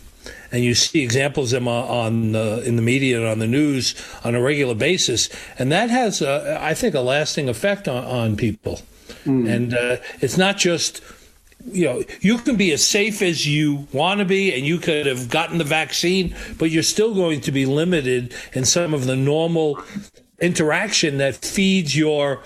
And 0.50 0.62
you 0.62 0.74
see 0.74 1.02
examples 1.02 1.54
of 1.54 1.62
them 1.62 1.68
on 1.68 2.36
uh, 2.36 2.62
in 2.64 2.76
the 2.76 2.82
media 2.82 3.18
and 3.18 3.26
on 3.26 3.38
the 3.38 3.46
news 3.46 3.94
on 4.22 4.34
a 4.34 4.40
regular 4.40 4.74
basis, 4.74 5.30
and 5.58 5.72
that 5.72 5.88
has, 5.88 6.20
uh, 6.20 6.58
I 6.60 6.74
think, 6.74 6.94
a 6.94 7.00
lasting 7.00 7.48
effect 7.48 7.88
on, 7.88 8.04
on 8.04 8.36
people. 8.36 8.82
Mm. 9.24 9.50
And 9.50 9.74
uh, 9.74 9.96
it's 10.20 10.36
not 10.36 10.58
just 10.58 11.00
you 11.66 11.84
know, 11.84 12.02
you 12.20 12.38
can 12.38 12.56
be 12.56 12.72
as 12.72 12.86
safe 12.86 13.22
as 13.22 13.46
you 13.46 13.86
want 13.92 14.20
to 14.20 14.24
be 14.24 14.54
and 14.54 14.66
you 14.66 14.78
could 14.78 15.06
have 15.06 15.28
gotten 15.28 15.58
the 15.58 15.64
vaccine, 15.64 16.34
but 16.58 16.70
you're 16.70 16.82
still 16.82 17.14
going 17.14 17.40
to 17.42 17.52
be 17.52 17.66
limited 17.66 18.34
in 18.52 18.64
some 18.64 18.94
of 18.94 19.06
the 19.06 19.16
normal 19.16 19.82
interaction 20.40 21.18
that 21.18 21.36
feeds 21.36 21.96
your 21.96 22.42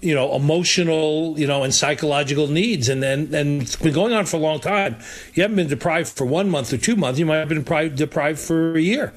you 0.00 0.12
know 0.12 0.34
emotional 0.34 1.38
you 1.38 1.46
know 1.46 1.62
and 1.62 1.74
psychological 1.74 2.48
needs. 2.48 2.88
And 2.88 3.02
then 3.02 3.34
and 3.34 3.62
it's 3.62 3.76
been 3.76 3.94
going 3.94 4.12
on 4.12 4.26
for 4.26 4.36
a 4.36 4.40
long 4.40 4.60
time. 4.60 4.96
You 5.34 5.42
haven't 5.42 5.56
been 5.56 5.68
deprived 5.68 6.08
for 6.08 6.26
one 6.26 6.50
month 6.50 6.72
or 6.72 6.78
two 6.78 6.96
months. 6.96 7.18
You 7.18 7.26
might 7.26 7.36
have 7.38 7.48
been 7.48 7.58
deprived, 7.58 7.96
deprived 7.96 8.38
for 8.38 8.76
a 8.76 8.80
year 8.80 9.12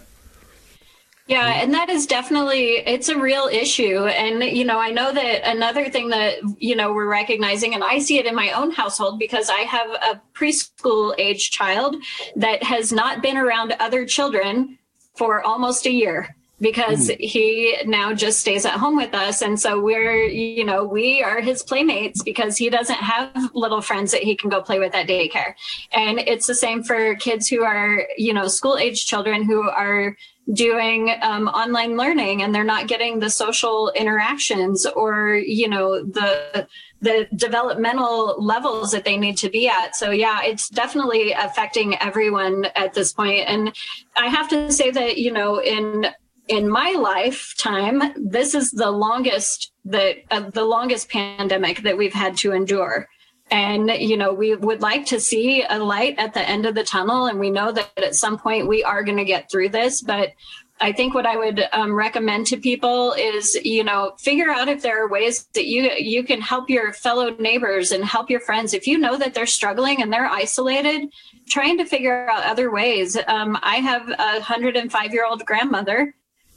yeah, 1.30 1.62
and 1.62 1.72
that 1.76 1.90
is 1.90 2.08
definitely 2.08 2.78
it's 2.78 3.08
a 3.08 3.16
real 3.16 3.48
issue. 3.52 4.08
And 4.08 4.44
you 4.44 4.66
know, 4.66 4.80
I 4.80 4.90
know 4.90 5.14
that 5.14 5.48
another 5.48 5.88
thing 5.88 6.10
that 6.10 6.38
you 6.58 6.76
know 6.76 6.92
we're 6.92 7.08
recognizing, 7.08 7.76
and 7.76 7.84
I 7.84 8.00
see 8.00 8.18
it 8.18 8.26
in 8.26 8.34
my 8.34 8.52
own 8.52 8.72
household 8.72 9.20
because 9.20 9.48
I 9.48 9.60
have 9.60 9.92
a 9.92 10.22
preschool 10.34 11.14
age 11.20 11.52
child 11.52 11.98
that 12.36 12.64
has 12.64 12.92
not 12.92 13.22
been 13.22 13.38
around 13.38 13.76
other 13.80 14.08
children 14.08 14.80
for 15.16 15.44
almost 15.44 15.86
a 15.86 15.92
year 15.92 16.36
because 16.62 17.10
mm. 17.10 17.18
he 17.20 17.78
now 17.86 18.12
just 18.12 18.40
stays 18.40 18.66
at 18.66 18.74
home 18.74 18.96
with 18.96 19.14
us 19.14 19.42
and 19.42 19.60
so 19.60 19.80
we're 19.80 20.24
you 20.24 20.66
know 20.66 20.84
we 20.84 21.24
are 21.24 21.42
his 21.42 21.64
playmates 21.64 22.22
because 22.24 22.58
he 22.58 22.70
doesn't 22.70 22.98
have 22.98 23.32
little 23.54 23.82
friends 23.82 24.12
that 24.12 24.24
he 24.24 24.36
can 24.36 24.50
go 24.50 24.62
play 24.62 24.80
with 24.80 24.94
at 24.94 25.08
daycare 25.08 25.54
and 25.94 26.20
it's 26.20 26.48
the 26.48 26.56
same 26.56 26.84
for 26.84 27.16
kids 27.16 27.48
who 27.48 27.64
are 27.64 28.06
you 28.18 28.34
know 28.34 28.48
school 28.48 28.78
age 28.78 29.06
children 29.06 29.44
who 29.44 29.70
are 29.70 30.16
doing 30.54 31.16
um, 31.22 31.48
online 31.48 31.96
learning 31.96 32.42
and 32.42 32.54
they're 32.54 32.64
not 32.64 32.88
getting 32.88 33.20
the 33.20 33.30
social 33.30 33.92
interactions 33.96 34.86
or 34.86 35.36
you 35.36 35.68
know 35.68 36.04
the 36.04 36.68
the 37.02 37.28
developmental 37.36 38.36
levels 38.44 38.92
that 38.92 39.06
they 39.06 39.16
need 39.16 39.38
to 39.38 39.50
be 39.50 39.68
at. 39.70 39.96
So 39.96 40.12
yeah 40.12 40.42
it's 40.44 40.70
definitely 40.70 41.32
affecting 41.34 41.98
everyone 42.00 42.66
at 42.76 42.94
this 42.94 43.14
point. 43.14 43.48
And 43.48 43.76
i 44.18 44.28
have 44.28 44.50
to 44.50 44.72
say 44.72 44.92
that 44.92 45.18
you 45.18 45.32
know 45.32 45.62
in 45.62 46.08
in 46.48 46.68
my 46.68 46.96
lifetime 47.00 48.02
this 48.18 48.56
is 48.56 48.72
the 48.72 48.90
longest 48.90 49.72
that 49.86 50.18
uh, 50.32 50.50
the 50.50 50.66
longest 50.66 51.10
pandemic 51.10 51.84
that 51.84 51.98
we've 51.98 52.14
had 52.14 52.36
to 52.38 52.52
endure 52.52 53.08
and, 53.52 53.90
you 53.90 54.18
know, 54.18 54.34
we 54.34 54.56
would 54.56 54.82
like 54.82 55.06
to 55.08 55.20
see 55.20 55.64
a 55.70 55.80
light 55.80 56.16
at 56.18 56.34
the 56.34 56.48
end 56.48 56.66
of 56.66 56.76
the 56.76 56.84
tunnel. 56.84 57.28
And 57.28 57.40
we 57.40 57.50
know 57.50 57.72
that 57.72 57.92
at 57.98 58.16
some 58.16 58.38
point 58.38 58.68
we 58.68 58.84
are 58.84 59.04
going 59.04 59.18
to 59.18 59.26
get 59.26 59.50
through 59.50 59.70
this. 59.70 60.02
But 60.02 60.34
I 60.82 60.94
think 60.94 61.14
what 61.14 61.26
I 61.26 61.36
would 61.36 61.68
um, 61.74 61.94
recommend 61.94 62.48
to 62.48 62.58
people 62.58 63.14
is, 63.14 63.56
you 63.66 63.84
know, 63.84 64.14
figure 64.18 64.50
out 64.50 64.70
if 64.70 64.82
there 64.82 65.04
are 65.04 65.10
ways 65.10 65.46
that 65.54 65.66
you 65.66 65.90
you 65.98 66.24
can 66.24 66.40
help 66.40 66.70
your 66.70 66.94
fellow 66.94 67.36
neighbors 67.38 67.92
and 67.92 68.04
help 68.04 68.30
your 68.30 68.40
friends. 68.40 68.74
If 68.74 68.88
you 68.88 68.98
know 68.98 69.18
that 69.18 69.34
they're 69.34 69.46
struggling 69.46 70.02
and 70.02 70.12
they're 70.12 70.26
isolated, 70.26 71.10
trying 71.50 71.78
to 71.80 71.86
figure 71.86 72.30
out 72.30 72.46
other 72.46 72.72
ways. 72.72 73.18
Um, 73.28 73.58
I 73.62 73.78
have 73.78 74.08
a 74.10 74.40
105 74.40 75.14
year 75.14 75.26
old 75.26 75.46
grandmother 75.46 76.14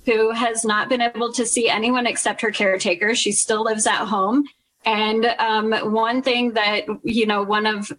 who 0.06 0.30
has 0.30 0.64
not 0.64 0.88
been 0.88 1.00
able 1.00 1.32
to 1.32 1.46
see 1.46 1.68
anyone 1.68 2.06
except 2.06 2.40
her 2.42 2.50
caretaker. 2.50 3.14
She 3.14 3.32
still 3.32 3.64
lives 3.64 3.86
at 3.86 4.06
home 4.06 4.44
and 4.84 5.26
um, 5.38 5.72
one 5.92 6.22
thing 6.22 6.52
that, 6.52 6.84
you 7.02 7.26
know, 7.26 7.42
one 7.42 7.66
of 7.66 7.92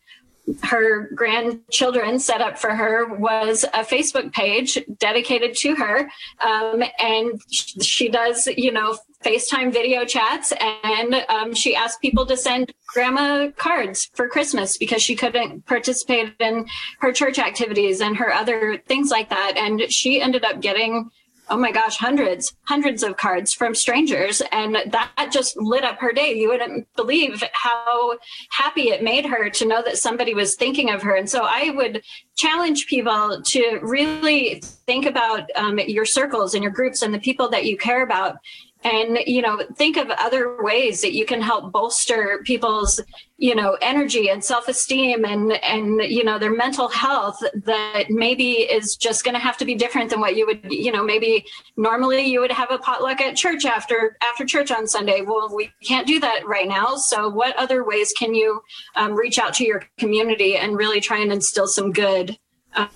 her 0.62 1.10
grandchildren 1.16 2.20
set 2.20 2.42
up 2.42 2.58
for 2.58 2.76
her 2.76 3.08
was 3.16 3.64
a 3.64 3.84
Facebook 3.84 4.34
page 4.34 4.78
dedicated 4.98 5.56
to 5.56 5.76
her. 5.76 6.10
Um, 6.46 6.84
and 7.00 7.42
she 7.50 8.10
does, 8.10 8.48
you 8.48 8.72
know, 8.72 8.98
FaceTime 9.24 9.72
video 9.72 10.04
chats. 10.04 10.52
And 10.84 11.16
um, 11.30 11.54
she 11.54 11.76
asked 11.76 12.02
people 12.02 12.26
to 12.26 12.36
send 12.36 12.74
grandma 12.88 13.52
cards 13.56 14.12
for 14.16 14.28
Christmas 14.28 14.78
because 14.78 15.02
she 15.02 15.16
couldn't 15.16 15.66
participate 15.66 16.34
in 16.40 16.66
her 17.00 17.14
church 17.14 17.40
activities 17.40 18.02
and 18.02 18.18
her 18.18 18.34
other 18.34 18.78
things 18.86 19.12
like 19.12 19.30
that. 19.30 19.54
And 19.56 19.90
she 19.92 20.22
ended 20.22 20.44
up 20.44 20.60
getting 20.60 21.10
oh 21.50 21.58
my 21.58 21.72
gosh, 21.72 21.98
hundreds, 21.98 22.56
hundreds 22.64 23.04
of 23.04 23.18
cards 23.18 23.54
from 23.54 23.76
strangers. 23.76 24.42
And 24.52 24.76
that 24.76 25.30
just 25.32 25.58
lit 25.58 25.84
up 25.84 26.00
her 26.00 26.14
day. 26.14 26.34
You 26.34 26.50
wouldn't 26.50 26.88
believe 26.96 27.44
how 27.54 28.18
happy 28.52 28.90
it 28.90 29.04
made 29.04 29.26
her 29.26 29.50
to 29.50 29.66
know 29.66 29.82
that 29.84 29.98
somebody 29.98 30.34
was 30.34 30.56
thinking 30.56 30.90
of 30.90 31.02
her. 31.02 31.16
And 31.16 31.30
so 31.30 31.44
I 31.44 31.72
would 31.76 32.02
challenge 32.36 32.88
people 32.88 33.42
to 33.42 33.80
really 33.82 34.62
think 34.86 35.06
about 35.06 35.50
um, 35.56 35.80
your 35.80 36.06
circles 36.06 36.54
and 36.54 36.64
your 36.64 36.72
groups 36.72 37.02
and 37.02 37.14
the 37.14 37.20
people 37.20 37.50
that 37.50 37.66
you 37.66 37.78
care 37.78 38.04
about 38.04 38.38
and 38.84 39.20
you 39.26 39.42
know 39.42 39.62
think 39.76 39.98
of 39.98 40.10
other 40.12 40.62
ways 40.62 41.02
that 41.02 41.14
you 41.14 41.26
can 41.26 41.42
help 41.42 41.72
bolster 41.72 42.42
people's 42.44 43.00
you 43.38 43.56
know 43.56 43.78
energy 43.82 44.30
and 44.30 44.44
self-esteem 44.44 45.26
and 45.26 45.54
and 45.64 46.02
you 46.04 46.24
know 46.24 46.38
their 46.38 46.56
mental 46.56 46.88
health 46.88 47.42
that 47.66 48.06
maybe 48.10 48.52
is 48.54 48.96
just 48.96 49.24
going 49.24 49.34
to 49.34 49.40
have 49.40 49.58
to 49.58 49.66
be 49.66 49.76
different 49.76 50.10
than 50.10 50.20
what 50.20 50.36
you 50.36 50.46
would 50.46 50.66
you 50.70 50.92
know 50.92 51.04
maybe 51.04 51.46
normally 51.78 52.22
you 52.24 52.40
would 52.40 52.52
have 52.52 52.72
a 52.72 52.78
potluck 52.78 53.22
at 53.22 53.36
church 53.36 53.66
after 53.66 54.18
after 54.22 54.46
church 54.46 54.72
on 54.72 54.88
sunday. 54.88 55.22
Well 55.22 55.54
we 55.54 55.72
can't 55.84 56.08
do 56.08 56.20
that 56.20 56.46
right 56.46 56.68
now. 56.68 56.96
So 56.96 57.30
what 57.30 57.56
other 57.58 57.84
ways 57.84 58.14
can 58.18 58.34
you 58.34 58.62
um, 58.96 59.14
reach 59.14 59.40
out 59.40 59.54
to 59.56 59.66
your 59.66 59.84
community 59.98 60.58
and 60.58 60.78
really 60.78 61.00
try 61.00 61.20
and 61.20 61.32
instill 61.32 61.68
some 61.68 61.92
good 61.92 62.38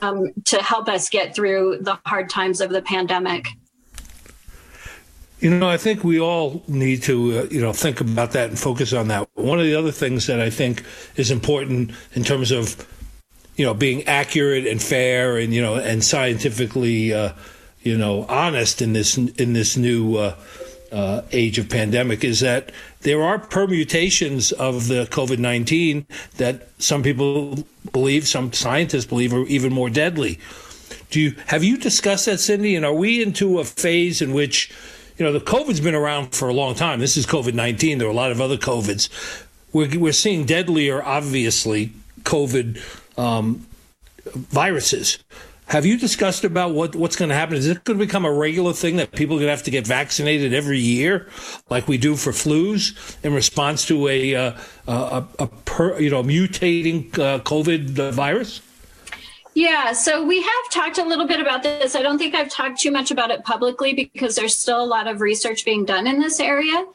um, 0.02 0.34
to 0.46 0.62
help 0.62 0.90
us 0.90 1.10
get 1.10 1.36
through 1.36 1.80
the 1.82 2.00
hard 2.06 2.30
times 2.30 2.62
of 2.62 2.72
the 2.72 2.82
pandemic 2.82 3.48
you 5.40 5.52
know, 5.52 5.70
I 5.70 5.78
think 5.78 6.04
we 6.04 6.20
all 6.20 6.64
need 6.68 7.04
to, 7.04 7.40
uh, 7.40 7.44
you 7.52 7.62
know, 7.62 7.72
think 7.72 8.02
about 8.02 8.32
that 8.32 8.50
and 8.50 8.58
focus 8.58 8.92
on 8.94 9.08
that. 9.10 9.30
One 9.36 9.60
of 9.60 9.66
the 9.66 9.76
other 9.76 9.92
things 9.92 10.26
that 10.28 10.40
I 10.40 10.50
think 10.50 10.84
is 11.16 11.30
important 11.30 11.92
in 12.14 12.24
terms 12.24 12.52
of, 12.52 12.88
you 13.56 13.66
know, 13.66 13.74
being 13.74 14.04
accurate 14.08 14.66
and 14.66 14.82
fair 14.82 15.38
and 15.38 15.54
you 15.54 15.62
know 15.62 15.76
and 15.76 16.04
scientifically, 16.04 17.14
uh, 17.14 17.34
you 17.82 17.98
know, 17.98 18.26
honest 18.28 18.82
in 18.82 18.94
this 18.94 19.18
in 19.18 19.54
this 19.54 19.78
new 19.78 20.18
uh, 20.18 20.36
uh 20.92 21.22
age 21.32 21.60
of 21.60 21.70
pandemic 21.70 22.24
is 22.24 22.40
that 22.40 22.72
there 23.02 23.22
are 23.22 23.38
permutations 23.38 24.52
of 24.54 24.88
the 24.88 25.06
COVID 25.12 25.38
nineteen 25.38 26.08
that 26.38 26.68
some 26.80 27.04
people 27.04 27.64
believe, 27.92 28.28
some 28.28 28.54
scientists 28.54 29.06
believe, 29.06 29.34
are 29.34 29.46
even 29.46 29.72
more 29.72 29.90
deadly. 29.90 30.40
Do 31.12 31.22
you 31.22 31.36
have 31.48 31.64
you 31.64 31.78
discussed 31.78 32.26
that, 32.26 32.40
Cindy? 32.40 32.76
And 32.76 32.86
are 32.86 32.94
we 32.94 33.22
into 33.22 33.60
a 33.60 33.64
phase 33.64 34.22
in 34.22 34.34
which 34.34 34.72
you 35.18 35.26
know, 35.26 35.34
the 35.34 35.40
COVID's 35.40 35.82
been 35.82 35.96
around 35.96 36.34
for 36.36 36.48
a 36.48 36.54
long 36.54 36.76
time. 36.76 37.00
This 37.00 37.18
is 37.18 37.26
COVID 37.26 37.54
19. 37.54 37.98
There 37.98 38.08
are 38.08 38.12
a 38.12 38.14
lot 38.14 38.32
of 38.32 38.40
other 38.40 38.58
COVIDs. 38.58 39.10
We're, 39.74 40.00
we're 40.00 40.14
seeing 40.14 40.46
deadlier, 40.46 41.04
obviously, 41.04 41.92
COVID 42.24 42.80
um, 43.18 43.66
viruses. 44.34 45.18
Have 45.68 45.86
you 45.86 45.98
discussed 45.98 46.46
about 46.46 46.74
what, 46.74 46.96
what's 46.96 47.18
going 47.18 47.28
to 47.28 47.36
happen? 47.36 47.58
Is 47.58 47.68
it 47.68 47.84
going 47.84 48.00
to 48.00 48.06
become 48.06 48.24
a 48.24 48.32
regular 48.32 48.72
thing 48.72 48.96
that 48.98 49.12
people 49.12 49.36
are 49.36 49.40
going 49.40 49.48
to 49.48 49.56
have 49.56 49.64
to 49.64 49.72
get 49.72 49.86
vaccinated 49.86 50.54
every 50.54 50.80
year, 50.80 51.28
like 51.70 51.90
we 51.90 51.98
do 51.98 52.16
for 52.16 52.32
flus, 52.32 53.18
in 53.22 53.34
response 53.34 53.86
to 53.88 54.08
a 54.08 54.34
uh, 54.34 54.54
a, 54.88 55.26
a 55.40 55.48
per, 55.48 56.00
you 56.00 56.10
know 56.10 56.24
mutating 56.24 57.08
uh, 57.20 57.40
COVID 57.40 58.12
virus? 58.14 58.62
Yeah, 59.58 59.92
so 59.94 60.24
we 60.24 60.40
have 60.40 60.70
talked 60.70 61.00
a 61.00 61.04
little 61.04 61.26
bit 61.26 61.40
about 61.40 61.64
this. 61.64 61.96
I 61.96 62.04
don't 62.04 62.20
think 62.20 62.36
I've 62.36 62.52
talked 62.52 62.80
too 62.80 62.92
much 62.92 63.10
about 63.10 63.32
it 63.32 63.44
publicly 63.44 63.92
because 63.92 64.36
there's 64.36 64.56
still 64.56 64.80
a 64.80 64.86
lot 64.86 65.08
of 65.08 65.20
research 65.20 65.66
being 65.66 65.84
done 65.84 66.06
in 66.06 66.20
this 66.20 66.40
area. 66.40 66.86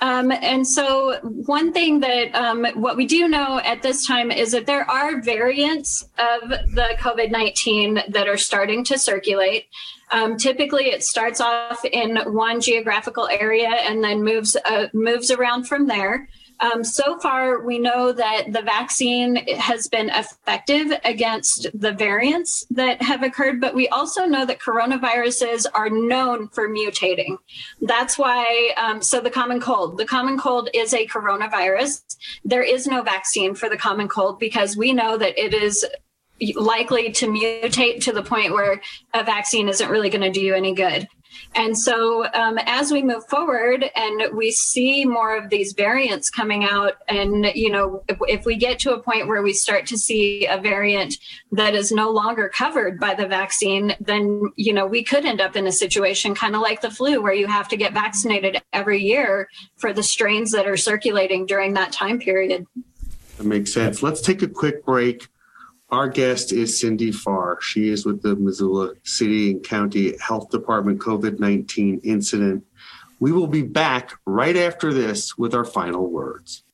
Um, 0.00 0.30
and 0.30 0.64
so, 0.64 1.18
one 1.24 1.72
thing 1.72 1.98
that 1.98 2.32
um, 2.32 2.64
what 2.74 2.96
we 2.96 3.06
do 3.06 3.26
know 3.26 3.58
at 3.58 3.82
this 3.82 4.06
time 4.06 4.30
is 4.30 4.52
that 4.52 4.66
there 4.66 4.88
are 4.88 5.20
variants 5.20 6.04
of 6.16 6.48
the 6.48 6.94
COVID 7.00 7.32
19 7.32 8.00
that 8.10 8.28
are 8.28 8.36
starting 8.36 8.84
to 8.84 9.00
circulate. 9.00 9.66
Um, 10.12 10.36
typically, 10.36 10.90
it 10.90 11.02
starts 11.02 11.40
off 11.40 11.84
in 11.84 12.18
one 12.32 12.60
geographical 12.60 13.26
area 13.26 13.70
and 13.70 14.04
then 14.04 14.22
moves 14.22 14.56
uh, 14.64 14.86
moves 14.94 15.32
around 15.32 15.64
from 15.64 15.88
there. 15.88 16.28
Um, 16.60 16.84
so 16.84 17.18
far, 17.18 17.60
we 17.60 17.78
know 17.78 18.12
that 18.12 18.52
the 18.52 18.62
vaccine 18.62 19.36
has 19.58 19.88
been 19.88 20.08
effective 20.10 20.98
against 21.04 21.66
the 21.74 21.92
variants 21.92 22.64
that 22.70 23.02
have 23.02 23.22
occurred, 23.22 23.60
but 23.60 23.74
we 23.74 23.88
also 23.88 24.24
know 24.24 24.46
that 24.46 24.58
coronaviruses 24.58 25.66
are 25.74 25.90
known 25.90 26.48
for 26.48 26.68
mutating. 26.68 27.36
That's 27.82 28.16
why, 28.16 28.72
um, 28.76 29.02
so 29.02 29.20
the 29.20 29.30
common 29.30 29.60
cold, 29.60 29.98
the 29.98 30.06
common 30.06 30.38
cold 30.38 30.70
is 30.72 30.94
a 30.94 31.06
coronavirus. 31.06 32.16
There 32.44 32.62
is 32.62 32.86
no 32.86 33.02
vaccine 33.02 33.54
for 33.54 33.68
the 33.68 33.76
common 33.76 34.08
cold 34.08 34.38
because 34.38 34.76
we 34.76 34.92
know 34.92 35.18
that 35.18 35.38
it 35.38 35.52
is 35.52 35.84
likely 36.54 37.12
to 37.12 37.26
mutate 37.26 38.02
to 38.04 38.12
the 38.12 38.22
point 38.22 38.52
where 38.52 38.80
a 39.14 39.24
vaccine 39.24 39.68
isn't 39.68 39.90
really 39.90 40.10
going 40.10 40.20
to 40.22 40.30
do 40.30 40.40
you 40.40 40.54
any 40.54 40.74
good. 40.74 41.08
And 41.54 41.76
so, 41.76 42.26
um, 42.34 42.58
as 42.66 42.92
we 42.92 43.02
move 43.02 43.26
forward 43.28 43.84
and 43.94 44.36
we 44.36 44.50
see 44.50 45.04
more 45.04 45.36
of 45.36 45.48
these 45.48 45.72
variants 45.72 46.28
coming 46.30 46.64
out, 46.64 46.94
and 47.08 47.46
you 47.54 47.70
know, 47.70 48.02
if, 48.08 48.18
if, 48.28 48.46
we 48.46 48.56
get 48.56 48.78
to 48.80 48.94
a 48.94 49.02
point 49.02 49.26
where 49.26 49.42
we 49.42 49.52
start 49.52 49.86
to 49.86 49.98
see 49.98 50.46
a 50.46 50.58
variant 50.58 51.18
that 51.52 51.74
is 51.74 51.90
no 51.90 52.10
longer 52.10 52.48
covered 52.48 53.00
by 53.00 53.14
the 53.14 53.26
vaccine, 53.26 53.94
then 54.00 54.42
you 54.56 54.72
know, 54.72 54.86
we 54.86 55.02
could 55.02 55.24
end 55.24 55.40
up 55.40 55.56
in 55.56 55.66
a 55.66 55.72
situation 55.72 56.34
kind 56.34 56.54
of 56.54 56.62
like 56.62 56.80
the 56.80 56.90
flu, 56.90 57.22
where 57.22 57.34
you 57.34 57.46
have 57.46 57.68
to 57.68 57.76
get 57.76 57.94
vaccinated 57.94 58.62
every 58.72 59.02
year 59.02 59.48
for 59.76 59.92
the 59.92 60.02
strains 60.02 60.52
that 60.52 60.66
are 60.66 60.76
circulating 60.76 61.46
during 61.46 61.72
that 61.74 61.92
time 61.92 62.18
period. 62.18 62.66
That 63.38 63.44
makes 63.44 63.72
sense. 63.72 64.02
Let's 64.02 64.20
take 64.20 64.42
a 64.42 64.48
quick 64.48 64.84
break. 64.84 65.28
Our 65.96 66.08
guest 66.08 66.52
is 66.52 66.78
Cindy 66.78 67.10
Farr. 67.10 67.58
She 67.62 67.88
is 67.88 68.04
with 68.04 68.20
the 68.20 68.36
Missoula 68.36 68.92
City 69.04 69.52
and 69.52 69.64
County 69.64 70.14
Health 70.18 70.50
Department 70.50 71.00
COVID 71.00 71.40
19 71.40 72.02
incident. 72.04 72.66
We 73.18 73.32
will 73.32 73.46
be 73.46 73.62
back 73.62 74.12
right 74.26 74.58
after 74.58 74.92
this 74.92 75.38
with 75.38 75.54
our 75.54 75.64
final 75.64 76.10
words. 76.10 76.64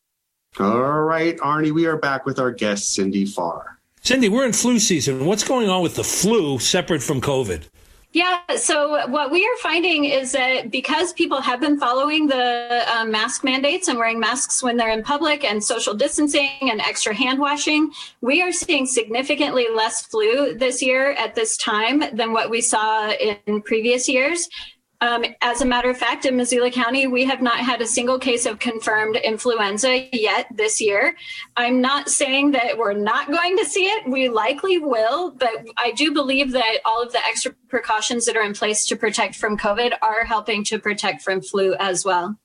All 0.58 1.02
right, 1.02 1.38
Arnie, 1.38 1.70
we 1.70 1.86
are 1.86 1.96
back 1.96 2.26
with 2.26 2.40
our 2.40 2.50
guest, 2.50 2.94
Cindy 2.94 3.24
Farr. 3.24 3.78
Cindy, 4.00 4.28
we're 4.28 4.44
in 4.44 4.52
flu 4.52 4.80
season. 4.80 5.24
What's 5.24 5.44
going 5.44 5.68
on 5.68 5.84
with 5.84 5.94
the 5.94 6.02
flu 6.02 6.58
separate 6.58 7.00
from 7.00 7.20
COVID? 7.20 7.62
Yeah, 8.14 8.40
so 8.56 9.08
what 9.08 9.30
we 9.30 9.42
are 9.42 9.56
finding 9.62 10.04
is 10.04 10.32
that 10.32 10.70
because 10.70 11.14
people 11.14 11.40
have 11.40 11.60
been 11.60 11.80
following 11.80 12.26
the 12.26 12.84
um, 12.94 13.10
mask 13.10 13.42
mandates 13.42 13.88
and 13.88 13.98
wearing 13.98 14.20
masks 14.20 14.62
when 14.62 14.76
they're 14.76 14.90
in 14.90 15.02
public 15.02 15.44
and 15.44 15.64
social 15.64 15.94
distancing 15.94 16.50
and 16.60 16.82
extra 16.82 17.14
hand 17.14 17.38
washing, 17.38 17.90
we 18.20 18.42
are 18.42 18.52
seeing 18.52 18.84
significantly 18.84 19.68
less 19.74 20.02
flu 20.02 20.54
this 20.54 20.82
year 20.82 21.12
at 21.12 21.34
this 21.34 21.56
time 21.56 22.02
than 22.12 22.34
what 22.34 22.50
we 22.50 22.60
saw 22.60 23.10
in 23.12 23.62
previous 23.62 24.06
years. 24.10 24.46
Um, 25.02 25.24
as 25.40 25.60
a 25.60 25.66
matter 25.66 25.90
of 25.90 25.98
fact, 25.98 26.26
in 26.26 26.36
Missoula 26.36 26.70
County, 26.70 27.08
we 27.08 27.24
have 27.24 27.42
not 27.42 27.56
had 27.56 27.82
a 27.82 27.86
single 27.86 28.20
case 28.20 28.46
of 28.46 28.60
confirmed 28.60 29.16
influenza 29.16 30.06
yet 30.12 30.46
this 30.54 30.80
year. 30.80 31.16
I'm 31.56 31.80
not 31.80 32.08
saying 32.08 32.52
that 32.52 32.78
we're 32.78 32.92
not 32.92 33.28
going 33.28 33.58
to 33.58 33.64
see 33.64 33.86
it. 33.86 34.08
We 34.08 34.28
likely 34.28 34.78
will, 34.78 35.32
but 35.32 35.66
I 35.76 35.90
do 35.90 36.12
believe 36.12 36.52
that 36.52 36.78
all 36.84 37.02
of 37.02 37.10
the 37.10 37.18
extra 37.26 37.52
precautions 37.68 38.26
that 38.26 38.36
are 38.36 38.44
in 38.44 38.54
place 38.54 38.86
to 38.86 38.96
protect 38.96 39.34
from 39.34 39.58
COVID 39.58 39.92
are 40.02 40.24
helping 40.24 40.62
to 40.66 40.78
protect 40.78 41.22
from 41.22 41.40
flu 41.42 41.74
as 41.80 42.04
well. 42.04 42.38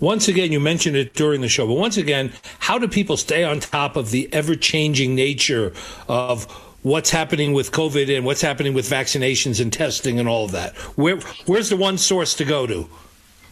Once 0.00 0.28
again, 0.28 0.52
you 0.52 0.60
mentioned 0.60 0.96
it 0.96 1.14
during 1.14 1.40
the 1.40 1.48
show, 1.48 1.66
but 1.66 1.74
once 1.74 1.96
again, 1.96 2.30
how 2.58 2.78
do 2.78 2.88
people 2.88 3.16
stay 3.16 3.42
on 3.42 3.58
top 3.58 3.96
of 3.96 4.10
the 4.10 4.30
ever 4.34 4.54
changing 4.54 5.14
nature 5.14 5.72
of 6.08 6.46
what's 6.82 7.10
happening 7.10 7.52
with 7.52 7.72
COVID 7.72 8.14
and 8.14 8.24
what's 8.24 8.40
happening 8.40 8.74
with 8.74 8.88
vaccinations 8.88 9.60
and 9.60 9.72
testing 9.72 10.18
and 10.18 10.28
all 10.28 10.44
of 10.44 10.52
that. 10.52 10.76
Where, 10.96 11.18
where's 11.46 11.68
the 11.68 11.76
one 11.76 11.98
source 11.98 12.34
to 12.34 12.44
go 12.44 12.66
to? 12.66 12.88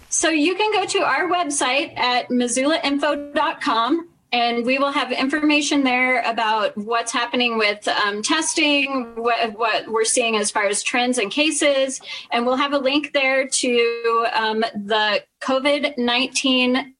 So 0.09 0.31
you 0.31 0.55
can 0.55 0.72
go 0.72 0.87
to 0.87 0.99
our 1.01 1.29
website 1.29 1.97
at 1.99 2.29
missoulainfo.com 2.29 4.09
and 4.33 4.66
we 4.66 4.79
will 4.79 4.93
have 4.93 5.11
information 5.11 5.85
there 5.85 6.20
about 6.22 6.76
what's 6.76 7.12
happening 7.12 7.57
with 7.57 7.89
um, 7.89 8.22
testing, 8.22 9.14
what, 9.16 9.59
what, 9.59 9.89
we're 9.89 10.05
seeing 10.05 10.37
as 10.37 10.51
far 10.51 10.66
as 10.66 10.83
trends 10.83 11.16
and 11.16 11.31
cases. 11.31 12.01
And 12.31 12.45
we'll 12.45 12.57
have 12.57 12.74
a 12.74 12.79
link 12.79 13.12
there 13.14 13.49
to 13.49 14.26
um, 14.35 14.61
the 14.61 15.24
COVID 15.41 15.97
19 15.97 16.95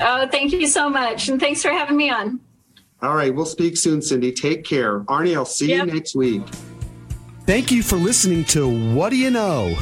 Oh, 0.00 0.28
thank 0.28 0.52
you 0.52 0.68
so 0.68 0.88
much, 0.88 1.28
and 1.28 1.40
thanks 1.40 1.60
for 1.60 1.70
having 1.70 1.96
me 1.96 2.08
on. 2.08 2.38
All 3.02 3.16
right, 3.16 3.34
we'll 3.34 3.46
speak 3.46 3.76
soon, 3.76 4.00
Cindy. 4.00 4.30
Take 4.30 4.64
care, 4.64 5.00
Arnie. 5.00 5.34
I'll 5.34 5.44
see 5.44 5.70
yep. 5.70 5.88
you 5.88 5.94
next 5.94 6.14
week. 6.14 6.42
Thank 7.46 7.72
you 7.72 7.82
for 7.82 7.96
listening 7.96 8.44
to 8.46 8.94
What 8.94 9.10
Do 9.10 9.16
You 9.16 9.30
Know. 9.30 9.76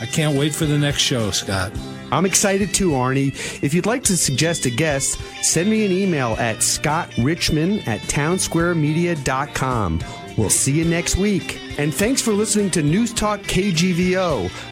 I 0.00 0.06
can't 0.06 0.36
wait 0.38 0.54
for 0.54 0.66
the 0.66 0.76
next 0.76 1.00
show, 1.00 1.30
Scott. 1.30 1.72
I'm 2.12 2.26
excited 2.26 2.72
too, 2.72 2.90
Arnie. 2.90 3.34
If 3.62 3.74
you'd 3.74 3.86
like 3.86 4.04
to 4.04 4.16
suggest 4.16 4.66
a 4.66 4.70
guest, 4.70 5.18
send 5.42 5.68
me 5.68 5.84
an 5.84 5.90
email 5.90 6.36
at 6.38 6.58
scottrichmond 6.58 7.88
at 7.88 8.00
townsquaremedia.com 8.02 10.00
We'll 10.36 10.50
see 10.50 10.72
you 10.72 10.84
next 10.84 11.16
week. 11.16 11.58
And 11.78 11.94
thanks 11.94 12.20
for 12.20 12.32
listening 12.32 12.70
to 12.72 12.82
News 12.82 13.12
Talk 13.12 13.40
KGVO. 13.40 14.71